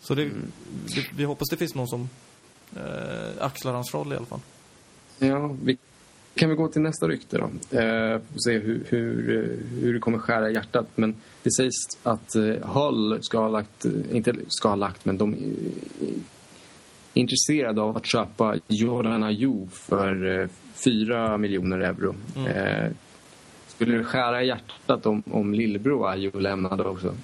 Så 0.00 0.14
det, 0.14 0.22
mm. 0.22 0.52
det, 0.94 1.06
vi 1.16 1.24
hoppas 1.24 1.48
det 1.48 1.56
finns 1.56 1.74
någon 1.74 1.88
som 1.88 2.08
eh, 2.76 3.44
axlar 3.44 3.72
hans 3.72 3.94
roll 3.94 4.12
i 4.12 4.16
alla 4.16 4.26
fall. 4.26 4.40
Ja, 5.18 5.56
vi 5.62 5.78
kan 6.34 6.50
vi 6.50 6.56
gå 6.56 6.68
till 6.68 6.82
nästa 6.82 7.08
rykte 7.08 7.38
då. 7.38 7.78
Eh, 7.78 8.14
och 8.14 8.42
se 8.42 8.58
hur, 8.58 8.84
hur, 8.88 9.58
hur 9.80 9.94
det 9.94 10.00
kommer 10.00 10.18
skära 10.18 10.50
i 10.50 10.54
hjärtat. 10.54 10.86
Men 10.94 11.14
det 11.42 11.52
sägs 11.52 11.74
att 12.02 12.34
eh, 12.34 12.42
Hull 12.62 13.18
ska 13.22 13.38
ha 13.38 13.48
lagt, 13.48 13.84
inte 14.12 14.34
ska 14.48 14.68
ha 14.68 14.76
lagt, 14.76 15.04
men 15.04 15.18
de 15.18 15.34
är 15.34 15.40
intresserade 17.14 17.82
av 17.82 17.96
att 17.96 18.06
köpa 18.06 18.56
Jordan 18.68 19.22
Ayew 19.22 19.70
för 19.72 20.40
eh, 20.40 20.48
4 20.74 21.38
miljoner 21.38 21.78
euro. 21.78 22.14
Mm. 22.36 22.46
Eh, 22.48 22.90
skulle 23.68 23.98
det 23.98 24.04
skära 24.04 24.42
i 24.42 24.46
hjärtat 24.46 25.06
om, 25.06 25.22
om 25.30 25.54
lillebror 25.54 26.10
Ayew 26.10 26.40
lämnade 26.42 26.84
också? 26.84 27.14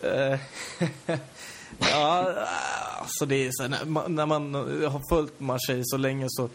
Eh, 0.00 0.40
ja, 1.78 2.34
alltså 3.00 3.26
det 3.26 3.46
är 3.46 3.50
så, 3.52 3.68
när, 3.68 4.08
när 4.08 4.26
man 4.26 4.54
har 4.54 5.14
följt 5.14 5.40
Marseille 5.40 5.82
så 5.84 5.96
länge 5.96 6.26
så 6.28 6.48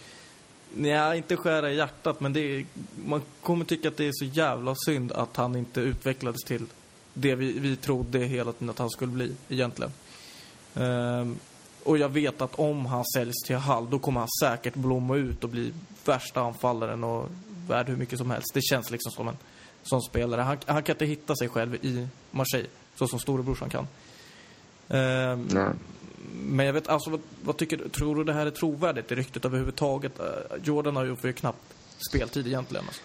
Nej, 0.76 1.18
inte 1.18 1.38
skära 1.38 1.72
i 1.72 1.76
hjärtat, 1.76 2.20
men 2.20 2.34
det 2.34 2.39
är, 2.39 2.65
man 3.05 3.22
kommer 3.41 3.65
tycka 3.65 3.88
att 3.88 3.97
det 3.97 4.07
är 4.07 4.11
så 4.13 4.26
jävla 4.26 4.76
synd 4.76 5.11
att 5.11 5.36
han 5.36 5.55
inte 5.55 5.82
utvecklades 5.82 6.43
till 6.43 6.65
det 7.13 7.36
vi, 7.36 7.59
vi 7.59 7.76
trodde 7.76 8.20
hela 8.20 8.51
tiden 8.51 8.70
att 8.70 8.80
han 8.80 8.89
skulle 8.89 9.11
bli, 9.11 9.32
egentligen. 9.49 9.91
Ehm, 10.76 11.39
och 11.84 11.97
jag 11.97 12.09
vet 12.09 12.41
att 12.41 12.59
om 12.59 12.86
han 12.86 13.05
säljs 13.05 13.43
till 13.45 13.55
Hall, 13.55 13.89
då 13.89 13.99
kommer 13.99 14.20
han 14.20 14.30
säkert 14.41 14.76
blomma 14.76 15.15
ut 15.15 15.43
och 15.43 15.49
bli 15.49 15.74
värsta 16.05 16.41
anfallaren 16.41 17.03
och 17.03 17.30
värd 17.68 17.88
hur 17.89 17.95
mycket 17.95 18.18
som 18.18 18.32
helst. 18.32 18.53
Det 18.53 18.61
känns 18.61 18.91
liksom 18.91 19.11
som 19.11 19.28
en 19.28 19.38
sån 19.84 20.01
spelare. 20.01 20.41
Han, 20.41 20.57
han 20.65 20.84
kan 20.84 20.93
inte 20.93 21.05
hitta 21.05 21.36
sig 21.36 21.49
själv 21.49 21.76
i 21.76 22.07
Marseille, 22.32 22.70
så 22.95 23.07
som 23.07 23.20
storebrorsan 23.20 23.70
kan. 23.70 23.88
Um, 24.88 25.49
men 26.45 26.65
jag 26.65 26.73
vet, 26.73 26.88
alltså 26.88 27.09
vad, 27.09 27.19
vad, 27.43 27.57
tycker? 27.57 27.77
Tror 27.77 28.15
du 28.15 28.23
det 28.23 28.33
här 28.33 28.45
är 28.45 28.51
trovärdigt, 28.51 29.07
det 29.07 29.15
ryktet 29.15 29.45
överhuvudtaget? 29.45 30.19
Eh, 30.19 30.25
Jordan 30.63 30.95
har 30.95 31.05
ju 31.05 31.15
för 31.15 31.31
knappt 31.31 31.73
speltid 32.09 32.47
egentligen. 32.47 32.85
Alltså. 32.85 33.01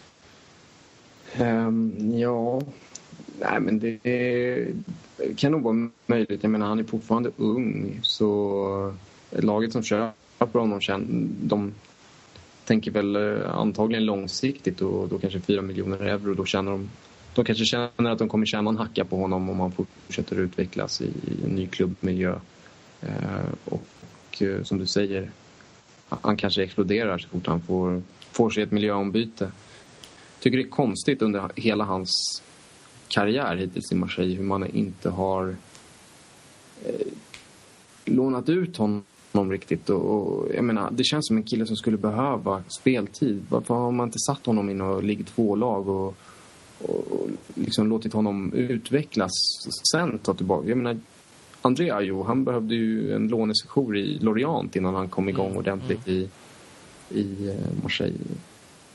Um, 1.44 2.18
ja, 2.18 2.62
nej 3.40 3.60
men 3.60 3.78
det, 3.78 3.98
det 4.02 4.74
kan 5.36 5.52
nog 5.52 5.62
vara 5.62 5.90
möjligt. 6.06 6.42
Jag 6.42 6.50
menar, 6.50 6.66
han 6.66 6.78
är 6.78 6.84
fortfarande 6.84 7.30
ung 7.36 7.98
så 8.02 8.94
laget 9.30 9.72
som 9.72 9.82
köper 9.82 10.58
honom 10.58 10.80
de 11.42 11.72
tänker 12.64 12.90
väl 12.90 13.16
eh, 13.16 13.58
antagligen 13.58 14.04
långsiktigt 14.04 14.80
och 14.80 15.08
då 15.08 15.18
kanske 15.18 15.40
4 15.40 15.62
miljoner 15.62 15.98
euro. 15.98 16.34
Då 16.34 16.44
tjänar 16.44 16.72
de, 16.72 16.90
de 17.34 17.44
kanske 17.44 17.64
känner 17.64 18.10
att 18.10 18.18
de 18.18 18.28
kommer 18.28 18.46
tjäna 18.46 18.70
en 18.70 18.76
hacka 18.76 19.04
på 19.04 19.16
honom 19.16 19.50
om 19.50 19.60
han 19.60 19.72
fortsätter 19.72 20.36
utvecklas 20.36 21.00
i, 21.00 21.04
i 21.04 21.44
en 21.44 21.50
ny 21.50 21.66
klubbmiljö. 21.66 22.34
Eh, 23.03 23.53
och 23.64 24.42
eh, 24.42 24.62
som 24.62 24.78
du 24.78 24.86
säger, 24.86 25.30
han 26.09 26.36
kanske 26.36 26.62
exploderar 26.62 27.18
så 27.18 27.28
fort 27.28 27.46
han 27.46 27.62
får, 27.62 28.03
får 28.30 28.50
sig 28.50 28.62
ett 28.62 28.70
miljöombyte. 28.70 29.53
tycker 30.40 30.59
det 30.59 30.64
är 30.64 30.68
konstigt 30.68 31.22
under 31.22 31.50
hela 31.57 31.84
hans 31.84 32.42
karriär 33.09 33.57
hittills 33.57 33.92
i 33.92 33.94
Marseille 33.94 34.34
hur 34.36 34.44
man 34.44 34.66
inte 34.66 35.11
har 35.11 35.57
eh, 36.84 37.07
lånat 38.05 38.48
ut 38.48 38.76
honom 38.76 39.05
riktigt. 39.32 39.90
Och, 39.90 40.00
och, 40.00 40.55
jag 40.55 40.64
menar, 40.64 40.90
det 40.90 41.05
känns 41.05 41.26
som 41.26 41.36
en 41.36 41.42
kille 41.42 41.66
som 41.66 41.76
skulle 41.76 41.96
behöva 41.96 42.62
speltid. 42.80 43.42
Varför 43.48 43.74
har 43.74 43.90
man 43.90 44.09
inte 44.09 44.18
satt 44.18 44.46
honom 44.46 44.70
i 44.70 44.74
något 44.74 45.05
ligg 45.05 45.26
två-lag 45.26 45.88
och, 45.88 46.16
och, 46.78 47.28
liksom 47.55 47.88
låtit 47.88 48.12
honom 48.12 48.53
utvecklas 48.53 49.32
sen 49.92 50.18
ta 50.18 50.34
tillbaka? 50.34 50.68
Jag 50.68 50.78
menar, 50.78 51.00
André 51.62 51.90
Ayew, 51.90 52.26
han 52.26 52.44
behövde 52.44 52.74
ju 52.74 53.14
en 53.14 53.28
lånesejour 53.28 53.96
i 53.96 54.18
Lorient 54.18 54.76
innan 54.76 54.94
han 54.94 55.08
kom 55.08 55.28
igång 55.28 55.46
mm. 55.46 55.58
ordentligt 55.58 56.06
mm. 56.06 56.18
i, 56.18 56.28
i 57.20 57.48
eh, 57.48 57.82
Marseille. 57.82 58.18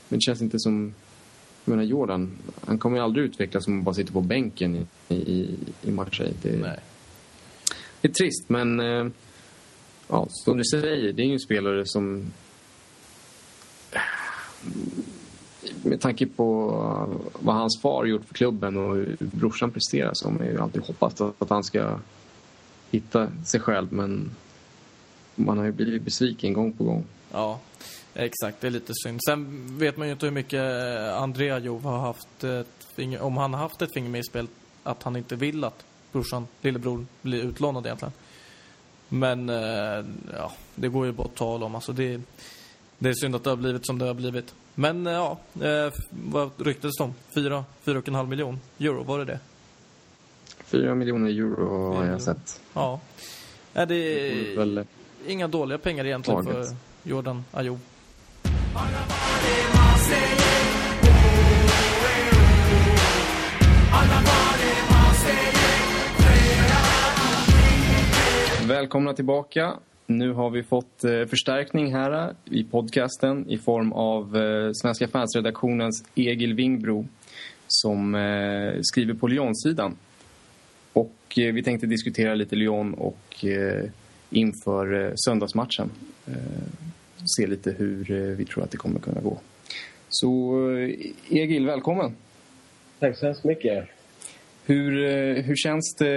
Men 0.08 0.18
det 0.18 0.20
känns 0.20 0.42
inte 0.42 0.58
som... 0.58 0.94
Jag 1.64 1.76
menar 1.76 1.84
Jordan, 1.84 2.30
han 2.66 2.78
kommer 2.78 2.96
ju 2.96 3.02
aldrig 3.02 3.24
utvecklas 3.24 3.66
om 3.66 3.72
han 3.72 3.84
bara 3.84 3.94
sitter 3.94 4.12
på 4.12 4.20
bänken 4.20 4.86
i, 5.08 5.14
i, 5.14 5.56
i 5.82 5.90
Marseille. 5.90 6.34
Det, 6.42 6.56
Nej. 6.56 6.78
det 8.00 8.08
är 8.08 8.12
trist, 8.12 8.48
men... 8.48 8.80
Eh, 8.80 9.06
ja, 10.08 10.26
som 10.30 10.56
du 10.56 10.64
säger, 10.64 11.12
det 11.12 11.22
är 11.22 11.26
ju 11.26 11.32
en 11.32 11.40
spelare 11.40 11.86
som... 11.86 12.26
Med 15.82 16.00
tanke 16.00 16.26
på 16.26 16.70
vad 17.40 17.54
hans 17.54 17.80
far 17.82 18.04
gjort 18.04 18.24
för 18.24 18.34
klubben 18.34 18.76
och 18.76 18.96
hur 18.96 19.16
brorsan 19.20 19.70
presterar 19.70 20.10
så 20.14 20.28
har 20.28 20.32
man 20.32 20.46
ju 20.46 20.60
alltid 20.60 20.82
hoppats 20.82 21.20
att 21.20 21.50
han 21.50 21.64
ska 21.64 21.98
hitta 22.90 23.30
sig 23.44 23.60
själv 23.60 23.92
men 23.92 24.30
man 25.34 25.58
har 25.58 25.64
ju 25.64 25.72
blivit 25.72 26.02
besviken 26.02 26.52
gång 26.52 26.72
på 26.72 26.84
gång. 26.84 27.04
Ja, 27.32 27.60
exakt. 28.14 28.60
Det 28.60 28.66
är 28.66 28.70
lite 28.70 28.92
synd. 28.94 29.20
Sen 29.28 29.66
vet 29.78 29.96
man 29.96 30.06
ju 30.06 30.12
inte 30.12 30.26
hur 30.26 30.32
mycket 30.32 30.60
eh, 30.60 31.22
Andrea 31.22 31.58
Jov 31.58 31.84
har 31.84 31.98
haft 31.98 32.44
finger, 32.94 33.22
om 33.22 33.36
han 33.36 33.54
har 33.54 33.60
haft 33.60 33.82
ett 33.82 33.92
finger 33.92 34.10
med 34.10 34.20
i 34.20 34.24
spel 34.24 34.46
att 34.82 35.02
han 35.02 35.16
inte 35.16 35.36
vill 35.36 35.64
att 35.64 35.84
brorsan, 36.12 36.46
lillebror, 36.60 37.06
blir 37.22 37.42
utlånad 37.42 37.86
egentligen. 37.86 38.12
Men 39.08 39.48
eh, 39.48 40.04
ja, 40.36 40.52
det 40.74 40.88
går 40.88 41.06
ju 41.06 41.12
bara 41.12 41.26
att 41.26 41.34
tala 41.34 41.66
om. 41.66 41.74
Alltså 41.74 41.92
det, 41.92 42.20
det 42.98 43.08
är 43.08 43.14
synd 43.14 43.34
att 43.36 43.44
det 43.44 43.50
har 43.50 43.56
blivit 43.56 43.86
som 43.86 43.98
det 43.98 44.06
har 44.06 44.14
blivit. 44.14 44.54
Men 44.74 45.06
eh, 45.06 45.12
ja, 45.12 45.38
vad 46.10 46.50
ryktades 46.56 46.96
det 46.96 47.04
om? 47.04 47.14
Fyra, 47.30 47.64
fyra 47.82 47.98
och 47.98 48.08
en 48.08 48.14
halv 48.14 48.28
miljon 48.28 48.60
euro, 48.78 49.02
var 49.02 49.18
det 49.18 49.24
det? 49.24 49.38
4 50.68 50.94
miljoner 50.94 51.30
euro 51.30 51.94
har 51.94 52.04
jag 52.04 52.22
sett. 52.22 52.60
Ja. 52.74 53.00
Är 53.74 53.86
det 53.86 53.94
är 53.94 54.56
väl... 54.56 54.84
inga 55.26 55.48
dåliga 55.48 55.78
pengar 55.78 56.04
egentligen 56.04 56.44
för, 56.44 56.64
Jordan 57.02 57.44
Ayew. 57.52 57.80
Välkomna 68.68 69.12
tillbaka. 69.12 69.74
Nu 70.06 70.32
har 70.32 70.50
vi 70.50 70.62
fått 70.62 71.04
eh, 71.04 71.24
förstärkning 71.24 71.94
här 71.94 72.34
i 72.44 72.64
podcasten 72.64 73.50
i 73.50 73.58
form 73.58 73.92
av 73.92 74.36
eh, 74.36 74.70
Svenska 74.72 75.08
fansredaktionens 75.08 76.04
Egil 76.14 76.54
Wingbro 76.54 77.06
som 77.66 78.14
eh, 78.14 78.78
skriver 78.82 79.14
på 79.14 79.26
Lyon-sidan. 79.26 79.96
Och 80.92 81.12
vi 81.34 81.62
tänkte 81.62 81.86
diskutera 81.86 82.34
lite 82.34 82.56
Lyon 82.56 82.94
och 82.94 83.44
inför 84.30 85.12
söndagsmatchen 85.16 85.90
se 87.36 87.46
lite 87.46 87.70
hur 87.70 88.34
vi 88.34 88.44
tror 88.44 88.64
att 88.64 88.70
det 88.70 88.76
kommer 88.76 89.00
kunna 89.00 89.20
gå. 89.20 89.38
Så 90.08 90.54
Egil, 91.28 91.66
välkommen! 91.66 92.16
Tack 92.98 93.16
så 93.16 93.26
hemskt 93.26 93.44
mycket. 93.44 93.88
Hur, 94.68 94.92
hur 95.42 95.56
känns 95.56 95.94
det 95.98 96.14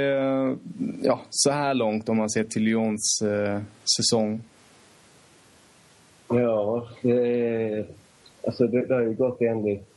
ja, 1.03 1.21
så 1.29 1.51
här 1.51 1.73
långt 1.73 2.09
om 2.09 2.17
man 2.17 2.29
ser 2.29 2.43
till 2.43 2.63
Lyons 2.63 3.21
eh, 3.21 3.61
säsong? 3.97 4.41
Ja, 6.27 6.87
det, 7.01 7.85
alltså 8.47 8.67
det, 8.67 8.85
det 8.85 8.93
har 8.93 9.01
ju 9.01 9.13
gått 9.13 9.41
enligt... 9.41 9.87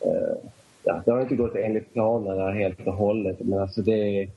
Eh, 0.00 0.41
ja, 0.84 1.02
det 1.04 1.10
har 1.10 1.20
inte 1.20 1.36
gått 1.36 1.54
enligt 1.54 1.92
planerna 1.92 2.50
helt 2.50 2.86
och 2.86 2.94
hållet, 2.94 3.40
men 3.40 3.58
alltså 3.58 3.82
det... 3.82 4.28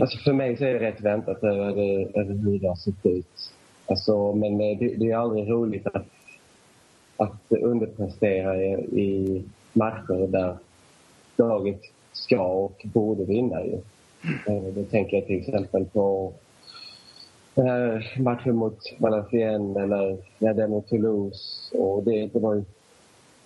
Alltså 0.00 0.18
för 0.18 0.32
mig 0.32 0.56
så 0.56 0.64
är 0.64 0.72
det 0.72 0.80
rätt 0.80 1.00
väntat 1.00 1.44
över, 1.44 2.18
över 2.18 2.34
hur 2.34 2.58
det 2.58 2.68
har 2.68 2.76
sett 2.76 3.06
ut. 3.06 3.52
Alltså, 3.86 4.34
men 4.34 4.58
det, 4.58 4.74
det 4.74 5.10
är 5.10 5.16
aldrig 5.16 5.50
roligt 5.50 5.86
att, 5.86 6.06
att 7.16 7.52
underprestera 7.60 8.62
i, 8.62 8.72
i 9.00 9.42
matcher 9.72 10.26
där 10.26 10.56
laget 11.36 11.80
ska 12.12 12.42
och 12.42 12.82
borde 12.84 13.24
vinna 13.24 13.64
ju. 13.64 13.74
Eh, 14.46 14.62
då 14.74 14.84
tänker 14.84 15.16
jag 15.16 15.26
till 15.26 15.38
exempel 15.38 15.84
på 15.84 16.32
eh, 17.54 18.20
matchen 18.20 18.56
mot 18.56 18.78
Valenciennes 18.98 19.76
eller 19.76 20.18
ja, 20.38 20.52
den 20.52 20.70
mot 20.70 20.88
Toulouse. 20.88 21.76
Och 21.76 22.02
det, 22.04 22.26
det 22.26 22.38
var 22.38 22.54
ju 22.54 22.64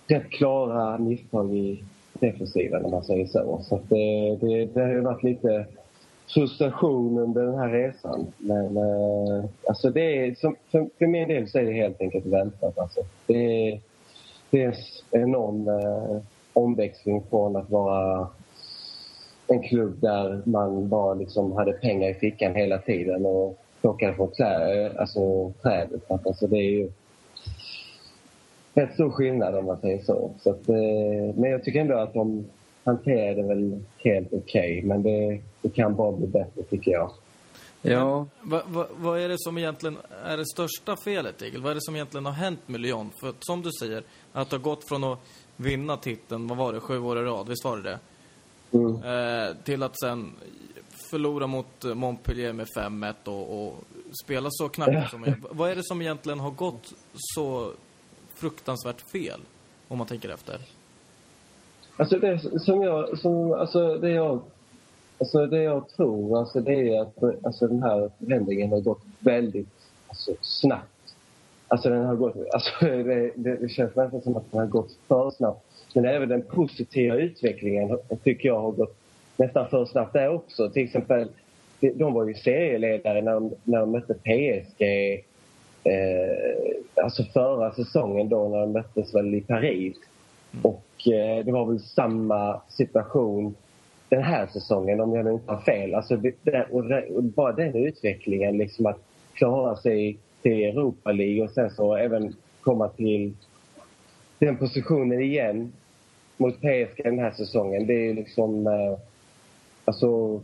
rätt 0.07 0.29
klara 0.29 0.97
misstag 0.97 1.55
i 1.55 1.83
defensiven 2.13 2.85
om 2.85 2.91
man 2.91 3.03
säger 3.03 3.25
så. 3.25 3.59
Så 3.63 3.79
det, 3.89 4.35
det, 4.41 4.65
det 4.65 4.81
har 4.81 4.89
ju 4.89 5.01
varit 5.01 5.23
lite 5.23 5.65
frustration 6.27 7.17
under 7.17 7.45
den 7.45 7.59
här 7.59 7.69
resan. 7.69 8.33
Men 8.37 8.77
eh, 8.77 9.45
alltså 9.67 9.89
det 9.89 10.27
är, 10.27 10.35
som, 10.35 10.55
för, 10.71 10.89
för 10.97 11.07
min 11.07 11.27
del 11.27 11.49
så 11.49 11.59
är 11.59 11.63
det 11.63 11.73
helt 11.73 12.01
enkelt 12.01 12.25
väntat. 12.25 12.77
Alltså. 12.77 13.01
Det, 13.27 13.79
det 14.49 14.63
är 14.63 14.75
en 15.11 15.21
enorm 15.21 15.67
eh, 15.67 16.21
omväxling 16.53 17.23
från 17.29 17.55
att 17.55 17.69
vara 17.69 18.27
en 19.47 19.61
klubb 19.61 20.01
där 20.01 20.41
man 20.45 20.89
bara 20.89 21.13
liksom 21.13 21.51
hade 21.51 21.73
pengar 21.73 22.09
i 22.09 22.13
fickan 22.13 22.55
hela 22.55 22.77
tiden 22.77 23.25
och 23.25 23.59
plockade 23.81 24.13
från 24.13 24.31
trä, 24.31 24.85
eh, 24.85 24.91
alltså, 24.99 25.51
trädet. 25.61 26.11
Alltså, 26.11 26.47
det 26.47 26.57
är 26.57 26.71
ju 26.71 26.91
rätt 28.75 28.93
stor 28.93 29.09
skillnad 29.09 29.55
om 29.55 29.65
man 29.65 29.77
säger 29.77 30.03
så. 30.03 30.31
så 30.39 30.49
att, 30.49 30.69
eh, 30.69 31.35
men 31.35 31.51
jag 31.51 31.63
tycker 31.63 31.81
ändå 31.81 31.97
att 31.97 32.13
de 32.13 32.45
hanterar 32.83 33.35
det 33.35 33.43
väl 33.43 33.83
helt 33.97 34.27
okej. 34.33 34.77
Okay, 34.77 34.83
men 34.83 35.03
det, 35.03 35.41
det, 35.61 35.69
kan 35.69 35.95
bara 35.95 36.11
bli 36.11 36.27
bättre 36.27 36.63
tycker 36.63 36.91
jag. 36.91 37.11
Ja. 37.81 38.27
Vad 38.41 38.61
va, 38.67 38.87
va 38.97 39.19
är 39.19 39.29
det 39.29 39.39
som 39.39 39.57
egentligen 39.57 39.97
är 40.25 40.37
det 40.37 40.45
största 40.45 40.95
felet, 40.95 41.41
Egil? 41.41 41.61
Vad 41.61 41.71
är 41.71 41.75
det 41.75 41.81
som 41.81 41.95
egentligen 41.95 42.25
har 42.25 42.33
hänt 42.33 42.59
med 42.65 42.81
Lyon? 42.81 43.09
För 43.21 43.33
som 43.39 43.61
du 43.61 43.69
säger, 43.79 44.03
att 44.33 44.51
ha 44.51 44.57
gått 44.57 44.89
från 44.89 45.03
att 45.03 45.19
vinna 45.57 45.97
titeln, 45.97 46.47
vad 46.47 46.57
var 46.57 46.73
det, 46.73 46.79
sju 46.79 46.99
år 46.99 47.19
i 47.19 47.21
rad, 47.21 47.47
visst 47.49 47.65
var 47.65 47.77
det 47.77 47.83
det? 47.83 47.99
Mm. 48.77 48.95
Eh, 48.95 49.55
till 49.63 49.83
att 49.83 49.99
sen 49.99 50.31
förlora 51.11 51.47
mot 51.47 51.83
Montpellier 51.83 52.53
med 52.53 52.67
5-1 52.77 53.13
och, 53.23 53.67
och, 53.67 53.83
spela 54.23 54.49
så 54.51 54.69
knappt 54.69 55.11
som 55.11 55.35
Vad 55.51 55.71
är 55.71 55.75
det 55.75 55.83
som 55.83 56.01
egentligen 56.01 56.39
har 56.39 56.51
gått 56.51 56.93
så 57.13 57.71
fruktansvärt 58.35 59.01
fel, 59.01 59.39
om 59.87 59.97
man 59.97 60.07
tänker 60.07 60.29
efter? 60.29 60.57
Alltså 61.97 62.19
det 62.19 62.39
som 62.61 62.81
jag, 62.81 63.19
som, 63.19 63.53
alltså 63.53 63.97
det 63.97 64.09
jag, 64.09 64.41
alltså 65.19 65.45
det 65.45 65.63
jag 65.63 65.89
tror, 65.89 66.39
alltså 66.39 66.59
det 66.59 66.73
är 66.73 67.01
att 67.01 67.45
alltså 67.45 67.67
den 67.67 67.83
här 67.83 68.11
förändringen 68.19 68.69
har 68.69 68.81
gått 68.81 69.01
väldigt 69.19 69.69
alltså, 70.07 70.31
snabbt 70.41 70.89
Alltså 71.67 71.89
den 71.89 72.05
har 72.05 72.15
gått, 72.15 72.35
alltså 72.53 72.71
det, 72.85 73.31
det, 73.35 73.55
det 73.55 73.69
känns 73.69 73.95
nästan 73.95 74.21
som 74.21 74.35
att 74.35 74.51
den 74.51 74.59
har 74.59 74.67
gått 74.67 74.97
för 75.07 75.31
snabbt. 75.31 75.65
Men 75.93 76.05
även 76.05 76.29
den 76.29 76.41
positiva 76.41 77.15
utvecklingen 77.15 77.97
tycker 78.23 78.49
jag 78.49 78.61
har 78.61 78.71
gått 78.71 78.97
nästan 79.37 79.69
för 79.69 79.85
snabbt 79.85 80.13
där 80.13 80.29
också. 80.29 80.69
Till 80.69 80.83
exempel, 80.83 81.27
de 81.79 82.13
var 82.13 82.27
ju 82.27 82.33
serieledare 82.33 83.21
när 83.21 83.33
de, 83.33 83.53
när 83.63 83.79
de 83.79 83.91
mötte 83.91 84.13
PSG 84.13 84.83
eh, 85.85 87.03
alltså 87.03 87.23
förra 87.23 87.71
säsongen 87.71 88.29
då 88.29 88.49
när 88.49 88.59
de 88.59 88.71
möttes 88.71 89.15
väl 89.15 89.35
i 89.35 89.41
Paris. 89.41 89.97
Mm. 90.53 90.65
Och 90.65 91.07
eh, 91.13 91.45
det 91.45 91.51
var 91.51 91.65
väl 91.65 91.79
samma 91.79 92.61
situation 92.69 93.55
den 94.09 94.23
här 94.23 94.47
säsongen 94.47 95.01
om 95.01 95.15
jag 95.15 95.33
inte 95.33 95.51
har 95.51 95.61
fel. 95.61 95.95
Alltså, 95.95 96.17
det, 96.17 96.67
och, 96.71 96.85
och 97.15 97.23
bara 97.23 97.51
den 97.51 97.75
utvecklingen 97.75 98.57
liksom 98.57 98.85
att 98.85 98.99
klara 99.33 99.75
sig 99.75 100.17
till 100.41 100.63
Europa 100.63 101.11
League 101.11 101.43
och 101.43 101.49
sen 101.49 101.69
så 101.69 101.95
även 101.95 102.35
komma 102.61 102.87
till 102.87 103.33
den 104.39 104.57
positionen 104.57 105.21
igen 105.21 105.73
mot 106.37 106.61
PSG 106.61 107.03
den 107.03 107.19
här 107.19 107.31
säsongen. 107.31 107.87
Det 107.87 108.09
är 108.09 108.13
liksom... 108.13 108.67
Eh, 108.67 108.99
alltså... 109.85 110.41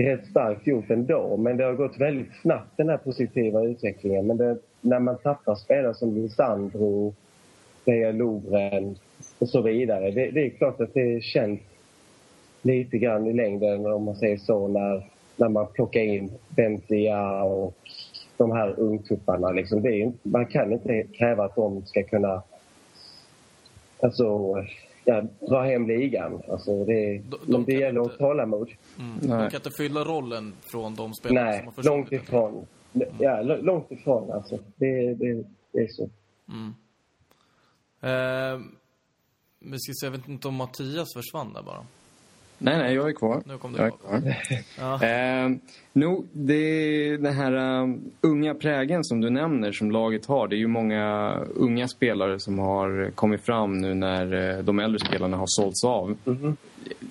Det 0.00 0.04
är 0.06 0.10
helt 0.10 0.30
starkt 0.30 0.66
gjort 0.66 0.90
ändå, 0.90 1.36
men 1.36 1.56
det 1.56 1.64
har 1.64 1.72
gått 1.72 2.00
väldigt 2.00 2.34
snabbt 2.42 2.76
den 2.76 2.88
här 2.88 2.96
positiva 2.96 3.64
utvecklingen. 3.64 4.26
Men 4.26 4.36
det, 4.36 4.58
när 4.80 4.98
man 4.98 5.18
tappar 5.18 5.54
spelare 5.54 5.94
som 5.94 6.14
Lisandro, 6.14 7.14
Deja 7.84 8.12
Lovren 8.12 8.96
och 9.38 9.48
så 9.48 9.62
vidare. 9.62 10.10
Det, 10.10 10.30
det, 10.30 10.46
är 10.46 10.50
klart 10.50 10.80
att 10.80 10.94
det 10.94 11.22
känns 11.22 11.60
lite 12.62 12.98
grann 12.98 13.26
i 13.26 13.32
längden 13.32 13.86
om 13.86 14.04
man 14.04 14.16
säger 14.16 14.36
så 14.36 14.68
när, 14.68 15.06
när 15.36 15.48
man 15.48 15.66
plockar 15.72 16.00
in 16.00 16.32
Bentia 16.48 17.42
och 17.42 17.74
de 18.36 18.52
här 18.52 18.80
ungtupparna. 18.80 19.50
Liksom, 19.50 19.82
det 19.82 20.02
är, 20.02 20.12
man 20.22 20.46
kan 20.46 20.72
inte 20.72 21.02
kräva 21.02 21.44
att 21.44 21.54
de 21.54 21.86
ska 21.86 22.02
kunna 22.02 22.42
alltså, 24.00 24.54
ja, 25.04 25.22
dra 25.48 25.62
hem 25.62 25.86
ligan. 25.88 26.42
Alltså, 26.48 26.84
det, 26.84 27.18
de, 27.18 27.38
de 27.52 27.64
det 27.64 27.72
gäller 27.72 28.00
att 28.00 28.18
hålla 28.20 28.46
mod. 28.46 28.70
Mm. 28.98 29.18
De 29.20 29.28
kan 29.28 29.54
inte 29.54 29.70
fylla 29.78 30.04
rollen 30.04 30.52
från 30.72 30.94
de 30.94 31.14
spelarna 31.14 31.46
Nej, 31.46 31.58
som 31.58 31.66
har 31.66 31.72
försvunnit. 31.72 32.10
långt 32.10 32.22
ifrån. 32.22 32.66
Mm. 32.92 33.08
Ja, 33.18 33.42
långt 33.42 33.90
ifrån 33.92 34.32
alltså. 34.32 34.58
Det, 34.76 35.14
det, 35.14 35.44
det 35.72 35.78
är 35.80 35.88
så. 35.88 36.10
Mm. 36.48 36.74
Eh, 38.00 38.60
men 39.58 39.78
ska 39.78 39.92
se, 40.00 40.06
jag 40.06 40.10
vet 40.10 40.28
inte 40.28 40.48
om 40.48 40.54
Mattias 40.54 41.08
försvann 41.14 41.52
där 41.52 41.62
bara. 41.62 41.86
Nej, 42.62 42.78
nej, 42.78 42.94
jag 42.94 43.08
är 43.08 43.12
kvar. 43.12 43.42
Nu 43.46 43.58
kom 43.58 43.72
du 43.72 43.78
jag 43.78 44.00
kvar. 44.00 44.34
ja. 44.78 45.04
eh, 45.44 45.50
no, 45.92 46.24
det 46.32 46.54
är 46.54 47.18
den 47.18 47.34
här 47.34 47.82
uh, 47.82 47.96
unga 48.20 48.54
prägen 48.54 49.04
som 49.04 49.20
du 49.20 49.30
nämner 49.30 49.72
som 49.72 49.90
laget 49.90 50.26
har. 50.26 50.48
Det 50.48 50.56
är 50.56 50.58
ju 50.58 50.66
många 50.66 51.34
unga 51.54 51.88
spelare 51.88 52.38
som 52.38 52.58
har 52.58 53.10
kommit 53.14 53.40
fram 53.40 53.78
nu 53.78 53.94
när 53.94 54.34
uh, 54.34 54.64
de 54.64 54.78
äldre 54.78 54.98
spelarna 54.98 55.36
har 55.36 55.46
sålts 55.48 55.84
av. 55.84 56.16
Mm 56.26 56.38
-hmm. 56.38 56.56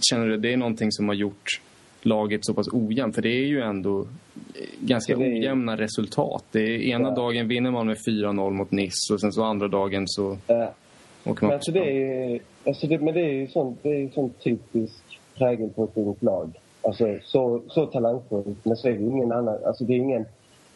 Känner 0.10 0.28
du 0.28 0.38
det 0.38 0.54
är 0.54 0.58
någonting 0.58 0.92
som 0.92 1.08
har 1.08 1.16
gjort 1.16 1.62
laget 2.02 2.46
så 2.46 2.54
pass 2.54 2.68
ojämnt? 2.72 3.16
För 3.16 3.22
det 3.22 3.30
är 3.30 3.46
ju 3.46 3.62
ändå 3.62 4.08
ganska 4.80 5.14
är... 5.14 5.18
ojämna 5.18 5.78
resultat. 5.78 6.44
Det 6.52 6.62
är, 6.62 6.80
ena 6.80 7.10
ja. 7.10 7.16
dagen 7.16 7.48
vinner 7.48 7.72
man 7.72 7.88
med 7.88 7.98
4-0 8.08 8.52
mot 8.52 8.72
Nice 8.72 9.14
och 9.14 9.22
sen 9.22 9.32
så 9.32 9.44
andra 9.44 9.68
dagen 9.68 10.08
så 10.08 10.38
ja. 10.48 10.74
åker 11.24 11.42
man 11.42 11.48
men 11.48 11.52
alltså 11.52 11.72
det 11.72 11.80
är, 11.80 12.40
alltså 12.66 12.88
det, 12.88 13.00
Men 13.00 13.14
det 13.14 13.22
är 13.22 13.34
ju 13.34 13.48
sånt, 13.48 13.80
det 13.84 13.90
är 13.90 14.10
sånt 14.10 14.44
typiskt 14.44 15.19
prägel 15.40 15.70
på 15.70 15.84
ett 15.84 15.98
ungt 15.98 16.24
lag. 16.24 16.60
Alltså, 16.82 17.06
så, 17.24 17.62
så 17.68 17.86
talangfullt. 17.86 18.66
Men 18.66 18.78
så 18.78 18.88
är 18.88 18.94
det 18.94 19.04
ingen 19.04 19.32
annan. 19.32 19.58
Alltså, 19.66 19.84
det 19.84 19.94
är 19.94 19.98
ingen 19.98 20.26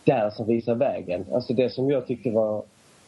där 0.03 0.29
som 0.29 0.47
visar 0.47 0.75
vägen. 0.75 1.25
Alltså, 1.33 1.53
det 1.53 1.69
som 1.69 1.89
jag 1.89 2.07
tyckte 2.07 2.31
var 2.31 2.63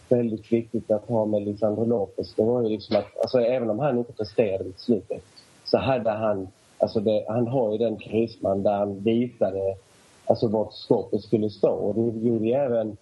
väldigt 0.09 0.51
viktigt 0.51 0.91
att 0.91 1.09
ha 1.09 1.25
med 1.25 1.41
Lisandro 1.41 1.85
Lopez 1.85 2.33
det 2.35 2.43
var 2.43 2.63
ju 2.63 2.69
liksom 2.69 2.95
att 2.95 3.17
alltså, 3.21 3.39
även 3.39 3.69
om 3.69 3.79
han 3.79 3.97
inte 3.97 4.13
presterade 4.13 4.69
i 4.69 4.73
slutet 4.77 5.23
så 5.63 5.77
hade 5.77 6.09
han, 6.09 6.47
alltså 6.77 6.99
det, 6.99 7.25
han 7.27 7.47
har 7.47 7.71
ju 7.71 7.77
den 7.77 7.97
karisman 7.97 8.63
där 8.63 8.73
han 8.73 8.99
visade 8.99 9.75
alltså 10.25 10.47
vart 10.47 10.73
skåpet 10.73 11.21
skulle 11.21 11.49
stå. 11.49 11.69
Och 11.69 11.95
det 11.95 12.27
gjorde 12.27 12.45
ju 12.45 12.53
även 12.53 12.97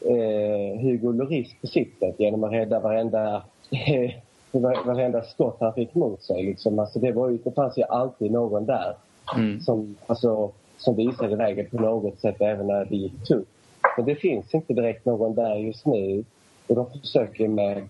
eh, 0.00 0.80
Hugo 0.80 1.12
Lloris 1.12 1.54
på 1.60 1.66
sitt 1.66 1.98
sätt 1.98 2.14
genom 2.18 2.44
att 2.44 2.52
rädda 2.52 2.80
varenda 2.80 3.42
varenda 4.60 5.22
skott 5.22 5.56
han 5.60 5.74
fick 5.74 5.94
mot 5.94 6.22
sig. 6.22 6.42
Liksom. 6.42 6.78
Alltså 6.78 6.98
det, 6.98 7.12
var 7.12 7.30
ju, 7.30 7.38
det 7.44 7.52
fanns 7.52 7.78
ju 7.78 7.82
alltid 7.82 8.32
någon 8.32 8.66
där 8.66 8.94
mm. 9.36 9.60
som, 9.60 9.96
alltså, 10.06 10.50
som 10.78 10.96
visade 10.96 11.36
vägen 11.36 11.66
på 11.70 11.76
något 11.76 12.20
sätt 12.20 12.36
även 12.40 12.66
när 12.66 12.84
det 12.84 12.96
gick 12.96 13.24
tufft. 13.24 13.50
Men 13.96 14.06
det 14.06 14.14
finns 14.14 14.54
inte 14.54 14.72
direkt 14.72 15.04
någon 15.04 15.34
där 15.34 15.54
just 15.54 15.86
nu. 15.86 16.24
Och 16.66 16.74
de 16.74 16.86
försöker 17.00 17.48
med 17.48 17.88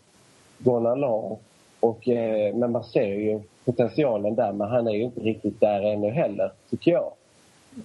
Gonalon. 0.58 1.38
Och, 1.80 2.08
eh, 2.08 2.54
men 2.54 2.72
man 2.72 2.84
ser 2.84 3.06
ju 3.06 3.40
potentialen 3.64 4.34
där, 4.34 4.52
men 4.52 4.68
han 4.68 4.86
är 4.86 4.92
ju 4.92 5.02
inte 5.02 5.20
riktigt 5.20 5.60
där 5.60 5.82
ännu 5.82 6.10
heller, 6.10 6.52
tycker 6.70 6.90
jag. 6.90 7.12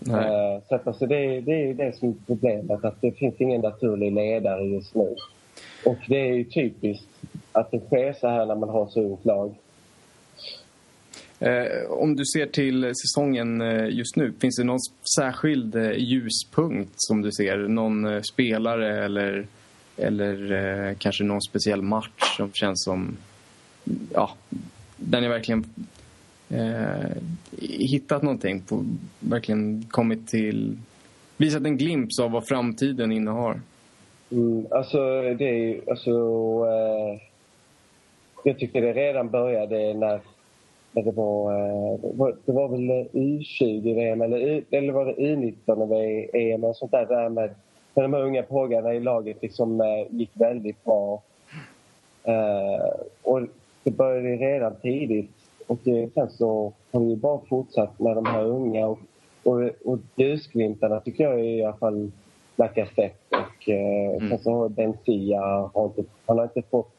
Eh, 0.08 0.62
så 0.70 0.76
att, 0.76 0.88
alltså, 0.88 1.06
det, 1.06 1.42
det 1.42 1.52
är 1.52 1.68
ju 1.68 1.74
det 1.74 1.96
som 1.96 2.10
är 2.10 2.14
problemet, 2.28 2.86
att 2.86 3.02
det 3.02 3.12
finns 3.12 3.42
ingen 3.42 3.62
naturlig 3.62 4.14
ledare 4.14 4.64
just 4.64 4.96
nu. 4.96 5.16
Och 5.86 5.98
det 6.08 6.30
är 6.30 6.34
ju 6.34 6.44
typiskt 6.44 7.09
att 7.52 7.72
det 7.72 7.80
sker 7.80 8.14
så 8.14 8.28
här 8.28 8.46
när 8.46 8.56
man 8.56 8.70
har 8.70 8.88
så 8.88 9.02
ungt 9.02 9.26
lag. 9.26 9.56
Eh, 11.40 11.92
om 11.92 12.16
du 12.16 12.26
ser 12.26 12.46
till 12.46 12.94
säsongen 12.96 13.62
eh, 13.62 13.90
just 13.90 14.16
nu, 14.16 14.34
finns 14.40 14.56
det 14.56 14.64
någon 14.64 14.80
särskild 15.16 15.76
eh, 15.76 15.92
ljuspunkt 15.92 16.94
som 16.96 17.22
du 17.22 17.32
ser? 17.32 17.58
Någon 17.58 18.06
eh, 18.06 18.22
spelare 18.34 19.06
eller, 19.06 19.48
eller 19.98 20.52
eh, 20.52 20.96
kanske 20.98 21.24
någon 21.24 21.42
speciell 21.42 21.82
match 21.82 22.38
som 22.38 22.52
känns 22.54 22.84
som... 22.84 23.18
Ja, 24.14 24.32
där 24.98 25.22
ni 25.22 25.28
verkligen 25.28 25.66
eh, 26.50 27.12
hittat 27.62 28.22
någonting, 28.22 28.62
på, 28.62 28.86
verkligen 29.20 29.86
kommit 29.90 30.28
till... 30.28 30.78
Visat 31.38 31.66
en 31.66 31.78
glimt 31.78 32.20
av 32.22 32.32
vad 32.32 32.48
framtiden 32.48 33.12
innehar. 33.12 33.62
Mm, 34.32 34.68
alltså, 34.72 34.98
det 35.22 35.50
är 35.50 35.54
ju... 35.54 35.82
Alltså, 35.88 36.10
eh, 36.68 37.22
jag 38.44 38.60
tycker 38.60 38.82
det 38.82 38.94
redan 38.94 39.30
började 39.30 39.94
när, 39.94 40.20
när 40.92 41.04
det 41.04 41.12
var... 41.12 41.54
Eh, 41.54 42.00
det 42.00 42.12
var- 42.18 42.36
det 42.46 42.52
var 42.52 42.68
väl 42.68 43.08
U20-VM 43.12 44.22
eller, 44.22 44.64
eller 44.72 44.94
var 44.94 45.06
det 45.06 45.14
U19-EM 45.14 46.64
och 46.64 46.76
sånt 46.76 46.92
där. 46.92 47.06
där 47.06 47.30
med, 47.30 47.50
när 47.94 48.04
de 48.04 48.14
här 48.14 48.22
unga 48.22 48.44
pågarna 48.44 48.94
i 48.94 49.00
laget 49.00 49.38
liksom, 49.42 49.82
eh, 49.82 50.06
gick 50.10 50.32
väldigt 50.34 50.84
bra. 50.84 51.22
Eh, 52.24 52.90
och 53.24 53.42
det 53.84 53.92
började 53.92 54.36
redan 54.36 54.76
tidigt. 54.76 55.32
Och 55.68 55.78
det, 55.84 56.14
sen 56.14 56.30
så 56.30 56.74
har 56.92 57.00
vi 57.00 57.16
bara 57.16 57.40
fortsatt 57.50 58.00
med 58.00 58.16
de 58.16 58.26
här 58.26 58.46
unga. 58.46 58.88
Och, 58.88 59.00
och, 59.44 59.70
och 59.86 60.00
ljusglimtarna 60.16 61.00
tycker 61.00 61.24
jag 61.24 61.34
är 61.40 61.44
i 61.44 61.64
alla 61.64 61.78
fall 61.78 62.12
Lacazette 62.56 63.29
och 63.40 63.70
eh, 63.70 64.16
Mm. 64.16 64.30
sen 64.30 64.40
så 64.40 64.52
har 64.52 64.70
har 65.74 65.86
inte, 65.86 66.04
han 66.26 66.38
har 66.38 66.44
inte 66.44 66.62
fått 66.62 66.92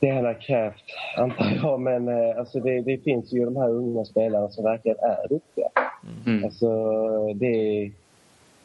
det 0.00 0.08
han 0.10 0.24
har 0.24 0.40
krävt, 0.40 0.84
antar 1.16 1.58
jag. 1.62 1.80
Men 1.80 2.08
eh, 2.08 2.38
alltså 2.38 2.60
det, 2.60 2.80
det 2.80 2.98
finns 2.98 3.32
ju 3.32 3.44
de 3.44 3.56
här 3.56 3.68
unga 3.68 4.04
spelarna 4.04 4.48
som 4.48 4.64
verkligen 4.64 4.98
är 4.98 5.28
duktiga. 5.28 5.68
Mm. 6.26 6.44
Alltså, 6.44 6.68
det, 7.34 7.90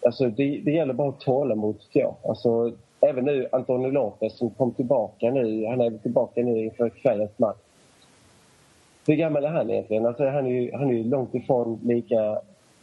alltså 0.05 0.29
det, 0.29 0.61
det 0.65 0.71
gäller 0.71 0.93
bara 0.93 1.11
tålamod, 1.11 1.79
tycker 1.79 1.99
jag. 1.99 2.15
Alltså, 2.23 2.71
även 3.01 3.25
nu 3.25 3.47
Antonio 3.51 3.89
Lopez 3.91 4.37
som 4.37 4.49
kom 4.49 4.71
tillbaka 4.71 5.31
nu. 5.31 5.65
Han 5.65 5.81
är 5.81 5.89
tillbaka 5.97 6.41
nu 6.41 6.63
inför 6.63 6.89
kvällens 6.89 7.39
match. 7.39 7.57
Hur 9.07 9.15
gammal 9.15 9.43
är 9.45 9.49
han 9.49 9.69
egentligen? 9.69 10.05
Alltså, 10.05 10.25
han, 10.29 10.45
är 10.45 10.49
ju, 10.51 10.71
han 10.73 10.89
är 10.89 10.93
ju 10.93 11.03
långt 11.03 11.35
ifrån 11.35 11.79
lika, 11.83 12.39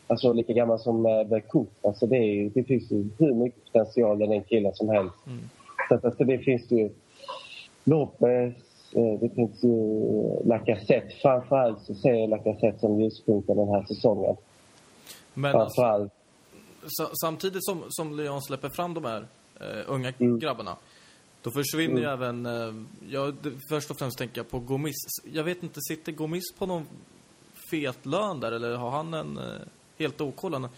alltså, 0.06 0.32
lika 0.32 0.52
gammal 0.52 0.78
som 0.78 1.06
eh, 1.06 1.24
Berkut. 1.24 1.68
Alltså, 1.82 2.06
det, 2.06 2.16
är, 2.16 2.50
det 2.54 2.64
finns 2.64 2.92
ju 2.92 3.08
hur 3.18 3.34
mycket 3.34 3.64
potential 3.72 4.22
i 4.22 4.26
den 4.26 4.42
killen 4.44 4.74
som 4.74 4.88
helst. 4.88 5.14
Så 5.88 5.94
att, 5.94 6.04
alltså, 6.04 6.24
det 6.24 6.38
finns 6.38 6.70
ju 6.70 6.90
Lopez, 7.84 8.54
eh, 8.92 9.20
det 9.20 9.30
finns 9.34 9.64
ju 9.64 10.00
Lacazette. 10.44 11.14
Framförallt 11.22 11.82
så 11.82 11.94
ser 11.94 12.14
jag 12.14 12.30
Lacazette 12.30 12.78
som 12.78 13.00
ljuspunkten 13.00 13.56
den 13.56 13.68
här 13.68 13.82
säsongen. 13.88 14.36
Men 15.34 15.52
Framförallt. 15.52 16.12
sa- 16.86 17.10
samtidigt 17.24 17.64
som, 17.64 17.82
som 17.88 18.16
Leon 18.16 18.42
släpper 18.42 18.68
fram 18.68 18.94
de 18.94 19.04
här 19.04 19.26
eh, 19.60 19.66
unga 19.86 20.12
Mm. 20.18 20.38
grabbarna, 20.38 20.76
då 21.42 21.50
försvinner 21.50 22.00
ju 22.00 22.06
även... 22.06 22.46
Eh, 22.46 22.74
ja, 23.08 23.32
först 23.70 23.90
och 23.90 23.98
främst 23.98 24.18
tänker 24.18 24.38
jag 24.38 24.48
på 24.50 24.58
Gomis. 24.58 24.94
Jag 25.32 25.44
vet 25.44 25.62
inte, 25.62 25.80
sitter 25.88 26.12
Gomis 26.12 26.52
på 26.58 26.66
någon 26.66 26.86
fet 27.70 28.06
lön 28.06 28.40
där 28.40 28.52
eller 28.52 28.76
har 28.76 28.90
han 28.90 29.14
en 29.14 29.38
eh, 29.38 29.44
helt 29.98 30.20
OK 30.20 30.42
lön? 30.42 30.68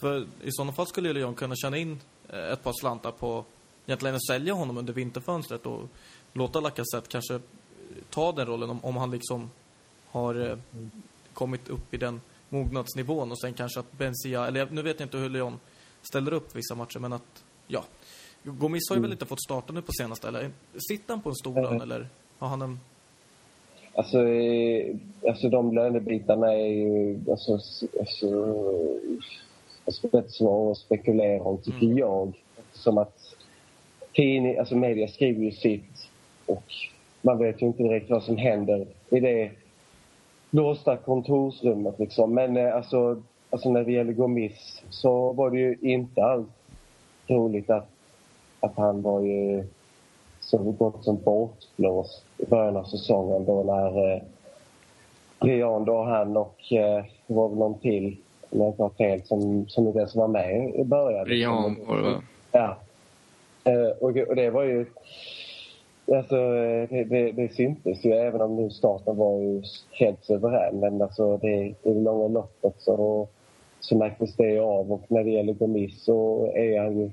För 0.00 0.26
i 0.42 0.48
sådana 0.52 0.72
fall 0.72 0.86
skulle 0.86 1.08
ju 1.08 1.14
Leon 1.14 1.34
kunna 1.34 1.54
tjäna 1.56 1.76
in 1.76 2.00
eh, 2.28 2.52
ett 2.52 2.62
par 2.62 2.72
slantar 2.80 3.12
på 3.12 3.44
egentligen 3.86 4.20
sälja 4.20 4.54
honom 4.54 4.78
under 4.78 4.92
vinterfönstret 4.92 5.66
och 5.66 5.88
låta 6.32 6.60
Lacazette 6.60 7.08
kanske 7.08 7.40
ta 8.10 8.32
den 8.32 8.46
rollen 8.46 8.70
om, 8.70 8.84
om 8.84 8.96
han 8.96 9.10
liksom 9.10 9.50
har 10.10 10.50
eh, 10.50 10.56
kommit 11.34 11.68
upp 11.68 11.94
i 11.94 11.96
den 11.96 12.20
mognadsnivån 12.48 13.30
och 13.30 13.40
sen 13.40 13.54
kanske 13.54 13.80
att 13.80 13.92
Benzia, 13.92 14.46
eller 14.46 14.70
nu 14.70 14.82
vet 14.82 15.00
jag 15.00 15.06
inte 15.06 15.18
hur 15.18 15.28
Leon 15.28 15.60
ställer 16.02 16.32
upp 16.32 16.56
vissa 16.56 16.74
matcher 16.74 16.98
men 16.98 17.12
att, 17.12 17.44
ja. 17.66 17.84
Gomis 18.42 18.88
har 18.88 18.96
ju 18.96 19.02
väl 19.02 19.12
inte 19.12 19.26
fått 19.26 19.42
starta 19.42 19.72
nu 19.72 19.82
på 19.82 19.92
senaste, 19.92 20.28
eller 20.28 20.50
sitter 20.88 21.14
han 21.14 21.22
på 21.22 21.28
en 21.28 21.34
stor 21.34 21.54
lön 21.54 21.66
Mm. 21.66 21.80
eller 21.80 22.08
har 22.38 22.48
han 22.48 22.62
en... 22.62 22.80
Alltså, 23.94 24.28
eh, 24.28 24.96
alltså 25.28 25.48
de 25.48 25.74
lönebitarna 25.74 26.52
är 26.52 26.66
ju 26.66 27.20
alltså, 27.30 27.52
alltså, 28.00 28.56
alltså 29.84 30.08
rätt 30.12 30.30
svåra 30.30 30.72
att 30.72 30.78
spekulera 30.78 31.42
om, 31.42 31.58
tycker 31.58 31.98
jag. 31.98 32.32
Som 32.72 32.98
att 32.98 33.36
tidning, 34.12 34.58
alltså 34.58 34.76
media 34.76 35.08
skriver 35.08 35.44
ju 35.44 35.52
sitt 35.52 36.08
och 36.46 36.64
man 37.22 37.38
vet 37.38 37.62
ju 37.62 37.66
inte 37.66 37.82
direkt 37.82 38.10
vad 38.10 38.22
som 38.22 38.36
händer 38.36 38.86
i 39.10 39.20
det 39.20 39.50
låsta 40.50 40.96
kontorsrummet. 40.96 41.98
Liksom. 41.98 42.34
Men 42.34 42.56
eh, 42.56 42.74
alltså, 42.74 43.22
alltså 43.50 43.70
när 43.70 43.84
det 43.84 43.92
gäller 43.92 44.12
Gomis 44.12 44.82
så 44.90 45.32
var 45.32 45.50
det 45.50 45.58
ju 45.58 45.76
inte 45.80 46.24
alls 46.24 46.48
roligt 47.26 47.70
att, 47.70 47.88
att 48.60 48.76
han 48.76 49.02
var 49.02 49.20
ju 49.20 49.64
så 50.50 50.58
gott 50.58 51.04
som 51.04 51.22
bortblåst 51.22 52.24
i 52.38 52.46
början 52.46 52.76
av 52.76 52.84
säsongen 52.84 53.44
då 53.44 53.62
när 53.62 54.14
eh, 54.14 54.22
Leon 55.40 55.84
då 55.84 56.02
han 56.02 56.36
och 56.36 56.72
eh, 56.72 57.04
det 57.26 57.34
var 57.34 57.48
väl 57.48 57.58
någon 57.58 57.78
till, 57.78 58.16
om 58.50 58.60
jag 58.60 58.68
inte 58.68 58.82
har 58.82 58.90
fel, 58.90 59.22
som, 59.24 59.68
som 59.68 59.86
inte 59.86 59.98
ens 59.98 60.14
var 60.14 60.28
med 60.28 60.74
i 60.74 60.84
början. 60.84 61.26
Rian 61.26 61.76
var 61.86 61.96
det 61.96 62.02
va? 62.02 62.22
Ja. 62.52 62.76
Eh, 63.64 63.90
och, 64.00 64.16
och 64.28 64.36
det 64.36 64.50
var 64.50 64.64
ju... 64.64 64.86
Alltså, 66.16 66.36
det, 66.90 67.04
det, 67.04 67.32
det 67.32 67.52
syntes 67.54 68.04
ju 68.04 68.12
även 68.12 68.40
om 68.40 68.56
nu 68.56 68.70
starten 68.70 69.16
var 69.16 69.38
ju 69.38 69.62
helt 69.90 70.24
suverän. 70.24 70.80
Men 70.80 71.02
alltså 71.02 71.36
det, 71.36 71.56
i 71.56 71.74
det 71.82 72.00
långa 72.00 72.28
loppet 72.28 72.74
så, 72.78 73.28
så 73.80 73.96
märktes 73.96 74.36
det 74.36 74.58
av. 74.58 74.92
Och 74.92 75.02
när 75.08 75.24
det 75.24 75.30
gäller 75.30 75.52
Gomis 75.52 76.04
så 76.04 76.46
är 76.54 76.80
han 76.80 76.98
ju 76.98 77.10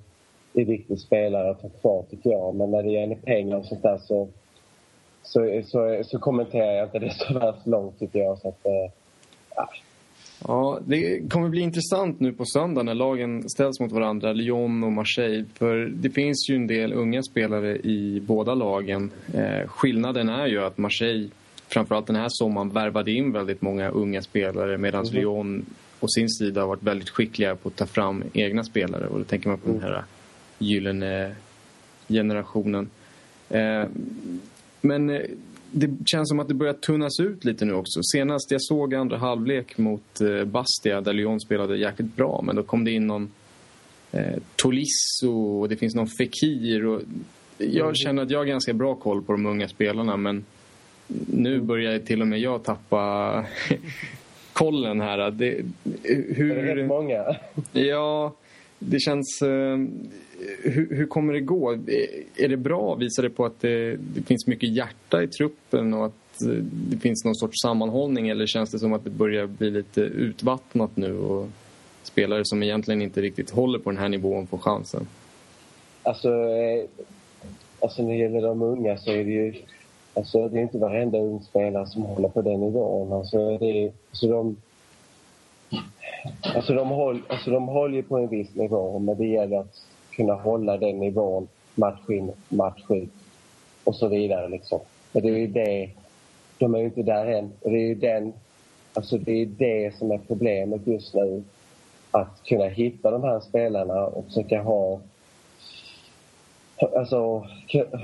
en 0.61 0.67
viktig 0.67 0.99
spelare 0.99 1.49
att 1.49 1.61
ha 1.61 1.69
kvar 1.69 2.05
tycker 2.09 2.29
jag. 2.29 2.55
Men 2.55 2.71
när 2.71 2.83
det 2.83 2.91
gäller 2.91 3.15
pengar 3.15 3.57
och 3.57 3.65
sånt 3.65 3.83
där 3.83 3.97
så, 3.97 4.27
så, 5.23 5.61
så, 5.65 6.01
så 6.03 6.19
kommenterar 6.19 6.73
jag 6.73 6.85
inte 6.85 6.99
det 6.99 7.13
så 7.13 7.33
värst 7.33 7.67
långt 7.67 7.99
tycker 7.99 8.19
jag. 8.19 8.37
Så 8.37 8.47
att, 8.49 8.65
eh, 8.65 8.91
ja. 9.55 9.69
Ja, 10.47 10.79
det 10.85 11.29
kommer 11.29 11.49
bli 11.49 11.61
intressant 11.61 12.19
nu 12.19 12.33
på 12.33 12.45
söndag 12.45 12.83
när 12.83 12.93
lagen 12.93 13.49
ställs 13.49 13.79
mot 13.79 13.91
varandra, 13.91 14.33
Lyon 14.33 14.83
och 14.83 14.91
Marseille. 14.91 15.45
För 15.53 15.75
det 15.75 16.09
finns 16.09 16.49
ju 16.49 16.55
en 16.55 16.67
del 16.67 16.93
unga 16.93 17.23
spelare 17.23 17.77
i 17.77 18.21
båda 18.27 18.53
lagen. 18.53 19.11
Eh, 19.33 19.67
skillnaden 19.67 20.29
är 20.29 20.47
ju 20.47 20.63
att 20.63 20.77
Marseille, 20.77 21.29
framförallt 21.67 22.07
den 22.07 22.15
här 22.15 22.27
sommaren, 22.29 22.69
värvade 22.69 23.11
in 23.11 23.31
väldigt 23.31 23.61
många 23.61 23.89
unga 23.89 24.21
spelare 24.21 24.77
medan 24.77 25.05
Lyon 25.05 25.65
å 25.99 26.07
sin 26.07 26.29
sida 26.29 26.61
har 26.61 26.67
varit 26.67 26.83
väldigt 26.83 27.09
skickliga 27.09 27.55
på 27.55 27.69
att 27.69 27.75
ta 27.75 27.85
fram 27.85 28.23
egna 28.33 28.63
spelare. 28.63 29.07
Och 29.07 29.19
då 29.19 29.23
tänker 29.23 29.49
man 29.49 29.57
på 29.57 29.69
den 29.69 29.81
här 29.81 30.03
gyllene 30.59 31.35
generationen. 32.07 32.89
Eh, 33.49 33.83
men 34.81 35.09
eh, 35.09 35.21
det 35.71 35.89
känns 36.05 36.29
som 36.29 36.39
att 36.39 36.47
det 36.47 36.53
börjar 36.53 36.73
tunnas 36.73 37.19
ut 37.19 37.45
lite 37.45 37.65
nu 37.65 37.73
också. 37.73 37.99
Senast 38.03 38.51
jag 38.51 38.61
såg 38.61 38.95
andra 38.95 39.17
halvlek 39.17 39.77
mot 39.77 40.21
eh, 40.21 40.43
Bastia 40.43 41.01
där 41.01 41.13
Lyon 41.13 41.39
spelade 41.39 41.77
jäkligt 41.77 42.15
bra 42.15 42.41
men 42.43 42.55
då 42.55 42.63
kom 42.63 42.83
det 42.83 42.91
in 42.91 43.07
någon 43.07 43.31
eh, 44.11 44.35
Tolisso 44.55 45.61
och 45.61 45.69
det 45.69 45.77
finns 45.77 45.95
någon 45.95 46.07
Fekir. 46.07 46.85
Och 46.85 47.01
jag 47.57 47.97
känner 47.97 48.23
att 48.23 48.31
jag 48.31 48.39
har 48.39 48.45
ganska 48.45 48.73
bra 48.73 48.95
koll 48.95 49.23
på 49.23 49.31
de 49.31 49.45
unga 49.45 49.67
spelarna 49.67 50.17
men 50.17 50.45
nu 51.27 51.61
börjar 51.61 51.99
till 51.99 52.21
och 52.21 52.27
med 52.27 52.39
jag 52.39 52.63
tappa 52.63 53.45
kollen 54.53 55.01
här. 55.01 55.17
Det, 55.17 55.31
Det 55.83 56.11
är 56.11 56.35
hur, 56.35 56.55
rätt 56.55 56.87
många. 56.87 57.35
Ja, 57.71 58.35
det 58.79 58.99
känns... 58.99 59.41
Eh, 59.41 59.77
hur, 60.63 60.95
hur 60.95 61.05
kommer 61.05 61.33
det 61.33 61.39
gå? 61.39 61.71
Är- 61.71 62.47
det 62.47 62.57
bra? 62.57 62.95
Visar 62.95 63.23
det 63.23 63.29
på 63.29 63.45
att 63.45 63.61
det, 63.61 63.95
det 63.95 64.21
finns 64.21 64.47
mycket 64.47 64.69
hjärta 64.69 65.23
i 65.23 65.27
truppen 65.27 65.93
och 65.93 66.05
att 66.05 66.41
eh, 66.41 66.63
det 66.63 66.97
finns 66.97 67.25
någon 67.25 67.35
sorts 67.35 67.61
sammanhållning 67.61 68.29
eller 68.29 68.45
känns 68.45 68.71
det 68.71 68.79
som 68.79 68.93
att 68.93 69.03
det 69.03 69.09
börjar 69.09 69.47
bli 69.47 69.69
lite 69.69 70.01
utvattnat 70.01 70.97
nu 70.97 71.17
och 71.17 71.47
spelare 72.03 72.41
som 72.45 72.63
egentligen 72.63 73.01
inte 73.01 73.21
riktigt 73.21 73.49
håller 73.49 73.79
på 73.79 73.89
den 73.89 73.99
här 73.99 74.09
nivån 74.09 74.47
får 74.47 74.57
chansen? 74.57 75.07
Alltså, 76.03 76.29
eh, 76.29 76.85
alltså 77.79 78.01
när 78.03 78.09
det 78.09 78.17
gäller 78.17 78.41
de 78.41 78.61
unga 78.61 78.97
så 78.97 79.11
är 79.11 79.23
det 79.23 79.31
ju... 79.31 79.53
Alltså 80.13 80.47
det 80.49 80.57
är 80.57 80.61
inte 80.61 80.77
varenda 80.77 81.17
ung 81.17 81.41
spelare 81.49 81.87
som 81.87 82.01
håller 82.01 82.29
på 82.29 82.41
den 82.41 82.59
nivån. 82.59 83.13
Alltså 83.13 83.57
det 83.57 83.91
alltså 84.11 84.27
de, 84.27 84.55
Alltså 86.55 86.73
de, 86.73 86.89
håll, 86.89 87.21
alltså 87.27 87.51
de 87.51 87.67
håller 87.67 87.95
ju 87.95 88.03
på 88.03 88.17
en 88.17 88.27
viss 88.27 88.55
nivå, 88.55 88.99
men 88.99 89.17
det 89.17 89.25
gäller 89.27 89.57
att 89.57 89.83
kunna 90.17 90.33
hålla 90.33 90.77
den 90.77 90.99
nivån 90.99 91.47
match 91.75 92.09
in, 92.09 92.31
match 92.49 92.83
ut 92.89 93.09
och 93.83 93.95
så 93.95 94.07
vidare. 94.07 94.49
Liksom. 94.49 94.79
Men 95.11 95.23
det 95.23 95.29
är 95.29 95.37
ju 95.37 95.47
det, 95.47 95.89
de 96.57 96.75
är 96.75 96.79
ju 96.79 96.85
inte 96.85 97.03
där 97.03 97.25
än. 97.25 97.51
Och 97.61 97.71
det 97.71 97.77
är 97.77 97.87
ju 97.87 97.95
den, 97.95 98.33
alltså 98.93 99.17
det 99.17 99.41
är 99.41 99.45
det 99.45 99.95
som 99.97 100.11
är 100.11 100.19
problemet 100.27 100.87
just 100.87 101.13
nu. 101.13 101.43
Att 102.11 102.43
kunna 102.43 102.65
hitta 102.65 103.11
de 103.11 103.23
här 103.23 103.39
spelarna 103.39 104.05
och 104.05 104.25
försöka 104.25 104.61
ha 104.61 104.99
Alltså 106.95 107.45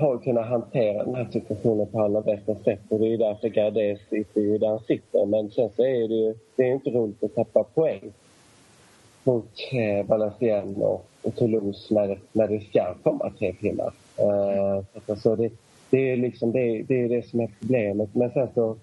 ha, 0.00 0.18
kunna 0.18 0.42
hantera 0.42 1.04
den 1.04 1.14
här 1.14 1.28
situationen 1.32 1.86
på 1.86 2.00
allra 2.00 2.20
bästa 2.20 2.54
sätt. 2.54 2.80
Och 2.88 2.98
det 2.98 3.06
är 3.06 3.10
ju 3.10 3.16
därför 3.16 3.48
Gardet 3.48 4.00
sitter 4.10 4.58
där 4.58 4.68
han 4.68 4.80
sitter. 4.80 5.26
Men 5.26 5.50
sen 5.50 5.70
så 5.76 5.82
är 5.82 6.08
det 6.08 6.14
ju 6.14 6.34
det 6.56 6.62
är 6.62 6.72
inte 6.72 6.90
roligt 6.90 7.24
att 7.24 7.34
tappa 7.34 7.62
poäng 7.62 8.12
mot 9.24 9.50
eh, 9.72 10.06
Valenciennes 10.06 10.76
och 10.76 11.06
Toulouse 11.30 11.94
när, 11.94 12.18
när 12.32 12.48
det 12.48 12.60
ska 12.60 12.94
komma 13.02 13.32
tre 13.38 13.52
timmar. 13.52 13.92
Uh, 14.20 14.84
alltså 15.06 15.36
det, 15.36 15.50
det, 15.90 16.10
är 16.10 16.16
liksom 16.16 16.52
det, 16.52 16.82
det, 16.82 17.00
är 17.00 17.08
det 17.08 17.28
som 17.28 17.40
är 17.40 17.50
problemet. 17.60 18.14
Men 18.14 18.30
sen 18.30 18.48
så 18.54 18.76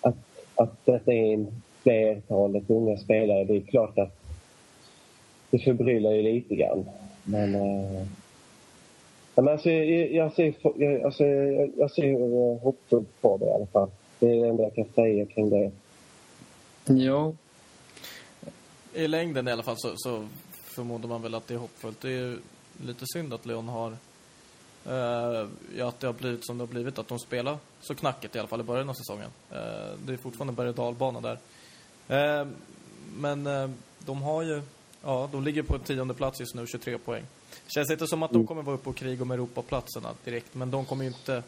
att, 0.00 0.16
att 0.54 0.84
detta 0.84 1.12
är 1.12 1.34
en 1.34 1.62
flertalet 1.82 2.70
unga 2.70 2.96
spelare, 2.96 3.44
det 3.44 3.56
är 3.56 3.60
klart 3.60 3.98
att 3.98 4.16
det 5.50 5.58
förbryllar 5.58 6.12
ju 6.12 6.22
lite 6.22 6.54
grann. 6.54 6.84
Men, 7.24 7.54
uh, 7.54 8.06
men 9.34 9.48
alltså, 9.48 9.70
jag, 9.70 10.12
jag 10.12 10.32
ser, 10.32 10.54
jag, 10.76 11.02
alltså, 11.02 11.24
jag, 11.24 11.70
jag 11.76 11.90
ser 11.90 12.58
hoppfullt 12.58 13.20
på 13.20 13.36
det 13.36 13.46
i 13.46 13.50
alla 13.50 13.66
fall. 13.66 13.90
Det 14.18 14.26
är 14.26 14.42
det 14.42 14.48
enda 14.48 14.62
jag 14.62 14.74
kan 14.74 14.88
säga 14.94 15.26
kring 15.26 15.50
det. 15.50 15.70
Ja, 16.86 17.32
i 18.94 19.08
längden 19.08 19.48
i 19.48 19.50
alla 19.50 19.62
fall 19.62 19.76
så, 19.76 19.96
så 19.96 20.24
förmodar 20.74 21.08
man 21.08 21.22
väl 21.22 21.34
att 21.34 21.46
det 21.46 21.54
är 21.54 21.58
hoppfullt. 21.58 22.00
Det 22.00 22.08
är 22.08 22.18
ju 22.18 22.38
lite 22.86 23.04
synd 23.06 23.34
att 23.34 23.46
Leon 23.46 23.68
har... 23.68 23.96
Uh, 24.86 25.48
ja, 25.76 25.88
att 25.88 26.00
det 26.00 26.06
har 26.06 26.14
blivit 26.14 26.46
som 26.46 26.58
det 26.58 26.62
har 26.62 26.68
blivit. 26.68 26.98
Att 26.98 27.08
de 27.08 27.18
spelar 27.18 27.58
så 27.80 27.94
knackigt 27.94 28.36
i 28.36 28.38
alla 28.38 28.48
fall 28.48 28.60
i 28.60 28.64
början 28.64 28.88
av 28.88 28.94
säsongen. 28.94 29.30
Uh, 29.52 29.58
det 30.06 30.12
är 30.12 30.16
fortfarande 30.16 30.52
berg 30.52 30.68
och 30.68 30.74
dalbana 30.74 31.20
där. 31.20 31.38
Uh, 32.42 32.48
men 33.16 33.44
de 33.98 34.22
har 34.22 34.42
ju... 34.42 34.62
Ja, 35.04 35.28
de 35.32 35.44
ligger 35.44 35.62
på 35.62 35.74
en 35.74 35.80
tionde 35.80 36.14
plats 36.14 36.40
just 36.40 36.54
nu, 36.54 36.66
23 36.66 36.98
poäng. 36.98 37.22
Känns 37.66 37.90
inte 37.90 38.06
som 38.06 38.22
att 38.22 38.30
de 38.30 38.46
kommer 38.46 38.62
vara 38.62 38.76
uppe 38.76 38.88
och 38.90 38.96
kriga 38.96 39.22
om 39.22 39.30
Europaplatserna 39.30 40.08
direkt. 40.24 40.54
Men 40.54 40.70
de 40.70 40.84
kommer 40.84 41.04
ju 41.04 41.10
inte 41.10 41.42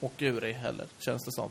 åka 0.00 0.24
ur 0.26 0.40
det 0.40 0.52
heller, 0.52 0.86
känns 0.98 1.24
det 1.24 1.32
som. 1.32 1.50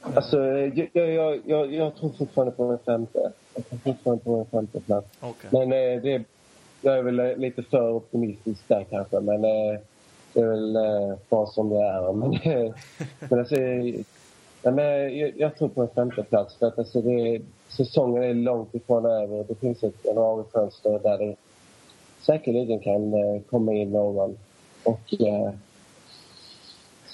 Alltså, 0.00 0.38
jag, 0.38 0.90
jag, 0.92 1.40
jag, 1.46 1.74
jag 1.74 1.96
tror 1.96 2.12
fortfarande 2.18 2.52
på 2.52 2.64
en 2.64 2.78
femte. 2.78 3.32
Jag 3.58 3.82
tror 3.82 3.92
fortfarande 3.92 4.24
på 4.24 4.36
en 4.36 4.46
femte 4.46 4.80
plats. 4.80 5.08
Okay. 5.22 5.50
Men 5.52 5.72
eh, 5.72 6.02
det, 6.02 6.24
jag 6.82 6.98
är 6.98 7.02
väl 7.02 7.38
lite 7.38 7.62
för 7.62 7.90
optimistisk 7.90 8.68
där 8.68 8.86
kanske. 8.90 9.20
Men 9.20 9.44
eh, 9.44 9.80
det 10.32 10.40
är 10.40 10.46
väl 10.46 10.76
eh, 10.76 11.16
bra 11.28 11.46
som 11.46 11.68
det 11.68 11.82
är. 11.82 12.12
Men, 12.12 12.32
eh, 12.32 12.74
men 13.30 13.38
alltså, 13.38 13.56
ja, 14.62 14.70
men 14.70 15.18
jag, 15.18 15.32
jag, 15.36 15.56
tror 15.56 15.68
på 15.68 15.82
en 15.82 15.88
femte 15.88 16.22
plats 16.22 16.54
för 16.54 16.66
att 16.66 16.78
alltså, 16.78 17.00
det, 17.00 17.40
säsongen 17.68 18.22
är 18.22 18.34
långt 18.34 18.74
ifrån 18.74 19.06
över. 19.06 19.44
Det 19.48 19.54
finns 19.54 19.84
ett 19.84 20.04
januarifönster 20.04 20.98
där 21.02 21.18
det 21.18 21.36
säkerligen 22.20 22.80
kan 22.80 23.14
eh, 23.14 23.40
komma 23.50 23.72
in 23.72 23.90
någon. 23.90 24.38
Och 24.84 25.14
eh, 25.20 25.52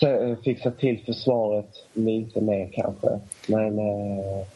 Eh, 0.02 0.36
fixa 0.44 0.70
till 0.70 1.04
försvaret 1.06 1.86
lite 1.92 2.40
mer 2.40 2.70
kanske. 2.72 3.20
Men... 3.48 3.78
Eh... 3.78 4.46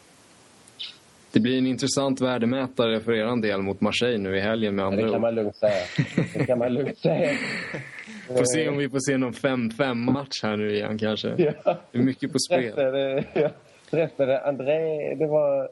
Det 1.32 1.40
blir 1.40 1.58
en 1.58 1.66
intressant 1.66 2.20
värdemätare 2.20 3.00
för 3.00 3.12
er 3.12 3.42
del 3.42 3.62
mot 3.62 3.80
Marseille 3.80 4.18
nu 4.18 4.36
i 4.36 4.40
helgen 4.40 4.74
med 4.74 4.84
andra 4.84 5.02
Det 5.02 5.12
kan 5.12 5.20
man 5.20 5.34
lugnt 5.34 5.56
säga. 5.56 5.84
Det 6.34 6.46
kan 6.46 6.58
man 6.58 6.74
lugnt 6.74 6.98
säga. 6.98 7.30
Får 8.28 8.44
se 8.44 8.68
om 8.68 8.76
vi 8.76 8.88
får 8.88 8.98
se 8.98 9.18
någon 9.18 9.32
5-5 9.32 9.94
match 9.94 10.42
här 10.42 10.56
nu 10.56 10.74
igen 10.74 10.98
kanske. 10.98 11.28
Ja. 11.28 11.76
Det 11.92 11.98
är 11.98 12.02
mycket 12.02 12.32
på 12.32 12.38
spel. 12.38 12.72
Träffade, 12.72 13.24
ja, 13.34 13.50
träffade 13.90 14.40
André, 14.40 15.14
det 15.14 15.26
var... 15.26 15.68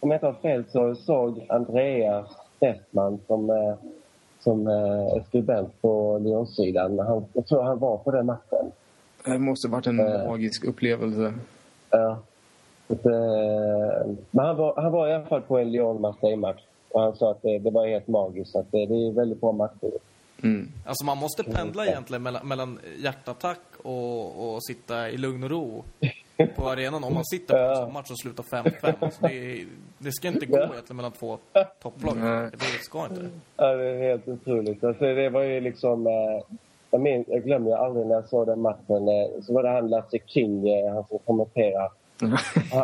Om 0.00 0.10
jag 0.10 0.16
inte 0.16 0.26
har 0.26 0.32
fel 0.32 0.64
så 0.68 0.94
såg 0.94 1.46
Andreas 1.48 2.26
Westman 2.60 3.18
som 3.26 3.50
eh, 3.50 3.74
som 4.40 4.66
eh, 4.66 5.24
skribent 5.28 5.82
på 5.82 6.18
Lyonsidan. 6.18 6.98
Han, 6.98 7.24
jag 7.32 7.46
tror 7.46 7.62
han 7.62 7.78
var 7.78 7.98
på 7.98 8.10
den 8.10 8.26
matchen. 8.26 8.72
Det 9.24 9.38
måste 9.38 9.68
varit 9.68 9.86
en 9.86 10.00
eh, 10.00 10.26
magisk 10.28 10.64
upplevelse. 10.64 11.34
Ja. 11.90 12.18
Eh, 12.90 14.06
men 14.30 14.46
han 14.46 14.56
var, 14.56 14.82
han 14.82 14.92
var 14.92 15.08
i 15.08 15.12
alla 15.12 15.26
fall 15.26 15.42
på 15.42 15.58
en 15.58 15.70
Lyon-Marseille-match. 15.70 16.60
Och 16.90 17.00
han 17.00 17.16
sa 17.16 17.30
att 17.30 17.42
det, 17.42 17.58
det 17.58 17.70
var 17.70 17.86
helt 17.86 18.08
magiskt. 18.08 18.52
Så 18.52 18.58
att 18.58 18.72
det, 18.72 18.86
det 18.86 18.94
är 18.94 19.12
väldigt 19.12 19.40
bra 19.40 19.52
matcher. 19.52 19.90
Mm. 20.42 20.68
Alltså 20.86 21.04
man 21.04 21.18
måste 21.18 21.44
pendla 21.44 21.86
egentligen 21.86 22.22
mellan, 22.22 22.48
mellan 22.48 22.78
hjärtattack 22.98 23.60
och, 23.82 24.54
och 24.54 24.64
sitta 24.64 25.10
i 25.10 25.16
lugn 25.16 25.44
och 25.44 25.50
ro 25.50 25.84
på 26.56 26.68
arenan 26.68 27.04
om 27.04 27.14
man 27.14 27.24
sitter 27.24 27.54
på 27.54 27.70
en 27.70 27.76
sån 27.76 27.92
match 27.92 28.06
som 28.06 28.16
slutar 28.16 28.42
5-5. 28.42 28.94
Alltså 29.00 29.22
det, 29.22 29.64
det 29.98 30.12
ska 30.12 30.28
inte 30.28 30.46
gå 30.46 30.56
egentligen 30.56 30.96
mellan 30.96 31.12
två 31.12 31.38
topplag. 31.82 32.16
Det 32.52 32.82
ska 32.82 33.04
inte. 33.04 33.28
Ja, 33.56 33.74
det 33.74 33.84
är 33.84 34.08
helt 34.10 34.28
otroligt. 34.28 34.84
Alltså 34.84 35.04
det 35.04 35.28
var 35.28 35.42
ju 35.42 35.60
liksom... 35.60 36.06
Eh, 36.06 36.56
jag, 36.90 37.00
min, 37.00 37.24
jag 37.28 37.44
glömmer 37.44 37.72
aldrig 37.72 38.06
när 38.06 38.14
jag 38.14 38.28
såg 38.28 38.46
den 38.46 38.60
matchen. 38.60 39.08
Eh, 39.08 39.42
så 39.42 39.54
var 39.54 39.62
det 39.62 39.68
han 39.68 39.88
Lasse 39.88 40.18
King, 40.26 40.64
han 40.94 41.04
som 41.04 41.18
kommenterade. 41.18 41.90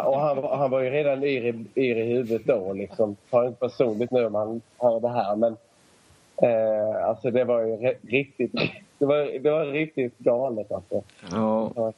Och 0.06 0.20
han, 0.20 0.44
han 0.58 0.70
var 0.70 0.80
ju 0.80 0.90
redan 0.90 1.24
yr 1.24 1.44
i, 1.44 1.80
yr 1.80 1.96
i 1.96 2.14
huvudet 2.14 2.46
då. 2.46 2.72
Liksom. 2.72 3.16
Ta 3.30 3.46
inte 3.46 3.58
personligt 3.58 4.10
nu 4.10 4.26
om 4.26 4.34
han 4.34 4.60
hör 4.78 5.00
det 5.00 5.08
här. 5.08 5.36
Men 5.36 5.56
eh, 6.42 7.08
alltså 7.08 7.30
det 7.30 7.44
var 7.44 7.60
ju 7.60 7.94
riktigt... 8.02 8.52
Det 8.98 9.06
var, 9.06 9.38
det 9.42 9.50
var 9.50 9.66
riktigt 9.66 10.18
galet 10.18 10.72
alltså. 10.72 11.02
Ja. 11.30 11.92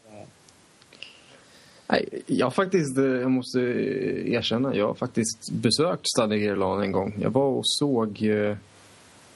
Nej, 1.86 2.22
jag 2.26 2.54
faktiskt, 2.54 2.98
eh, 2.98 3.04
jag 3.04 3.30
måste 3.30 3.60
erkänna, 3.60 4.74
jag 4.74 4.86
har 4.86 4.94
faktiskt 4.94 5.52
besökt 5.52 6.08
Stade 6.08 6.38
Gerland 6.38 6.82
en 6.82 6.92
gång. 6.92 7.14
Jag 7.20 7.30
var 7.30 7.46
och 7.46 7.62
såg 7.64 8.22
eh, 8.22 8.56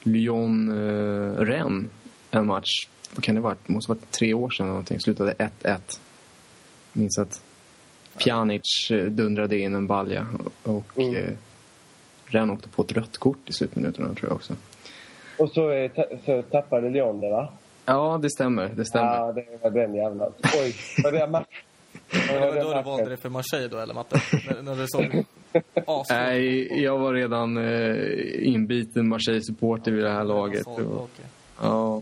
Lyon-Rennes 0.03 1.85
eh, 2.31 2.39
en 2.39 2.47
match. 2.47 2.87
Vad 3.15 3.23
kan 3.23 3.35
det 3.35 3.41
vara? 3.41 3.55
Det 3.65 3.73
måste 3.73 3.91
ha 3.91 3.95
varit 3.95 4.11
tre 4.11 4.33
år 4.33 4.49
sedan 4.49 4.67
någonting. 4.67 4.99
Slutade 4.99 5.33
1-1. 5.63 5.77
Minns 6.93 7.19
att 7.19 7.41
Pjanic 8.17 8.91
eh, 8.91 9.05
dundrade 9.05 9.57
in 9.57 9.75
en 9.75 9.87
balja 9.87 10.27
och 10.63 10.97
mm. 10.97 11.15
eh, 11.15 11.33
Rennes 12.25 12.57
åkte 12.57 12.69
på 12.69 12.81
ett 12.81 12.91
rött 12.91 13.17
kort 13.17 13.49
i 13.49 13.53
slutminuterna 13.53 14.13
tror 14.13 14.29
jag 14.29 14.35
också. 14.35 14.53
Och 15.37 15.49
så, 15.49 15.89
så 16.25 16.41
tappade 16.41 16.89
Lyon 16.89 17.19
det 17.19 17.29
va? 17.29 17.49
Ja, 17.85 18.19
det 18.21 18.29
stämmer. 18.29 18.69
Det 18.75 18.85
stämmer. 18.85 19.15
Ja, 19.15 19.31
det 19.31 19.45
var 19.61 19.71
den 19.71 19.95
jävla... 19.95 20.25
Oj, 20.43 20.75
var 21.03 21.11
det 21.11 21.27
match? 21.27 21.63
det 22.11 22.39
var 22.39 22.63
då 22.63 22.73
du 22.73 22.81
valde 22.81 23.09
det 23.09 23.17
för 23.17 23.29
Marseille 23.29 23.67
då, 23.67 23.77
eller 23.77 23.93
Matte? 23.93 24.21
när, 24.49 24.61
när 24.61 24.75
du 24.75 24.85
såg 24.87 25.25
Nej, 26.09 26.83
jag 26.83 26.97
var 26.97 27.13
redan 27.13 27.57
eh, 27.57 28.47
inbiten 28.47 29.07
Marseille-supporter 29.07 29.91
vid 29.91 30.03
det 30.03 30.11
här 30.11 30.23
laget. 30.23 30.63
Så, 30.63 30.71
okay. 30.71 31.25
Ja. 31.61 32.01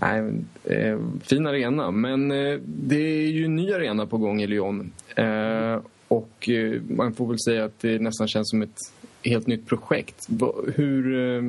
Nej, 0.00 0.32
eh, 0.64 0.98
fin 1.20 1.46
arena, 1.46 1.90
men 1.90 2.30
eh, 2.30 2.58
det 2.64 2.96
är 2.96 3.28
ju 3.28 3.44
en 3.44 3.56
ny 3.56 3.72
arena 3.72 4.06
på 4.06 4.18
gång 4.18 4.42
i 4.42 4.46
Lyon. 4.46 4.92
Eh, 5.16 5.78
och 6.08 6.48
eh, 6.48 6.80
man 6.88 7.14
får 7.14 7.26
väl 7.26 7.38
säga 7.38 7.64
att 7.64 7.80
det 7.80 7.98
nästan 7.98 8.28
känns 8.28 8.50
som 8.50 8.62
ett 8.62 8.78
helt 9.24 9.46
nytt 9.46 9.66
projekt. 9.66 10.28
Hur, 10.74 11.18
eh, 11.18 11.44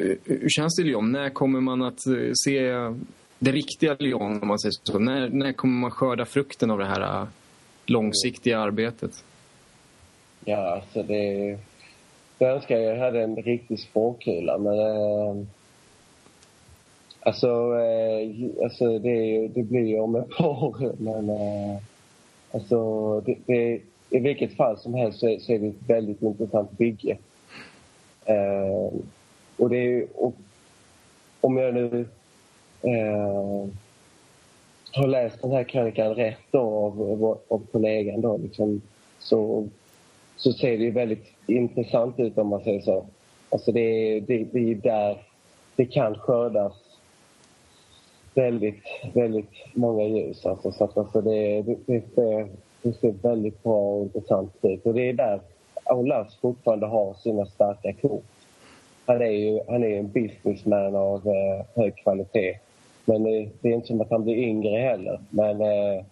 eh, 0.00 0.16
hur 0.24 0.48
känns 0.48 0.76
det 0.76 0.82
i 0.82 0.84
Lyon? 0.84 1.12
När 1.12 1.30
kommer 1.30 1.60
man 1.60 1.82
att 1.82 2.06
eh, 2.06 2.32
se 2.44 2.60
det 3.38 3.52
riktiga 3.52 3.96
Lyon, 3.98 4.42
om 4.42 4.48
man 4.48 4.58
säger 4.58 4.74
så. 4.82 4.98
När, 4.98 5.28
när 5.28 5.52
kommer 5.52 5.80
man 5.80 5.90
skörda 5.90 6.24
frukten 6.24 6.70
av 6.70 6.78
det 6.78 6.86
här 6.86 7.22
eh, 7.22 7.28
långsiktiga 7.86 8.58
arbetet? 8.58 9.24
Ja, 10.44 10.74
alltså 10.74 11.02
det... 11.02 11.58
Jag 12.38 12.50
önskar 12.50 12.76
jag 12.76 12.98
hade 12.98 13.22
en 13.22 13.36
riktig 13.36 13.80
spåkula, 13.80 14.58
men... 14.58 15.46
Alltså, 17.26 17.48
eh, 17.78 18.64
alltså 18.64 18.98
det, 18.98 19.48
det 19.48 19.62
blir 19.62 19.86
ju 19.86 20.00
om 20.00 20.16
ett 20.16 20.30
par 20.30 20.64
år, 20.64 20.94
men... 20.98 21.30
Eh, 21.30 21.76
alltså, 22.52 23.20
det, 23.20 23.36
det, 23.46 23.80
i 24.10 24.18
vilket 24.18 24.56
fall 24.56 24.78
som 24.78 24.94
helst 24.94 25.18
så 25.18 25.28
är, 25.28 25.38
så 25.38 25.52
är 25.52 25.58
det 25.58 25.66
ett 25.66 25.88
väldigt 25.88 26.22
intressant 26.22 26.70
bygge. 26.70 27.16
Eh, 28.24 28.92
och 29.56 29.70
det 29.70 29.76
är, 29.76 30.06
och, 30.14 30.34
om 31.40 31.56
jag 31.56 31.74
nu 31.74 32.06
eh, 32.82 33.68
har 34.92 35.06
läst 35.06 35.42
den 35.42 35.50
här 35.50 35.64
krönikan 35.64 36.14
rätt 36.14 36.38
då 36.50 36.60
av, 36.60 37.02
av, 37.02 37.38
av 37.48 37.62
kollegan 37.72 38.20
då 38.20 38.36
liksom, 38.36 38.80
så, 39.18 39.68
så 40.36 40.52
ser 40.52 40.78
det 40.78 40.84
ju 40.84 40.90
väldigt 40.90 41.26
intressant 41.46 42.20
ut 42.20 42.38
om 42.38 42.48
man 42.48 42.64
säger 42.64 42.80
så. 42.80 43.06
Alltså 43.50 43.72
det, 43.72 44.20
det, 44.20 44.44
det 44.52 44.70
är 44.70 44.74
där 44.74 45.22
det 45.76 45.86
kan 45.86 46.14
skördas 46.14 46.72
väldigt, 48.34 48.82
väldigt 49.14 49.50
många 49.74 50.04
ljus. 50.04 50.46
Alltså, 50.46 50.72
så 50.72 50.84
att, 50.84 50.96
alltså 50.96 51.20
det, 51.20 51.62
det, 51.62 51.76
det, 51.86 52.48
det 52.82 52.92
ser 52.92 53.12
väldigt 53.22 53.62
bra 53.62 53.94
och 53.94 54.02
intressant 54.02 54.52
ut. 54.62 54.86
Och 54.86 54.94
det 54.94 55.08
är 55.08 55.12
där 55.12 55.40
Olas 55.90 56.36
fortfarande 56.36 56.86
har 56.86 57.14
sina 57.14 57.46
starka 57.46 57.92
kort. 57.92 58.24
Han 59.06 59.22
är 59.22 59.30
ju 59.30 59.60
han 59.68 59.84
är 59.84 59.98
en 59.98 60.08
businessman 60.08 60.96
av 60.96 61.28
eh, 61.28 61.66
hög 61.74 61.96
kvalitet. 61.96 62.58
Men 63.04 63.22
det, 63.22 63.48
det 63.60 63.68
är 63.68 63.72
inte 63.72 63.86
som 63.86 64.00
att 64.00 64.10
han 64.10 64.24
blir 64.24 64.36
yngre 64.36 64.78
heller. 64.78 65.20
Men 65.30 65.60
eh, 65.60 66.04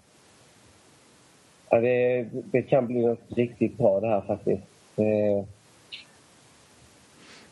ja, 1.71 1.81
det, 1.81 2.27
det 2.33 2.63
kan 2.63 2.87
bli 2.87 3.07
något 3.07 3.33
riktigt 3.37 3.79
bra 3.79 4.01
det 4.01 4.09
här 4.09 4.21
faktiskt. 4.21 4.63
Eh, 4.97 5.45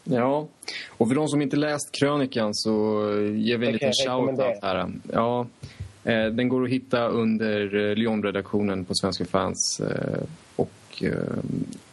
Ja, 0.04 0.48
och 0.88 1.08
för 1.08 1.14
de 1.14 1.28
som 1.28 1.42
inte 1.42 1.56
läst 1.56 1.92
krönikan 1.92 2.54
så 2.54 2.70
ger 3.36 3.56
vi 3.58 3.66
en 3.66 3.72
liten 3.72 3.92
shout-out 4.06 4.58
här. 4.62 4.92
Ja, 5.12 5.46
eh, 6.04 6.26
den 6.26 6.48
går 6.48 6.64
att 6.64 6.70
hitta 6.70 7.08
under 7.08 7.74
eh, 7.90 7.94
Lyon-redaktionen 7.96 8.84
på 8.84 8.94
Svenska 8.94 9.24
fans. 9.24 9.80
eh, 9.80 10.22
Och 10.56 11.02
eh, 11.02 11.12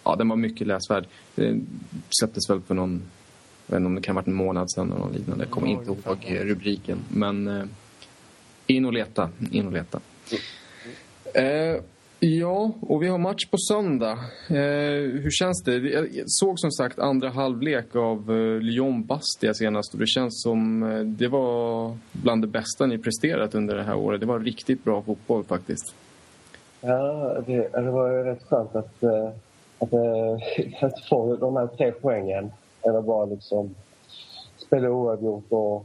ja, 0.03 0.16
den 0.16 0.30
var 0.30 0.36
mycket 0.36 0.68
läsvärd. 0.68 1.05
Det 1.36 1.60
släpptes 2.20 2.49
väl 2.49 2.62
för 2.62 2.76
någon, 2.76 3.01
jag 3.68 3.72
vet 3.74 3.78
inte 3.80 3.88
om 3.88 3.95
det 3.95 4.01
kan 4.01 4.16
ha 4.16 4.22
varit 4.22 4.28
en 4.28 4.34
månad 4.34 4.72
sedan 4.72 4.91
eller 4.91 4.99
något 4.99 5.16
liknande. 5.16 5.43
Jag 5.43 5.51
kommer 5.51 5.68
inte 5.68 5.86
ihåg 5.91 6.18
eh, 6.26 6.43
rubriken. 6.45 6.97
Men 7.10 7.47
eh, 7.47 7.64
in 8.68 8.86
och 8.86 8.93
leta, 8.93 9.30
in 9.51 9.68
och 9.68 9.74
leta. 9.74 9.99
Eh, 11.34 11.82
ja, 12.20 12.72
och 12.82 13.03
vi 13.03 13.07
har 13.07 13.18
match 13.18 13.45
på 13.45 13.57
söndag. 13.57 14.11
Eh, 14.49 15.22
hur 15.22 15.32
känns 15.32 15.63
det? 15.63 15.78
Jag 15.78 16.24
såg 16.26 16.59
som 16.59 16.72
sagt 16.72 16.99
andra 16.99 17.30
halvlek 17.30 17.95
av 17.95 18.32
eh, 18.32 18.61
Lyon 18.61 19.05
Bastia 19.05 19.53
senast 19.53 19.93
och 19.93 19.99
det 19.99 20.07
känns 20.07 20.41
som 20.43 20.84
eh, 20.84 20.99
det 20.99 21.28
var 21.28 21.97
bland 22.11 22.43
det 22.43 22.47
bästa 22.47 22.86
ni 22.86 22.97
presterat 22.97 23.55
under 23.55 23.76
det 23.76 23.84
här 23.84 23.95
året. 23.95 24.20
Det 24.20 24.26
var 24.26 24.39
riktigt 24.39 24.84
bra 24.84 25.01
fotboll 25.01 25.43
faktiskt. 25.43 25.93
Ja, 26.82 27.38
det, 27.45 27.70
det 27.74 27.91
var 27.91 28.11
ju 28.11 28.24
rätt 28.24 28.43
skönt 28.43 28.76
att, 28.76 29.03
eh, 29.03 29.30
att, 29.80 29.93
eh, 29.93 30.82
att 30.86 31.05
få 31.09 31.36
de 31.36 31.55
här 31.55 31.68
tre 31.68 31.91
poängen. 31.91 32.51
Eller 32.82 33.01
bara 33.01 33.26
liksom 33.26 33.76
spela 34.57 34.89
oavgjort 34.89 35.45
och, 35.49 35.76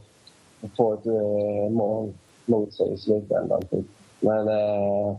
och 0.61 0.69
få 0.77 0.93
ett 0.93 1.05
eh, 1.05 1.71
mål 1.71 2.13
mot 2.45 2.73
sig 2.73 2.93
i 2.93 2.97
slutändan. 2.97 3.61
Men 4.19 4.47
eh, 4.47 5.17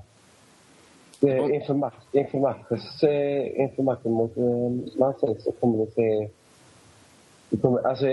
inför, 1.22 1.74
match, 1.74 1.94
inför, 2.12 2.38
eh, 3.08 3.60
inför 3.60 3.82
matchen 3.82 4.12
mot 4.12 4.36
eh, 4.36 4.98
Marseille 4.98 5.40
så 5.40 5.52
kommer 5.52 5.78
det 5.78 5.90
se... 5.90 6.28
Det 7.50 7.56
kommer, 7.56 7.86
alltså, 7.86 8.06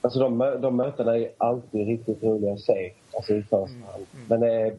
alltså 0.00 0.18
de, 0.18 0.38
de 0.60 0.76
mötena 0.76 1.16
är 1.16 1.30
alltid 1.38 1.86
riktigt 1.86 2.22
roliga 2.22 2.52
att 2.52 2.60
se 2.60 2.92
alltså 3.16 3.34
i 3.34 3.42
första 3.42 3.92
hand. 3.92 4.06
Men 4.28 4.42
eh, 4.42 4.72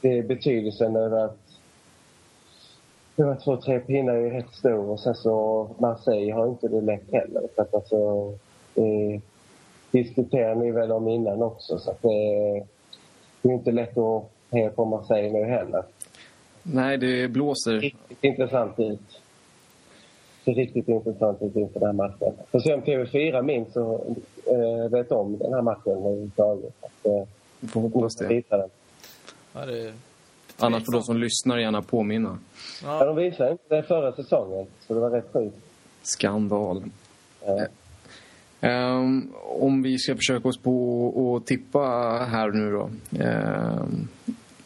det 0.00 0.18
är 0.18 0.22
betydelsen 0.22 0.96
över 0.96 1.24
att 1.24 1.38
över 3.16 3.36
två, 3.44 3.56
tre 3.56 3.80
pinnar 3.80 4.14
är 4.14 4.30
rätt 4.30 4.54
stor 4.54 4.90
och 4.90 5.00
sen 5.00 5.14
så 5.14 5.68
Marseille 5.78 6.32
har 6.32 6.48
inte 6.48 6.68
det 6.68 6.80
lätt 6.80 7.12
heller. 7.12 7.42
Så 7.54 7.62
att 7.62 7.74
alltså, 7.74 8.32
det 8.74 9.20
diskuterar 9.90 10.54
ni 10.54 10.70
väl 10.70 10.92
om 10.92 11.08
innan 11.08 11.42
också 11.42 11.78
så 11.78 11.90
att 11.90 12.02
det, 12.02 12.64
det 13.42 13.48
är 13.48 13.52
inte 13.52 13.72
lätt 13.72 13.98
att 13.98 14.24
heja 14.50 14.70
på 14.70 14.84
Marseille 14.84 15.32
nu 15.32 15.44
heller. 15.44 15.82
Nej, 16.66 16.98
det 16.98 17.28
blåser. 17.28 17.72
Riktigt 17.80 18.24
intressant 18.24 18.78
ut. 18.80 19.00
Det 20.44 20.44
ser 20.44 20.54
riktigt 20.60 20.88
intressant 20.88 21.42
ut 21.42 21.56
inför 21.56 21.80
den 21.80 21.86
här 21.86 21.92
matchen. 21.92 22.32
Får 22.52 22.60
se 22.60 22.74
om 22.74 22.82
TV4 22.82 23.42
minns 23.42 23.76
och 23.76 24.06
äh, 24.46 24.90
vet 24.90 25.12
om 25.12 25.38
den 25.38 25.52
här 25.54 25.62
matchen 25.62 25.92
överhuvudtaget. 25.92 26.74
Äh, 27.02 27.28
Vi 27.60 27.68
får 27.68 27.80
hoppas 27.80 28.14
det. 28.16 28.26
visa 28.28 28.56
den. 28.56 28.68
Ja, 29.52 29.66
det 29.66 29.92
Annars 30.58 30.84
får 30.84 30.92
de 30.92 31.02
som 31.02 31.16
lyssnar 31.16 31.58
gärna 31.58 31.82
påminna. 31.82 32.38
Ja, 32.84 32.98
Ja, 32.98 33.04
de 33.04 33.16
visade 33.16 33.50
inte 33.52 33.76
det 33.76 33.82
förra 33.82 34.12
säsongen, 34.12 34.66
så 34.86 34.94
det 34.94 35.00
var 35.00 35.10
rätt 35.10 35.32
sjukt. 35.32 35.56
Skandal. 36.02 36.82
Eh, 37.46 37.62
Ehm, 38.60 39.32
om 39.44 39.82
vi 39.82 39.98
ska 39.98 40.16
försöka 40.16 40.48
oss 40.48 40.58
på 40.58 41.36
att 41.40 41.46
tippa 41.46 41.80
här 42.30 42.50
nu 42.50 42.70
då. 42.72 42.90
Um, 43.24 44.08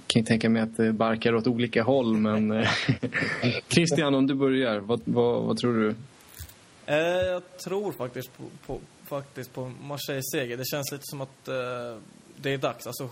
kan 0.09 0.23
ju 0.23 0.27
tänka 0.27 0.49
mig 0.49 0.63
att 0.63 0.79
eh, 0.79 0.85
det 0.85 0.93
barkar 0.93 1.35
åt 1.35 1.47
olika 1.47 1.83
håll, 1.83 2.17
men... 2.17 2.53
Eh, 2.53 2.71
Christian, 3.69 4.15
om 4.15 4.27
du 4.27 4.35
börjar, 4.35 4.79
vad, 4.79 5.01
vad, 5.05 5.43
vad 5.43 5.57
tror 5.57 5.75
du? 5.75 5.95
Eh, 6.87 6.97
jag 7.27 7.59
tror 7.59 7.93
faktiskt 7.93 8.31
på, 8.37 8.45
på, 8.67 8.81
faktiskt 9.05 9.55
på 9.55 9.73
Marseilles 9.83 10.31
seger. 10.33 10.57
Det 10.57 10.67
känns 10.67 10.93
lite 10.93 11.05
som 11.07 11.21
att 11.21 11.49
eh, 11.49 11.55
det 12.37 12.53
är 12.53 12.59
dags. 12.59 12.87
Alltså, 12.87 13.09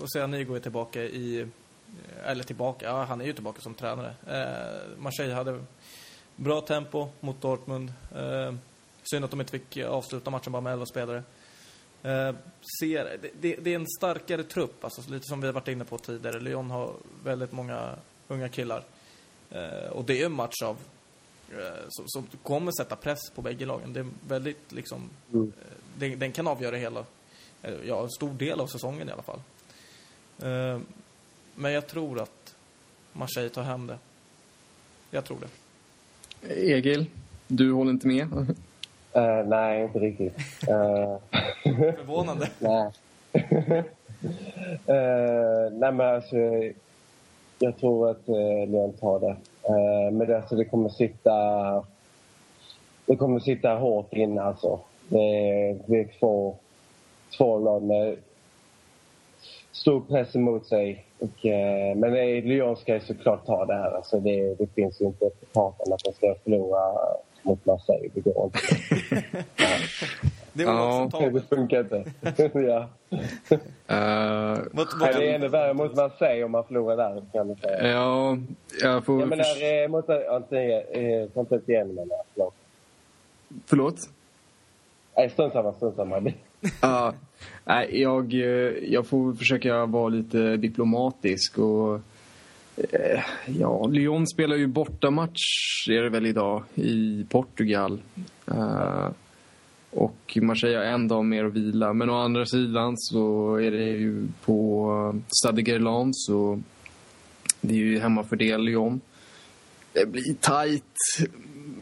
José 0.00 0.20
Anigo 0.20 0.54
är 0.54 0.60
tillbaka 0.60 1.02
i... 1.02 1.46
Eller 2.26 2.44
tillbaka, 2.44 2.86
ja 2.86 3.04
han 3.04 3.20
är 3.20 3.24
ju 3.24 3.32
tillbaka 3.32 3.60
som 3.60 3.74
tränare. 3.74 4.14
Eh, 4.26 4.98
Marseille 4.98 5.34
hade 5.34 5.64
bra 6.36 6.60
tempo 6.60 7.08
mot 7.20 7.40
Dortmund. 7.40 7.92
Eh, 8.16 8.54
synd 9.02 9.24
att 9.24 9.30
de 9.30 9.40
inte 9.40 9.52
fick 9.52 9.76
avsluta 9.76 10.30
matchen 10.30 10.52
bara 10.52 10.62
med 10.62 10.72
11 10.72 10.86
spelare. 10.86 11.22
Eh, 12.02 12.34
ser, 12.80 13.04
det, 13.22 13.30
det, 13.40 13.56
det 13.56 13.70
är 13.70 13.74
en 13.74 13.86
starkare 13.98 14.42
trupp, 14.44 14.84
alltså, 14.84 15.10
lite 15.10 15.24
som 15.26 15.40
vi 15.40 15.46
har 15.46 15.54
varit 15.54 15.68
inne 15.68 15.84
på 15.84 15.98
tidigare. 15.98 16.40
Lyon 16.40 16.70
har 16.70 16.92
väldigt 17.24 17.52
många 17.52 17.94
unga 18.28 18.48
killar. 18.48 18.82
Eh, 19.50 19.88
och 19.90 20.04
det 20.04 20.22
är 20.22 20.26
en 20.26 20.32
match 20.32 20.62
av 20.64 20.76
eh, 21.52 21.84
som, 21.88 22.04
som 22.08 22.26
kommer 22.42 22.72
sätta 22.72 22.96
press 22.96 23.30
på 23.34 23.42
bägge 23.42 23.66
lagen. 23.66 23.92
Det 23.92 24.00
är 24.00 24.06
väldigt 24.28 24.72
liksom... 24.72 25.10
Mm. 25.32 25.52
eh, 25.60 25.64
Den, 25.98 26.18
den 26.18 26.32
kan 26.32 26.46
avgöra 26.46 26.76
hela... 26.76 27.04
eh, 27.62 27.74
Ja, 27.86 28.02
en 28.02 28.10
stor 28.10 28.32
del 28.34 28.60
av 28.60 28.66
säsongen 28.66 29.08
i 29.08 29.12
alla 29.12 29.22
fall. 29.22 29.40
Eh, 30.42 30.80
Men 31.54 31.72
jag 31.72 31.86
tror 31.86 32.20
att 32.20 32.54
Marseille 33.12 33.48
tar 33.50 33.62
hem 33.62 33.86
det. 33.86 33.98
Jag 35.10 35.24
tror 35.24 35.38
det. 35.40 35.48
Egil, 36.72 37.06
du 37.48 37.72
håller 37.72 37.90
inte 37.90 38.06
med? 38.06 38.28
eh, 39.12 39.46
nej, 39.46 39.82
inte 39.82 39.98
riktigt. 39.98 40.36
Eh, 40.68 41.16
Förvånande. 41.96 42.48
nej. 42.58 42.90
Eh, 44.86 45.72
nej, 45.72 45.92
men 45.92 46.00
alltså... 46.00 46.36
Jag 47.62 47.76
tror 47.76 48.10
att 48.10 48.28
uh, 48.28 48.66
Lyon 48.68 48.92
tar 48.92 49.20
det. 49.20 49.36
Eh, 49.62 50.12
men 50.12 50.26
det, 50.26 50.36
alltså, 50.36 50.56
det 50.56 50.64
kommer 50.64 50.88
sitta... 50.88 51.34
Det 53.06 53.16
kommer 53.16 53.38
sitta 53.38 53.74
hårt 53.74 54.12
inne 54.12 54.42
alltså. 54.42 54.80
Det, 55.08 55.18
det 55.86 56.00
är 56.00 56.18
två, 56.18 56.56
två 57.38 57.58
lag 57.58 57.82
med 57.82 58.16
stor 59.72 60.00
press 60.00 60.36
emot 60.36 60.66
sig. 60.66 61.04
Och, 61.18 61.46
eh, 61.46 61.96
men 61.96 62.12
Lyon 62.40 62.76
ska 62.76 62.94
ju 62.94 63.00
såklart 63.00 63.46
ta 63.46 63.64
det 63.64 63.74
här. 63.74 63.90
Alltså 63.90 64.20
det, 64.20 64.54
det 64.54 64.66
finns 64.66 65.00
ju 65.00 65.04
inte 65.04 65.30
på 65.30 65.46
kartan 65.52 65.92
att 65.92 66.04
de 66.04 66.12
ska 66.12 66.34
förlora 66.44 66.92
mot 67.42 67.66
Marseille. 67.66 68.08
Det 68.14 68.20
går 68.20 68.44
inte. 68.44 68.58
Det 70.52 70.64
var 70.64 70.72
Ja. 70.72 71.30
det 71.32 71.40
funkar 71.40 71.80
inte. 71.80 72.04
ja. 72.58 72.88
Vad, 74.72 74.86
Nej, 75.00 75.12
vad, 75.12 75.14
det 75.14 75.30
är 75.30 75.34
ännu 75.34 75.48
värre 75.48 75.74
mot 75.74 75.96
Marseille 75.96 76.44
om 76.44 76.50
man 76.50 76.64
förlorar 76.64 76.96
där 76.96 77.22
kan 77.32 77.46
man 77.46 77.56
säga. 77.56 77.88
ja, 77.92 78.38
jag 78.82 79.04
får... 79.04 79.20
Jag 79.20 79.28
menar 79.28 79.82
eh, 79.82 79.88
mot... 79.88 81.68
igen 81.68 81.88
menar 81.88 82.08
jag. 82.10 82.24
Förlåt. 82.34 82.54
Förlåt? 83.66 83.96
Nej, 85.16 85.30
strunt 85.30 85.52
samma, 85.52 85.72
strunt 85.72 85.96
samma. 85.96 86.32
Ja, 86.82 87.14
nej, 87.64 88.02
jag, 88.02 88.34
eh, 88.34 88.40
jag 88.92 89.06
får 89.06 89.32
försöka 89.32 89.86
vara 89.86 90.08
lite 90.08 90.56
diplomatisk. 90.56 91.58
Och, 91.58 92.00
Eh, 92.92 93.22
ja, 93.46 93.86
Lyon 93.86 94.26
spelar 94.26 94.56
ju 94.56 94.66
bortamatch, 94.66 95.88
är 95.88 96.02
det 96.02 96.08
väl 96.08 96.26
idag, 96.26 96.62
i 96.74 97.26
Portugal. 97.28 98.02
Eh, 98.46 99.08
och 99.90 100.38
Marseille 100.42 100.76
har 100.76 100.84
en 100.84 101.08
dag 101.08 101.24
mer 101.24 101.44
att 101.44 101.52
vila. 101.52 101.92
Men 101.92 102.10
å 102.10 102.14
andra 102.14 102.46
sidan 102.46 102.94
så 102.96 103.54
är 103.54 103.70
det 103.70 103.84
ju 103.84 104.26
på 104.44 104.90
eh, 105.14 105.20
Stade 105.40 105.62
Gerland 105.62 106.16
så 106.16 106.62
det 107.60 107.74
är 107.74 107.78
ju 107.78 107.98
hemmafördel 107.98 108.62
Lyon. 108.62 109.00
Det 109.92 110.06
blir 110.06 110.34
tajt. 110.40 110.84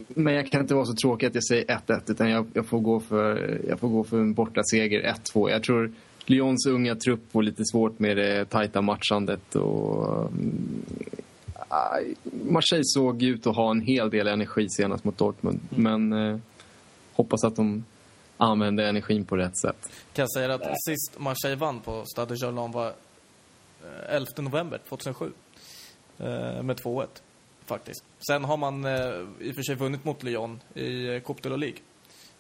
Men 0.08 0.34
jag 0.34 0.50
kan 0.50 0.60
inte 0.60 0.74
vara 0.74 0.84
så 0.84 0.94
tråkig 0.94 1.26
att 1.26 1.34
jag 1.34 1.44
säger 1.44 1.64
1-1 1.64 2.10
utan 2.10 2.30
jag, 2.30 2.46
jag, 2.52 2.66
får 2.66 2.80
gå 2.80 3.00
för, 3.00 3.60
jag 3.68 3.80
får 3.80 3.88
gå 3.88 4.04
för 4.04 4.20
en 4.20 4.34
bortaseger, 4.34 5.14
1-2. 5.34 5.50
Jag 5.50 5.62
tror 5.62 5.92
Lyons 6.30 6.66
unga 6.66 6.94
trupp 6.96 7.32
får 7.32 7.42
lite 7.42 7.64
svårt 7.64 7.98
med 7.98 8.16
det 8.16 8.44
tajta 8.44 8.82
matchandet. 8.82 9.54
Och, 9.56 10.26
mm, 10.26 10.84
Marseille 12.50 12.84
såg 12.84 13.22
ut 13.22 13.46
att 13.46 13.56
ha 13.56 13.70
en 13.70 13.80
hel 13.80 14.10
del 14.10 14.26
energi 14.28 14.66
senast 14.70 15.04
mot 15.04 15.18
Dortmund. 15.18 15.60
Men 15.70 16.12
eh, 16.12 16.38
hoppas 17.12 17.44
att 17.44 17.56
de 17.56 17.84
använder 18.36 18.84
energin 18.84 19.24
på 19.24 19.36
rätt 19.36 19.58
sätt. 19.58 19.90
kan 20.12 20.22
jag 20.22 20.32
säga 20.32 20.54
att 20.54 20.82
sist 20.86 21.18
Marseille 21.18 21.56
vann 21.56 21.80
på 21.80 22.04
Stade 22.06 22.34
Gerland 22.36 22.74
var 22.74 22.86
eh, 22.86 24.14
11 24.14 24.26
november 24.38 24.80
2007. 24.88 25.32
Eh, 26.18 26.62
Med 26.62 26.76
2-1, 26.80 27.06
faktiskt. 27.66 28.04
Sen 28.28 28.44
har 28.44 28.56
man 28.56 28.84
eh, 28.84 28.92
i 29.40 29.50
och 29.50 29.54
för 29.54 29.62
sig 29.62 29.74
vunnit 29.74 30.04
mot 30.04 30.22
Lyon 30.22 30.60
i 30.74 31.14
eh, 31.14 31.22
Coupe 31.22 31.40
de 31.42 31.48
la 31.48 31.56
Ligue. 31.56 31.78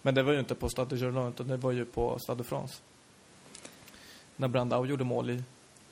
Men 0.02 0.14
det 0.14 0.22
var 0.22 0.32
ju 0.32 0.38
inte 0.38 0.54
på 0.54 0.68
Stade 0.68 0.96
Gerland, 0.96 1.34
utan 1.34 1.48
det 1.48 1.56
var 1.56 1.72
ju 1.72 1.84
på 1.84 2.18
Stade 2.18 2.38
de 2.38 2.44
France. 2.44 2.74
När 4.40 4.48
Brandao 4.48 4.86
gjorde 4.86 5.04
mål 5.04 5.30
i 5.30 5.42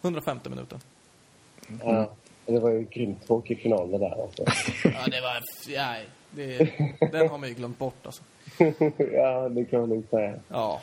150 0.02 0.50
minuter. 0.50 0.78
Ja. 1.82 2.10
Det 2.46 2.58
var 2.58 2.70
ju 2.70 2.78
en 2.78 2.88
grymt 2.90 3.26
tråkig 3.26 3.60
final 3.60 3.90
det 3.90 3.98
där 3.98 4.22
alltså. 4.22 4.44
Ja, 4.84 5.06
det 5.06 5.20
var... 5.20 5.42
Nej, 5.76 6.06
det, 6.30 6.58
den 7.12 7.28
har 7.28 7.38
man 7.38 7.48
ju 7.48 7.54
glömt 7.54 7.78
bort 7.78 8.06
alltså. 8.06 8.22
ja, 9.12 9.48
det 9.48 9.64
kan 9.64 9.80
man 9.80 9.88
nog 9.88 10.04
säga. 10.10 10.34
Ja. 10.48 10.80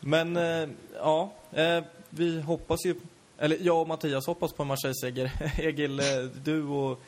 Men, 0.00 0.36
eh, 0.36 0.68
ja. 0.94 1.30
Eh, 1.52 1.84
vi 2.10 2.40
hoppas 2.40 2.86
ju... 2.86 2.94
Eller 3.38 3.58
jag 3.60 3.80
och 3.80 3.88
Mattias 3.88 4.26
hoppas 4.26 4.52
på 4.52 4.62
en 4.62 4.68
Marseille-seger. 4.68 5.32
Egil, 5.58 6.00
eh, 6.00 6.04
du 6.44 6.64
och 6.64 7.00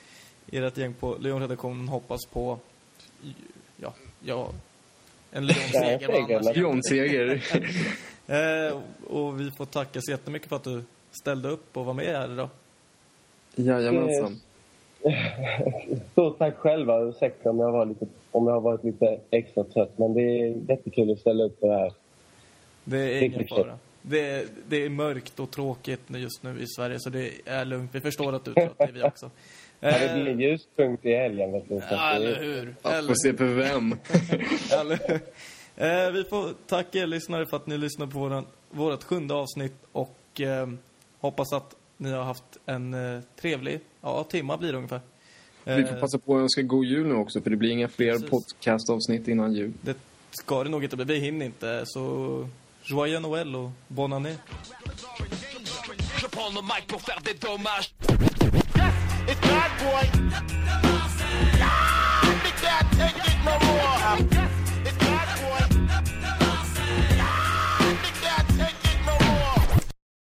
ert 0.53 0.77
gäng 0.77 0.95
på 0.95 1.17
Lyon-redaktionen 1.21 1.89
hoppas 1.89 2.27
på... 2.27 2.59
Ja, 3.77 3.95
ja. 4.21 4.49
En 5.33 5.47
Lyon-seger. 5.47 6.55
Lyon-seger. 6.55 7.43
Eh, 8.29 8.81
och 9.07 9.41
vi 9.41 9.51
får 9.51 9.65
tacka 9.65 10.01
så 10.03 10.11
jättemycket 10.11 10.49
för 10.49 10.57
att 10.57 10.65
du 10.65 10.83
ställde 11.21 11.49
upp 11.49 11.77
och 11.77 11.85
var 11.85 11.95
med 11.95 12.07
här 12.07 12.33
idag. 12.33 12.49
Jajamensan. 13.55 14.41
Stort 16.13 16.39
tack 16.39 16.57
själva. 16.57 17.01
Ursäkta 17.01 17.51
om 17.51 17.59
jag, 17.59 17.73
var 17.73 17.87
lite, 17.87 18.07
om 18.31 18.47
jag 18.47 18.55
har 18.55 18.61
varit 18.61 18.85
lite 18.85 19.21
extra 19.31 19.65
trött. 19.65 19.99
Men 19.99 20.15
det 20.15 20.21
är 20.23 20.55
jättekul 20.69 21.13
att 21.13 21.19
ställa 21.19 21.45
upp 21.45 21.61
på 21.61 21.67
det 21.67 21.75
här. 21.75 21.93
Det 22.85 22.99
är 22.99 23.23
ingen 23.23 23.49
fara. 23.49 23.79
Det, 24.03 24.47
det 24.69 24.85
är 24.85 24.89
mörkt 24.89 25.41
och 25.41 25.51
tråkigt 25.51 26.01
just 26.09 26.43
nu 26.43 26.61
i 26.61 26.67
Sverige, 26.67 26.97
så 26.99 27.11
det 27.11 27.31
är 27.45 27.65
lugnt. 27.65 27.91
Vi 27.95 28.01
förstår 28.01 28.33
att 28.35 28.45
du 28.45 28.51
är 28.51 28.55
trött, 28.55 28.79
det 28.79 28.85
är 28.85 28.93
vi 28.93 29.03
också. 29.03 29.31
Ja, 29.81 29.99
det 29.99 30.15
blir 30.15 30.33
en 30.33 30.41
ljuspunkt 30.41 31.07
i 31.07 31.15
helgen. 31.15 31.53
Vet 31.53 31.69
du, 31.69 31.81
så 31.81 31.87
Ja, 31.91 32.11
att 32.11 32.17
eller 32.17 32.37
hur? 32.41 32.75
Ja, 32.83 32.91
Eller 32.91 33.09
Får 33.09 33.15
se 33.15 33.33
på 33.33 33.45
vem. 33.45 33.93
Eller, 34.81 35.21
eh, 35.87 36.11
vi 36.11 36.25
får 36.25 36.55
tacka 36.67 36.99
er 36.99 37.07
lyssnare 37.07 37.47
för 37.47 37.57
att 37.57 37.67
ni 37.67 37.79
lyssnar 37.79 38.07
på 38.07 38.19
våran, 38.19 38.47
vårat 38.71 39.05
sjunde 39.05 39.35
avsnitt 39.35 39.77
och 39.93 40.41
eh, 40.41 40.69
hoppas 41.21 41.53
att 41.53 41.75
ni 41.97 42.11
har 42.11 42.25
haft 42.25 42.45
en 42.67 42.95
eh, 42.95 43.21
trevlig, 43.41 43.81
ja, 44.01 44.25
timma 44.25 44.57
blir 44.57 44.73
det 44.73 44.77
ungefär. 44.79 45.01
Vi 45.65 45.85
får 45.87 45.95
Eh, 45.95 46.01
passa 46.01 46.19
på 46.19 46.37
att 46.37 46.43
önska 46.43 46.63
god 46.63 46.85
jul 46.85 47.07
nu 47.07 47.15
också 47.15 47.41
för 47.41 47.51
det 47.51 47.57
blir 47.57 47.71
inga 47.71 47.89
fler 47.89 48.13
Precis. 48.13 48.31
podcastavsnitt 48.31 49.29
innan 49.29 49.55
jul. 49.55 49.73
det 49.81 49.97
ska 50.31 50.65
det 50.65 50.71
nog 50.71 50.85
inte 50.85 50.97
bli, 50.97 51.05
vi 51.05 51.19
hinner 51.19 51.47
inte, 51.47 51.83
så 51.87 52.49
Joyeux 52.83 53.23
Noël 53.23 53.57
och 53.57 53.71
Bonne 53.89 54.17
année. 54.17 54.37
Je 64.21 64.48